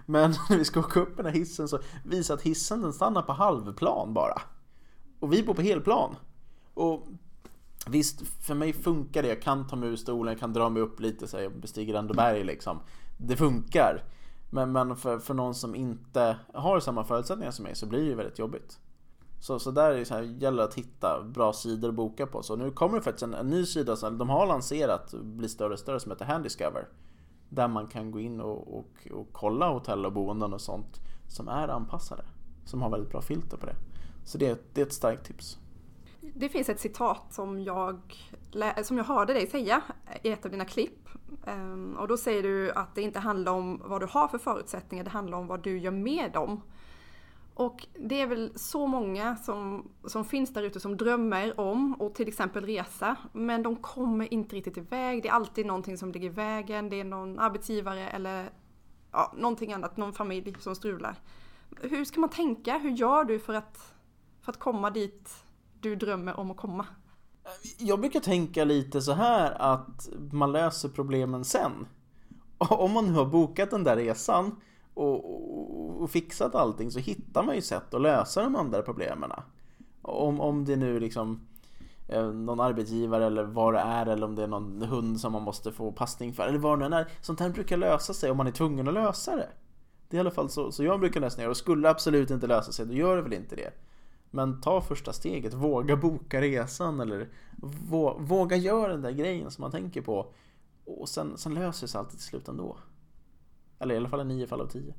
Men 0.06 0.34
när 0.50 0.58
vi 0.58 0.66
ska 0.66 0.80
åka 0.80 1.00
upp 1.00 1.18
den 1.18 1.26
här 1.26 1.34
hissen 1.34 1.68
så 1.68 1.80
visar 2.06 2.34
att 2.34 2.42
hissen 2.42 2.82
den 2.82 2.94
stannar 2.94 3.22
på 3.22 3.34
halvplan 3.34 4.14
bara. 4.14 4.42
Och 5.20 5.34
vi 5.34 5.44
bor 5.44 5.54
på 5.54 5.62
helplan. 5.62 6.16
Och 6.74 7.08
visst, 7.88 8.22
för 8.28 8.56
mig 8.56 8.74
funkar 8.74 9.22
det. 9.22 9.28
Jag 9.28 9.42
kan 9.42 9.68
ta 9.68 9.76
mig 9.76 9.90
ur 9.90 9.96
stolen, 9.96 10.32
jag 10.32 10.40
kan 10.40 10.54
dra 10.54 10.70
mig 10.70 10.82
upp 10.82 11.00
lite 11.00 11.28
så 11.28 11.38
jag 11.38 11.60
bestiger 11.60 11.94
ändå 11.94 12.14
berg 12.14 12.44
liksom. 12.44 12.80
Det 13.18 13.36
funkar. 13.36 14.04
Men, 14.50 14.72
men 14.72 14.96
för, 14.96 15.20
för 15.20 15.34
någon 15.34 15.56
som 15.56 15.76
inte 15.76 16.38
har 16.54 16.80
samma 16.80 17.04
förutsättningar 17.04 17.52
som 17.52 17.64
mig 17.64 17.76
så 17.76 17.86
blir 17.86 18.10
det 18.10 18.16
väldigt 18.16 18.40
jobbigt. 18.40 18.80
Så, 19.40 19.60
så 19.60 19.72
där 19.72 19.92
är 19.92 19.98
det 19.98 20.06
så 20.06 20.14
här, 20.14 20.22
gäller 20.22 20.64
att 20.64 20.74
hitta 20.74 21.24
bra 21.24 21.54
sidor 21.54 21.90
att 21.90 21.96
boka 21.96 22.28
på. 22.28 22.44
Så 22.44 22.56
nu 22.56 22.72
kommer 22.72 22.98
det 22.98 23.04
faktiskt 23.04 23.24
en, 23.24 23.34
en 23.34 23.50
ny 23.50 23.66
sida 23.66 23.96
som 23.96 24.18
de 24.18 24.30
har 24.30 24.48
lanserat, 24.48 25.14
blir 25.14 25.48
större 25.48 25.74
och 25.74 25.80
större, 25.80 26.00
som 26.00 26.12
heter 26.12 26.26
Handiscover. 26.26 26.88
Där 27.50 27.68
man 27.68 27.88
kan 27.88 28.12
gå 28.12 28.20
in 28.20 28.42
och, 28.42 28.78
och, 28.78 29.08
och 29.12 29.28
kolla 29.32 29.70
hotell 29.70 30.06
och 30.06 30.14
boenden 30.14 30.54
och 30.54 30.62
sånt 30.62 31.02
som 31.28 31.48
är 31.48 31.68
anpassade. 31.68 32.26
Som 32.66 32.82
har 32.82 32.90
väldigt 32.90 33.10
bra 33.10 33.22
filter 33.22 33.58
på 33.58 33.66
det. 33.66 33.76
Så 34.26 34.38
det, 34.38 34.74
det 34.74 34.82
är 34.82 34.86
ett 34.86 34.94
starkt 34.94 35.26
tips. 35.26 35.58
Det 36.34 36.50
finns 36.50 36.70
ett 36.70 36.80
citat 36.80 37.34
som 37.34 37.64
jag, 37.64 38.00
som 38.84 38.98
jag 38.98 39.06
hörde 39.06 39.34
dig 39.34 39.48
säga 39.48 39.82
i 40.24 40.32
ett 40.32 40.46
av 40.46 40.52
dina 40.52 40.66
klipp. 40.66 41.10
Ehm, 41.46 41.96
och 42.00 42.08
då 42.08 42.18
säger 42.18 42.44
du 42.44 42.72
att 42.72 42.96
det 42.96 43.02
inte 43.02 43.20
handlar 43.20 43.52
om 43.52 43.82
vad 43.86 44.02
du 44.02 44.08
har 44.10 44.28
för 44.28 44.38
förutsättningar, 44.38 45.04
det 45.04 45.10
handlar 45.10 45.38
om 45.38 45.48
vad 45.48 45.64
du 45.64 45.78
gör 45.80 45.92
med 45.92 46.32
dem. 46.32 46.62
Och 47.56 47.88
det 48.00 48.22
är 48.22 48.28
väl 48.28 48.52
så 48.56 48.88
många 48.88 49.36
som, 49.36 49.92
som 50.08 50.26
finns 50.26 50.54
där 50.54 50.64
ute 50.64 50.80
som 50.80 50.98
drömmer 50.98 51.60
om 51.60 52.02
att 52.02 52.16
till 52.16 52.28
exempel 52.28 52.66
resa, 52.66 53.16
men 53.34 53.64
de 53.64 53.76
kommer 53.76 54.34
inte 54.34 54.56
riktigt 54.56 54.78
iväg. 54.78 55.24
Det 55.24 55.30
är 55.30 55.34
alltid 55.34 55.66
någonting 55.66 55.98
som 55.98 56.12
ligger 56.12 56.28
i 56.28 56.32
vägen, 56.32 56.90
det 56.90 57.00
är 57.00 57.04
någon 57.04 57.40
arbetsgivare 57.40 58.10
eller 58.10 58.50
ja, 59.12 59.34
någonting 59.38 59.74
annat, 59.74 59.98
någon 59.98 60.14
familj 60.14 60.56
som 60.60 60.76
strular. 60.76 61.16
Hur 61.82 62.06
ska 62.06 62.20
man 62.20 62.30
tänka? 62.30 62.78
Hur 62.78 62.92
gör 62.92 63.24
du 63.24 63.40
för 63.40 63.54
att, 63.54 63.94
för 64.42 64.52
att 64.52 64.60
komma 64.60 64.90
dit 64.90 65.30
du 65.80 65.96
drömmer 65.96 66.40
om 66.40 66.52
att 66.52 66.58
komma? 66.58 66.86
Jag 67.78 68.00
brukar 68.00 68.20
tänka 68.20 68.64
lite 68.64 69.02
så 69.02 69.12
här 69.12 69.52
att 69.62 70.10
man 70.32 70.52
löser 70.52 70.90
problemen 70.90 71.46
sen. 71.46 71.88
Om 72.58 72.92
man 72.92 73.06
nu 73.06 73.14
har 73.14 73.26
bokat 73.26 73.72
den 73.72 73.84
där 73.84 73.96
resan 73.96 74.62
och, 74.96 76.02
och, 76.02 76.10
fixat 76.10 76.56
allting 76.56 76.92
så 76.92 77.00
hittar 77.00 77.44
man 77.44 77.56
ju 77.56 77.62
sätt 77.62 77.94
att 77.94 78.02
lösa 78.02 78.44
de 78.44 78.56
andra 78.56 78.82
problemen. 78.82 79.32
Om, 80.02 80.42
om 80.42 80.66
det 80.66 80.76
nu 80.76 81.00
liksom 81.00 81.48
eh, 82.08 82.32
någon 82.32 82.60
arbetsgivare 82.60 83.26
eller 83.26 83.44
vad 83.44 83.74
det 83.74 83.80
är 83.80 84.06
eller 84.06 84.28
om 84.28 84.36
det 84.36 84.44
är 84.44 84.48
någon 84.48 84.82
hund 84.82 85.20
som 85.20 85.32
man 85.32 85.42
måste 85.42 85.72
få 85.72 85.92
passning 85.92 86.34
för 86.34 86.48
eller 86.48 86.60
vad 86.60 86.80
det 86.80 86.86
än 86.86 86.94
är. 86.94 87.08
Sånt 87.22 87.40
här 87.40 87.50
brukar 87.50 87.78
lösa 87.78 88.14
sig 88.14 88.32
om 88.32 88.38
man 88.38 88.48
är 88.48 88.52
tvungen 88.52 88.88
att 88.88 88.94
lösa 88.94 89.36
det. 89.36 89.50
Det 90.10 90.16
är 90.16 90.18
i 90.18 90.22
alla 90.22 90.32
fall 90.32 90.50
så, 90.50 90.72
så 90.72 90.84
jag 90.84 91.00
brukar 91.00 91.22
lösa 91.22 91.42
det 91.42 91.48
och 91.48 91.58
skulle 91.58 91.90
absolut 91.90 92.32
inte 92.32 92.48
lösa 92.48 92.72
sig 92.72 92.86
då 92.86 92.94
gör 92.94 93.16
det 93.16 93.22
väl 93.22 93.34
inte 93.34 93.56
det. 93.56 93.72
Men 94.32 94.62
ta 94.62 94.82
första 94.82 95.14
steget, 95.14 95.54
våga 95.54 95.96
boka 95.96 96.42
resan 96.42 97.00
eller 97.00 97.30
våga 98.18 98.56
göra 98.56 98.92
den 98.92 99.02
där 99.02 99.12
grejen 99.12 99.52
som 99.52 99.62
man 99.62 99.72
tänker 99.72 100.02
på. 100.02 100.34
Och 100.86 101.10
sen, 101.10 101.38
sen 101.38 101.54
löser 101.54 101.88
sig 101.88 102.00
alltid 102.00 102.20
till 102.20 102.28
slut 102.28 102.48
ändå. 102.48 102.78
Eller 103.80 103.96
i 103.96 103.98
alla 103.98 104.10
fall 104.10 104.20
en 104.20 104.28
9 104.28 104.48
fall 104.48 104.62
av 104.62 104.68
10. 104.68 104.94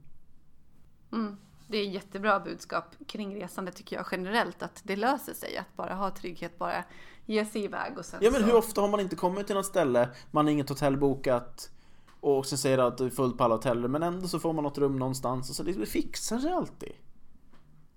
Mm. 1.13 1.37
Det 1.69 1.79
är 1.79 1.85
jättebra 1.85 2.41
budskap 2.41 2.85
kring 3.07 3.37
resande 3.37 3.73
tycker 3.73 3.97
jag 3.97 4.07
generellt 4.11 4.63
att 4.63 4.81
det 4.85 4.97
löser 4.97 5.35
sig 5.35 5.57
att 5.57 5.77
bara 5.77 5.95
ha 5.95 6.11
trygghet, 6.11 6.59
bara 6.59 6.85
ge 7.25 7.45
sig 7.45 7.65
iväg 7.65 7.99
och 7.99 8.05
sen 8.05 8.21
Ja 8.23 8.31
men 8.31 8.41
så... 8.41 8.47
hur 8.47 8.57
ofta 8.57 8.81
har 8.81 8.89
man 8.89 9.01
inte 9.01 9.17
kommit 9.17 9.47
till 9.47 9.57
något 9.57 9.67
ställe, 9.67 10.09
man 10.31 10.45
har 10.45 10.53
inget 10.53 10.69
hotell 10.69 10.97
bokat 10.97 11.71
och 12.21 12.47
sen 12.47 12.59
säger 12.59 12.77
det 12.77 12.87
att 12.87 12.99
det 12.99 13.05
är 13.05 13.11
fullt 13.11 13.39
på 13.39 13.45
alla 13.45 13.55
hotell 13.55 13.89
men 13.89 14.03
ändå 14.03 14.29
så 14.29 14.39
får 14.39 14.53
man 14.53 14.65
något 14.65 14.79
rum 14.79 14.97
någonstans 14.99 15.51
och 15.51 15.57
så 15.57 15.63
det 15.63 15.87
fixar 15.87 16.39
sig 16.39 16.53
alltid. 16.53 16.93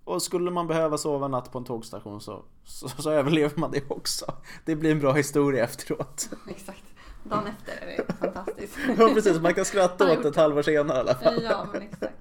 Och 0.04 0.22
skulle 0.22 0.52
man 0.52 0.68
behöva 0.68 0.98
sova 0.98 1.26
en 1.26 1.32
natt 1.32 1.52
på 1.52 1.58
en 1.58 1.64
tågstation 1.64 2.22
så, 2.22 2.46
så, 2.64 2.90
så 2.90 3.12
överlever 3.12 3.60
man 3.60 3.72
det 3.72 3.92
också. 3.92 4.26
Det 4.66 4.76
blir 4.76 4.92
en 4.92 5.00
bra 5.00 5.14
historia 5.14 5.64
efteråt. 5.64 6.30
Exakt. 6.50 6.84
Dagen 7.24 7.48
efter 7.48 7.72
är 7.72 7.86
det 7.86 7.99
fantastiskt. 8.46 8.78
ja 8.98 9.12
precis, 9.14 9.42
man 9.42 9.54
kan 9.54 9.66
skratta 9.66 10.12
åt 10.12 10.24
det 10.24 10.30
ett 10.30 10.36
halvår 10.36 10.62
senare 10.62 10.98
i 10.98 11.02
alla 11.02 11.16
fall. 11.16 11.44
Ja, 11.44 11.68
men 11.74 11.82
exakt. 11.82 12.16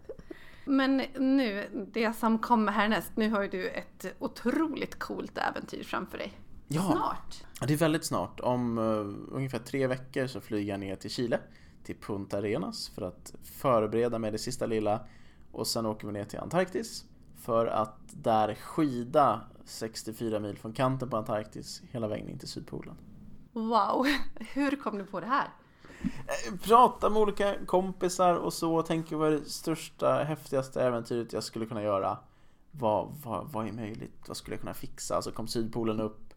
Men 0.65 0.97
nu, 1.19 1.69
det 1.93 2.13
som 2.13 2.39
kommer 2.39 2.73
härnäst, 2.73 3.13
nu 3.15 3.31
har 3.31 3.43
ju 3.43 3.49
du 3.49 3.69
ett 3.69 4.07
otroligt 4.19 4.99
coolt 4.99 5.39
äventyr 5.39 5.83
framför 5.83 6.19
dig. 6.19 6.33
Ja, 6.69 6.83
snart. 6.83 7.45
Det 7.69 7.75
är 7.75 7.79
väldigt 7.79 8.05
snart. 8.05 8.41
Om 8.41 8.79
uh, 8.79 9.15
ungefär 9.33 9.59
tre 9.59 9.87
veckor 9.87 10.27
så 10.27 10.41
flyger 10.41 10.73
jag 10.73 10.81
ner 10.81 10.97
till 10.97 11.11
Chile, 11.11 11.41
till 11.85 11.97
Punta 11.97 12.39
Arenas 12.39 12.89
för 12.89 13.03
att 13.03 13.35
förbereda 13.45 14.19
mig 14.19 14.31
det 14.31 14.39
sista 14.39 14.67
lilla 14.67 15.01
och 15.53 15.67
sen 15.67 15.87
åker 15.87 16.07
vi 16.07 16.13
ner 16.13 16.25
till 16.25 16.39
Antarktis 16.39 17.05
för 17.37 17.67
att 17.67 17.99
där 18.13 18.55
skida 18.55 19.41
64 19.65 20.41
mil 20.41 20.59
från 20.59 20.73
kanten 20.73 21.11
på 21.11 21.17
Antarktis 21.17 21.83
hela 21.91 22.09
vägen 22.09 22.29
in 22.29 22.39
till 22.39 22.49
Sydpolen. 22.49 22.97
Wow, 23.53 24.07
hur 24.55 24.77
kom 24.77 24.99
du 24.99 25.05
på 25.05 25.21
det 25.21 25.27
här? 25.27 25.49
Eh, 26.03 26.59
prata 26.63 27.11
med 27.11 27.23
olika 27.23 27.55
kompisar 27.67 28.35
och 28.35 28.53
så, 28.53 28.83
tänker 28.83 29.17
vad 29.17 29.29
är 29.29 29.39
det 29.39 29.45
största, 29.45 30.25
häftigaste 30.25 30.83
äventyret 30.83 31.33
jag 31.33 31.45
skulle 31.45 31.67
kunna 31.67 31.83
göra? 31.83 32.19
Vad, 32.71 33.15
vad, 33.25 33.53
vad 33.53 33.69
är 33.69 33.73
möjligt? 33.73 34.29
Vad 34.29 34.37
skulle 34.37 34.55
jag 34.55 34.61
kunna 34.61 34.75
fixa? 34.75 35.07
Så 35.07 35.15
alltså, 35.15 35.31
kom 35.31 35.49
Sydpolen 35.49 36.01
upp, 36.01 36.35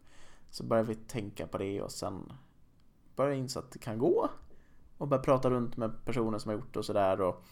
så 0.50 0.64
började 0.64 0.88
vi 0.88 0.94
tänka 0.94 1.46
på 1.46 1.58
det 1.58 1.82
och 1.82 1.92
sen 1.92 2.32
började 3.16 3.34
jag 3.34 3.42
inse 3.42 3.58
att 3.58 3.70
det 3.70 3.78
kan 3.78 3.98
gå. 3.98 4.28
Och 4.98 5.08
började 5.08 5.24
prata 5.24 5.50
runt 5.50 5.76
med 5.76 6.04
personer 6.04 6.38
som 6.38 6.48
har 6.48 6.56
gjort 6.56 6.72
det 6.72 6.78
och 6.78 6.84
sådär 6.84 7.20
och 7.20 7.44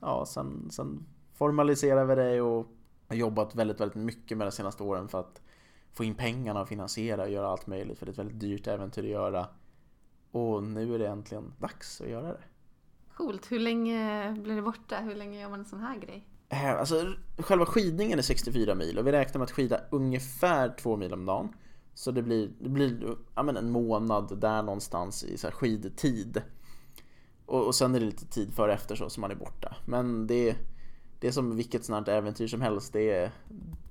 ja, 0.00 0.26
sen, 0.26 0.70
sen 0.70 1.06
formaliserade 1.34 2.14
vi 2.14 2.22
det 2.22 2.40
och 2.40 2.66
har 3.08 3.16
jobbat 3.16 3.54
väldigt, 3.54 3.80
väldigt 3.80 3.96
mycket 3.96 4.38
med 4.38 4.46
de 4.46 4.52
senaste 4.52 4.82
åren 4.82 5.08
för 5.08 5.20
att 5.20 5.40
få 5.92 6.04
in 6.04 6.14
pengarna 6.14 6.60
och 6.60 6.68
finansiera 6.68 7.22
och 7.22 7.30
göra 7.30 7.48
allt 7.48 7.66
möjligt 7.66 7.98
för 7.98 8.06
det 8.06 8.10
är 8.10 8.12
ett 8.12 8.18
väldigt 8.18 8.40
dyrt 8.40 8.66
äventyr 8.66 9.02
att 9.02 9.10
göra. 9.10 9.46
Och 10.32 10.62
nu 10.62 10.94
är 10.94 10.98
det 10.98 11.08
äntligen 11.08 11.52
dags 11.58 12.00
att 12.00 12.08
göra 12.08 12.28
det. 12.28 12.40
Coolt. 13.16 13.52
Hur 13.52 13.58
länge 13.58 14.32
blir 14.42 14.56
det 14.56 14.62
borta? 14.62 14.96
Hur 14.96 15.14
länge 15.14 15.40
gör 15.40 15.48
man 15.48 15.58
en 15.58 15.64
sån 15.64 15.80
här 15.80 15.98
grej? 15.98 16.26
Eh, 16.48 16.78
alltså, 16.78 17.14
själva 17.38 17.66
skidningen 17.66 18.18
är 18.18 18.22
64 18.22 18.74
mil 18.74 18.98
och 18.98 19.06
vi 19.06 19.12
räknar 19.12 19.38
med 19.38 19.44
att 19.44 19.50
skida 19.50 19.80
ungefär 19.90 20.68
2 20.68 20.96
mil 20.96 21.12
om 21.12 21.26
dagen. 21.26 21.48
Så 21.94 22.10
det 22.10 22.22
blir, 22.22 22.50
det 22.60 22.68
blir 22.68 23.16
ja, 23.34 23.42
men 23.42 23.56
en 23.56 23.70
månad 23.70 24.38
där 24.38 24.62
någonstans 24.62 25.24
i 25.24 25.38
så 25.38 25.46
här 25.46 25.54
skidtid. 25.54 26.42
Och, 27.46 27.66
och 27.66 27.74
sen 27.74 27.94
är 27.94 28.00
det 28.00 28.06
lite 28.06 28.26
tid 28.26 28.54
före 28.54 28.74
efter 28.74 28.96
så 28.96 29.10
som 29.10 29.20
man 29.20 29.30
är 29.30 29.34
borta. 29.34 29.76
Men 29.86 30.26
det, 30.26 30.56
det 31.20 31.28
är 31.28 31.32
som 31.32 31.56
vilket 31.56 31.84
sånt 31.84 32.08
här 32.08 32.14
äventyr 32.14 32.46
som 32.46 32.60
helst. 32.60 32.92
Det 32.92 33.10
är, 33.10 33.30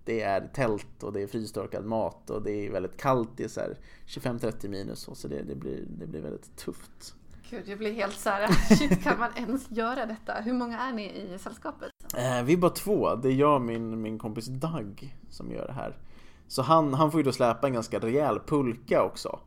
det 0.06 0.22
är 0.22 0.48
tält 0.48 1.04
och 1.04 1.14
det 1.14 1.22
är 1.22 1.28
frystorkad 1.28 1.86
mat 1.86 2.30
och 2.30 2.42
det 2.42 2.68
är 2.68 2.72
väldigt 2.72 2.98
kallt. 2.98 3.30
Det 3.36 3.44
är 3.44 3.48
så 3.48 3.60
här 3.60 3.78
25-30 4.08 4.68
minus 4.68 5.00
så, 5.00 5.16
så 5.16 5.28
det, 5.28 5.44
det, 5.44 5.56
blir, 5.56 5.84
det 5.88 6.08
blir 6.08 6.22
väldigt 6.22 6.58
tufft. 6.58 7.16
Gud, 7.50 7.68
jag 7.68 7.78
blir 7.78 7.94
helt 7.94 8.20
såhär, 8.20 8.48
shit 8.76 9.04
kan 9.04 9.20
man 9.20 9.30
ens 9.36 9.72
göra 9.72 10.06
detta? 10.06 10.34
Hur 10.34 10.54
många 10.54 10.80
är 10.80 10.94
ni 10.94 11.04
i 11.04 11.38
sällskapet? 11.40 11.92
Eh, 12.18 12.44
vi 12.44 12.54
är 12.54 12.58
bara 12.58 12.72
två. 12.72 13.16
Det 13.16 13.30
är 13.30 13.34
jag 13.34 13.56
och 13.56 13.62
min, 13.62 14.02
min 14.02 14.20
kompis 14.20 14.46
Doug 14.46 15.16
som 15.30 15.52
gör 15.52 15.68
det 15.68 15.74
här. 15.74 15.98
Så 16.48 16.62
han, 16.62 16.94
han 16.94 17.12
får 17.12 17.20
ju 17.20 17.24
då 17.24 17.32
släpa 17.32 17.68
en 17.68 17.74
ganska 17.74 18.00
rejäl 18.00 18.40
pulka 18.40 19.04
också. 19.04 19.40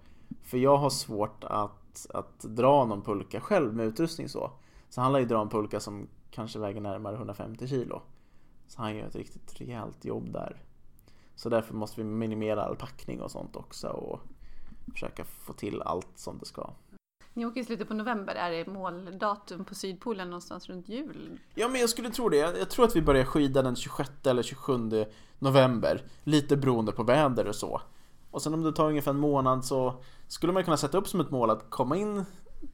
För 0.42 0.58
jag 0.58 0.76
har 0.76 0.90
svårt 0.90 1.44
att, 1.44 2.06
att 2.14 2.40
dra 2.40 2.84
någon 2.84 3.02
pulka 3.02 3.40
själv 3.40 3.74
med 3.74 3.86
utrustning 3.86 4.28
så. 4.28 4.50
Så 4.88 5.00
han 5.00 5.12
lär 5.12 5.18
ju 5.18 5.26
dra 5.26 5.40
en 5.40 5.48
pulka 5.48 5.80
som 5.80 6.08
kanske 6.30 6.58
väger 6.58 6.80
närmare 6.80 7.16
150 7.16 7.66
kilo. 7.66 8.02
Så 8.66 8.82
han 8.82 8.96
gör 8.96 9.06
ett 9.06 9.16
riktigt 9.16 9.60
rejält 9.60 10.04
jobb 10.04 10.32
där. 10.32 10.62
Så 11.34 11.48
därför 11.48 11.74
måste 11.74 12.00
vi 12.00 12.04
minimera 12.04 12.64
all 12.64 12.76
packning 12.76 13.20
och 13.20 13.30
sånt 13.30 13.56
också 13.56 13.88
och 13.88 14.20
försöka 14.92 15.24
få 15.24 15.52
till 15.52 15.82
allt 15.82 16.18
som 16.18 16.38
det 16.38 16.46
ska. 16.46 16.70
Ni 17.32 17.46
åker 17.46 17.60
i 17.60 17.64
slutet 17.64 17.88
på 17.88 17.94
november, 17.94 18.34
är 18.34 18.50
det 18.50 18.66
måldatum 18.66 19.64
på 19.64 19.74
Sydpolen 19.74 20.30
någonstans 20.30 20.68
runt 20.68 20.88
jul? 20.88 21.40
Ja 21.54 21.68
men 21.68 21.80
jag 21.80 21.90
skulle 21.90 22.10
tro 22.10 22.28
det. 22.28 22.36
Jag, 22.36 22.70
tror 22.70 22.84
att 22.84 22.96
vi 22.96 23.02
börjar 23.02 23.24
skida 23.24 23.62
den 23.62 23.76
26 23.76 24.10
eller 24.24 24.42
27 24.42 25.06
november. 25.38 26.02
Lite 26.24 26.56
beroende 26.56 26.92
på 26.92 27.02
väder 27.02 27.48
och 27.48 27.54
så. 27.54 27.80
Och 28.30 28.42
sen 28.42 28.54
om 28.54 28.62
det 28.62 28.72
tar 28.72 28.88
ungefär 28.88 29.10
en 29.10 29.18
månad 29.18 29.64
så 29.64 30.02
skulle 30.28 30.52
man 30.52 30.64
kunna 30.64 30.76
sätta 30.76 30.98
upp 30.98 31.08
som 31.08 31.20
ett 31.20 31.30
mål 31.30 31.50
att 31.50 31.70
komma 31.70 31.96
in 31.96 32.24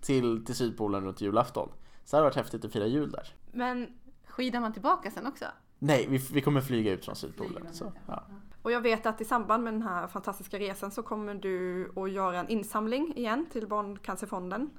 till, 0.00 0.44
till 0.44 0.55
Sydpolen 0.55 1.05
runt 1.05 1.20
julafton. 1.20 1.68
Så 2.05 2.16
det 2.16 2.16
hade 2.16 2.24
varit 2.24 2.37
häftigt 2.37 2.64
att 2.64 2.72
fira 2.72 2.87
jul 2.87 3.11
där. 3.11 3.35
Men, 3.53 4.00
Skidar 4.26 4.61
man 4.61 4.72
tillbaka 4.72 5.11
sen 5.11 5.26
också? 5.26 5.44
Nej, 5.82 6.06
vi, 6.08 6.18
vi 6.32 6.40
kommer 6.40 6.60
flyga 6.60 6.92
ut 6.92 7.04
från 7.04 7.16
Sydpolen. 7.16 7.66
Så, 7.72 7.92
ja. 8.06 8.22
och 8.62 8.72
jag 8.72 8.80
vet 8.80 9.06
att 9.06 9.20
i 9.20 9.24
samband 9.24 9.64
med 9.64 9.74
den 9.74 9.82
här 9.82 10.06
fantastiska 10.06 10.58
resan 10.58 10.90
så 10.90 11.02
kommer 11.02 11.34
du 11.34 11.90
att 11.96 12.12
göra 12.12 12.40
en 12.40 12.48
insamling 12.48 13.16
igen 13.16 13.46
till 13.52 13.66
Barncancerfonden. 13.66 14.70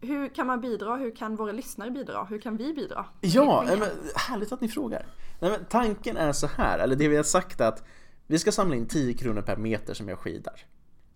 Hur 0.00 0.28
kan 0.28 0.46
man 0.46 0.60
bidra? 0.60 0.96
Hur 0.96 1.16
kan 1.16 1.36
våra 1.36 1.52
lyssnare 1.52 1.90
bidra? 1.90 2.24
Hur 2.24 2.38
kan 2.38 2.56
vi 2.56 2.74
bidra? 2.74 3.06
Ja, 3.20 3.64
men, 3.66 3.88
härligt 4.14 4.52
att 4.52 4.60
ni 4.60 4.68
frågar. 4.68 5.06
Nej, 5.40 5.58
tanken 5.68 6.16
är 6.16 6.32
så 6.32 6.46
här, 6.46 6.78
eller 6.78 6.96
det 6.96 7.08
vi 7.08 7.16
har 7.16 7.22
sagt 7.22 7.60
är 7.60 7.68
att 7.68 7.84
vi 8.26 8.38
ska 8.38 8.52
samla 8.52 8.76
in 8.76 8.88
10 8.88 9.14
kronor 9.14 9.42
per 9.42 9.56
meter 9.56 9.94
som 9.94 10.08
jag 10.08 10.18
skidar. 10.18 10.66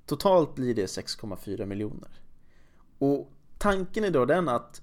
Totalt 0.06 0.54
blir 0.54 0.74
det 0.74 0.86
6,4 0.86 1.66
miljoner. 1.66 2.20
Och 2.98 3.32
tanken 3.58 4.04
är 4.04 4.10
då 4.10 4.24
den 4.24 4.48
att 4.48 4.82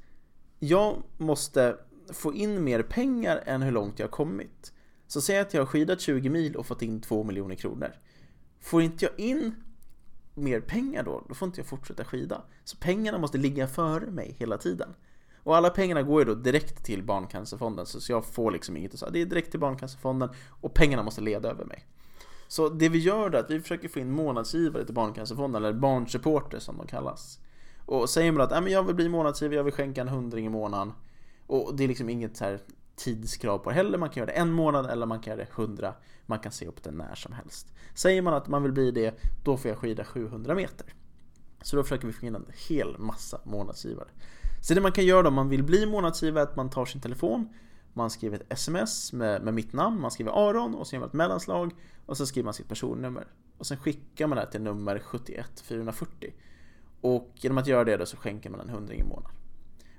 jag 0.60 0.96
måste 1.18 1.78
få 2.14 2.34
in 2.34 2.64
mer 2.64 2.84
pengar 2.84 3.44
än 3.46 3.62
hur 3.62 3.72
långt 3.72 4.00
jag 4.00 4.08
har 4.08 4.12
kommit. 4.12 4.74
Så 5.08 5.22
säg 5.22 5.40
att 5.40 5.54
jag 5.54 5.62
har 5.62 5.66
skidat 5.66 6.02
20 6.02 6.30
mil 6.30 6.56
och 6.56 6.66
fått 6.66 6.82
in 6.82 7.02
2 7.02 7.24
miljoner 7.24 7.56
kronor. 7.56 7.92
Får 8.62 8.82
inte 8.82 9.06
jag 9.06 9.20
in 9.20 9.56
mer 10.34 10.60
pengar 10.60 11.04
då, 11.04 11.26
då 11.30 11.36
får 11.36 11.46
inte 11.46 11.60
jag 11.60 11.68
fortsätta 11.68 12.06
skida. 12.06 12.42
Så 12.64 12.78
pengarna 12.78 13.18
måste 13.18 13.38
ligga 13.38 13.68
före 13.68 14.12
mig 14.12 14.36
hela 14.40 14.58
tiden. 14.58 14.90
Och 15.44 15.56
alla 15.56 15.70
pengarna 15.70 16.04
går 16.04 16.22
ju 16.22 16.26
då 16.26 16.36
direkt 16.36 16.86
till 16.86 17.04
Barncancerfonden 17.04 17.86
så 17.86 18.12
jag 18.12 18.26
får 18.26 18.52
liksom 18.52 18.78
inget 18.78 18.94
att 18.94 19.00
säga. 19.00 19.12
Det 19.12 19.22
är 19.22 19.26
direkt 19.26 19.52
till 19.52 19.60
Barncancerfonden 19.60 20.30
och 20.62 20.74
pengarna 20.74 21.04
måste 21.04 21.22
leda 21.22 21.50
över 21.50 21.66
mig. 21.66 21.86
Så 22.48 22.70
det 22.70 22.90
vi 22.90 22.98
gör 22.98 23.30
då 23.30 23.38
är 23.38 23.42
att 23.42 23.52
vi 23.52 23.62
försöker 23.62 23.88
få 23.88 24.00
in 24.00 24.12
månadsgivare 24.12 24.86
till 24.86 24.94
Barncancerfonden, 24.94 25.64
eller 25.64 25.74
barnsupporter 25.74 26.60
som 26.60 26.78
de 26.78 26.88
kallas. 26.88 27.40
Och 27.86 28.10
säger 28.10 28.32
man 28.32 28.42
att 28.42 28.72
jag 28.72 28.84
vill 28.84 28.96
bli 28.96 29.10
månadsgivare, 29.10 29.56
jag 29.56 29.64
vill 29.64 29.74
skänka 29.74 30.02
en 30.02 30.08
hundring 30.08 30.46
i 30.46 30.50
månaden. 30.50 30.94
Och 31.48 31.76
det 31.76 31.84
är 31.84 31.88
liksom 31.88 32.10
inget 32.10 32.38
så 32.38 32.44
här 32.44 32.60
tidskrav 32.96 33.58
på 33.58 33.70
det 33.70 33.76
heller. 33.76 33.98
Man 33.98 34.10
kan 34.10 34.22
göra 34.22 34.32
det 34.32 34.38
en 34.38 34.52
månad 34.52 34.86
eller 34.86 35.06
man 35.06 35.20
kan 35.20 35.32
göra 35.32 35.46
det 35.46 35.52
hundra. 35.52 35.94
Man 36.26 36.40
kan 36.40 36.52
se 36.52 36.68
upp 36.68 36.84
det 36.84 36.92
när 36.92 37.16
som 37.16 37.34
helst. 37.34 37.74
Säger 37.94 38.22
man 38.22 38.34
att 38.34 38.48
man 38.48 38.64
vill 38.64 38.72
bli 38.72 38.92
det, 38.92 39.16
då 39.44 39.58
får 39.58 39.70
jag 39.70 39.78
skida 39.78 40.06
700 40.06 40.56
meter. 40.56 40.94
Så 41.62 41.76
då 41.76 41.84
försöker 41.84 42.08
vi 42.08 42.14
få 42.14 42.26
in 42.26 42.36
en 42.36 42.46
hel 42.70 42.98
massa 42.98 43.40
månadsgivare. 43.44 44.08
Så 44.62 44.74
det 44.74 44.82
man 44.82 44.92
kan 44.92 45.06
göra 45.06 45.28
om 45.28 45.34
man 45.34 45.50
vill 45.50 45.64
bli 45.64 45.86
månadsgivare 45.86 46.44
är 46.44 46.48
att 46.48 46.56
man 46.56 46.70
tar 46.70 46.86
sin 46.86 47.02
telefon, 47.02 47.50
man 47.94 48.10
skriver 48.10 48.38
ett 48.38 48.54
sms 48.54 49.14
med, 49.14 49.42
med 49.42 49.54
mitt 49.54 49.74
namn, 49.74 50.02
man 50.02 50.12
skriver 50.12 50.50
Aron 50.50 50.76
och 50.76 50.88
så 50.88 50.96
gör 50.96 51.00
man 51.00 51.10
ett 51.10 51.14
mellanslag 51.14 51.72
och 52.06 52.18
så 52.18 52.26
skriver 52.26 52.46
man 52.46 52.54
sitt 52.54 52.70
personnummer. 52.70 53.28
Och 53.58 53.68
sen 53.68 53.78
skickar 53.78 54.28
man 54.28 54.38
det 54.38 54.52
till 54.52 54.62
nummer 54.62 55.00
71440. 55.00 56.34
Och 57.02 57.32
genom 57.36 57.58
att 57.58 57.68
göra 57.68 57.84
det 57.84 57.98
då 57.98 58.06
så 58.06 58.18
skänker 58.18 58.50
man 58.50 58.60
en 58.60 58.70
hundring 58.70 59.00
i 59.00 59.04
månaden. 59.04 59.32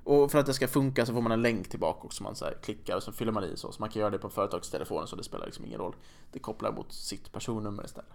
Och 0.07 0.31
för 0.31 0.39
att 0.39 0.47
det 0.47 0.55
ska 0.55 0.69
funka 0.69 1.07
så 1.07 1.13
får 1.13 1.21
man 1.21 1.33
en 1.33 1.43
länk 1.43 1.69
tillbaka 1.69 2.07
också 2.07 2.23
man 2.23 2.37
så 2.37 2.45
här 2.45 2.55
klickar 2.63 2.97
och 2.97 3.03
så 3.03 3.13
fyller 3.13 3.33
man 3.33 3.45
i 3.45 3.57
så. 3.57 3.73
Så 3.73 3.81
man 3.81 3.91
kan 3.91 4.01
göra 4.01 4.11
det 4.11 4.19
på 4.19 4.31
företagstelefonen 4.31 5.07
så 5.07 5.17
det 5.17 5.25
spelar 5.25 5.47
liksom 5.47 5.65
ingen 5.65 5.81
roll. 5.81 5.97
Det 6.33 6.39
kopplar 6.39 6.73
mot 6.73 6.93
sitt 6.93 7.33
personnummer 7.33 7.85
istället. 7.85 8.11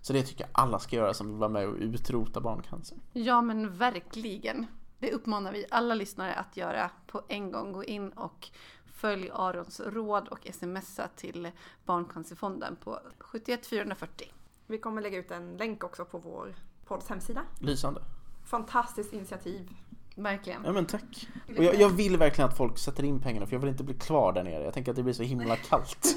Så 0.00 0.12
det 0.12 0.22
tycker 0.22 0.44
jag 0.44 0.50
alla 0.52 0.78
ska 0.78 0.96
göra 0.96 1.14
som 1.14 1.28
vill 1.28 1.36
vara 1.36 1.48
med 1.48 1.68
och 1.68 1.76
utrota 1.76 2.40
barncancer. 2.40 2.98
Ja 3.12 3.42
men 3.42 3.76
verkligen. 3.76 4.66
Det 4.98 5.12
uppmanar 5.12 5.52
vi 5.52 5.64
alla 5.70 5.94
lyssnare 5.94 6.34
att 6.34 6.56
göra 6.56 6.90
på 7.06 7.22
en 7.28 7.52
gång. 7.52 7.72
Gå 7.72 7.84
in 7.84 8.10
och 8.10 8.48
följ 8.86 9.30
Arons 9.32 9.80
råd 9.80 10.28
och 10.28 10.48
smsa 10.52 11.08
till 11.16 11.50
Barncancerfonden 11.84 12.76
på 12.76 13.00
71 13.18 13.66
440. 13.66 14.32
Vi 14.66 14.78
kommer 14.78 15.02
lägga 15.02 15.18
ut 15.18 15.30
en 15.30 15.56
länk 15.56 15.84
också 15.84 16.04
på 16.04 16.18
vår 16.18 16.54
podds 16.84 17.08
hemsida. 17.08 17.42
Lysande. 17.60 18.02
Fantastiskt 18.44 19.12
initiativ. 19.12 19.68
Verkligen. 20.16 20.62
Ja 20.64 20.72
men 20.72 20.86
tack. 20.86 21.28
Och 21.56 21.64
jag, 21.64 21.74
jag 21.74 21.88
vill 21.88 22.16
verkligen 22.16 22.48
att 22.48 22.56
folk 22.56 22.78
sätter 22.78 23.04
in 23.04 23.20
pengarna 23.20 23.46
för 23.46 23.54
jag 23.54 23.60
vill 23.60 23.70
inte 23.70 23.84
bli 23.84 23.94
kvar 23.94 24.32
där 24.32 24.42
nere. 24.42 24.64
Jag 24.64 24.74
tänker 24.74 24.92
att 24.92 24.96
det 24.96 25.02
blir 25.02 25.14
så 25.14 25.22
himla 25.22 25.56
kallt. 25.68 26.16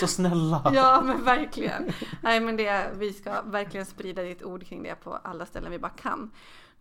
Så 0.00 0.06
snälla. 0.06 0.72
Ja 0.74 1.02
men 1.04 1.24
verkligen. 1.24 1.92
Nej 2.22 2.40
men 2.40 2.56
det, 2.56 2.90
vi 2.98 3.12
ska 3.12 3.42
verkligen 3.42 3.86
sprida 3.86 4.22
ditt 4.22 4.42
ord 4.42 4.66
kring 4.66 4.82
det 4.82 4.94
på 4.94 5.18
alla 5.22 5.46
ställen 5.46 5.70
vi 5.70 5.78
bara 5.78 5.92
kan. 5.92 6.30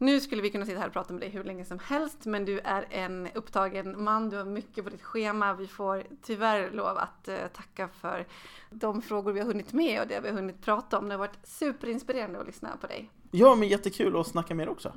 Nu 0.01 0.19
skulle 0.19 0.41
vi 0.41 0.49
kunna 0.49 0.65
sitta 0.65 0.79
här 0.79 0.87
och 0.87 0.93
prata 0.93 1.13
med 1.13 1.21
dig 1.21 1.29
hur 1.29 1.43
länge 1.43 1.65
som 1.65 1.79
helst 1.79 2.25
men 2.25 2.45
du 2.45 2.59
är 2.59 2.85
en 2.89 3.27
upptagen 3.33 4.03
man, 4.03 4.29
du 4.29 4.37
har 4.37 4.45
mycket 4.45 4.83
på 4.83 4.89
ditt 4.89 5.03
schema. 5.03 5.53
Vi 5.53 5.67
får 5.67 6.03
tyvärr 6.21 6.71
lov 6.71 6.97
att 6.97 7.27
eh, 7.27 7.35
tacka 7.53 7.87
för 7.87 8.27
de 8.69 9.01
frågor 9.01 9.31
vi 9.31 9.39
har 9.39 9.47
hunnit 9.47 9.73
med 9.73 10.01
och 10.01 10.07
det 10.07 10.19
vi 10.19 10.27
har 10.27 10.35
hunnit 10.35 10.61
prata 10.61 10.97
om. 10.97 11.07
Det 11.07 11.13
har 11.13 11.19
varit 11.19 11.39
superinspirerande 11.43 12.39
att 12.39 12.47
lyssna 12.47 12.69
på 12.81 12.87
dig. 12.87 13.09
Ja 13.31 13.55
men 13.55 13.67
jättekul 13.67 14.19
att 14.19 14.27
snacka 14.27 14.55
med 14.55 14.63
er 14.63 14.69
också. 14.69 14.93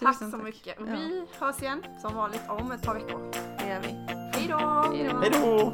Tack 0.00 0.18
så 0.30 0.36
mycket. 0.36 0.76
Ja. 0.78 0.84
Vi 0.84 1.26
hörs 1.38 1.62
igen 1.62 1.84
som 2.02 2.14
vanligt 2.14 2.42
om 2.48 2.72
ett 2.72 2.82
par 2.82 2.94
veckor. 2.94 3.32
Det 3.58 3.68
gör 3.68 3.80
vi. 3.80 3.88
Hej 4.38 4.48
då! 4.48 4.58
Hej 5.20 5.30
då! 5.32 5.72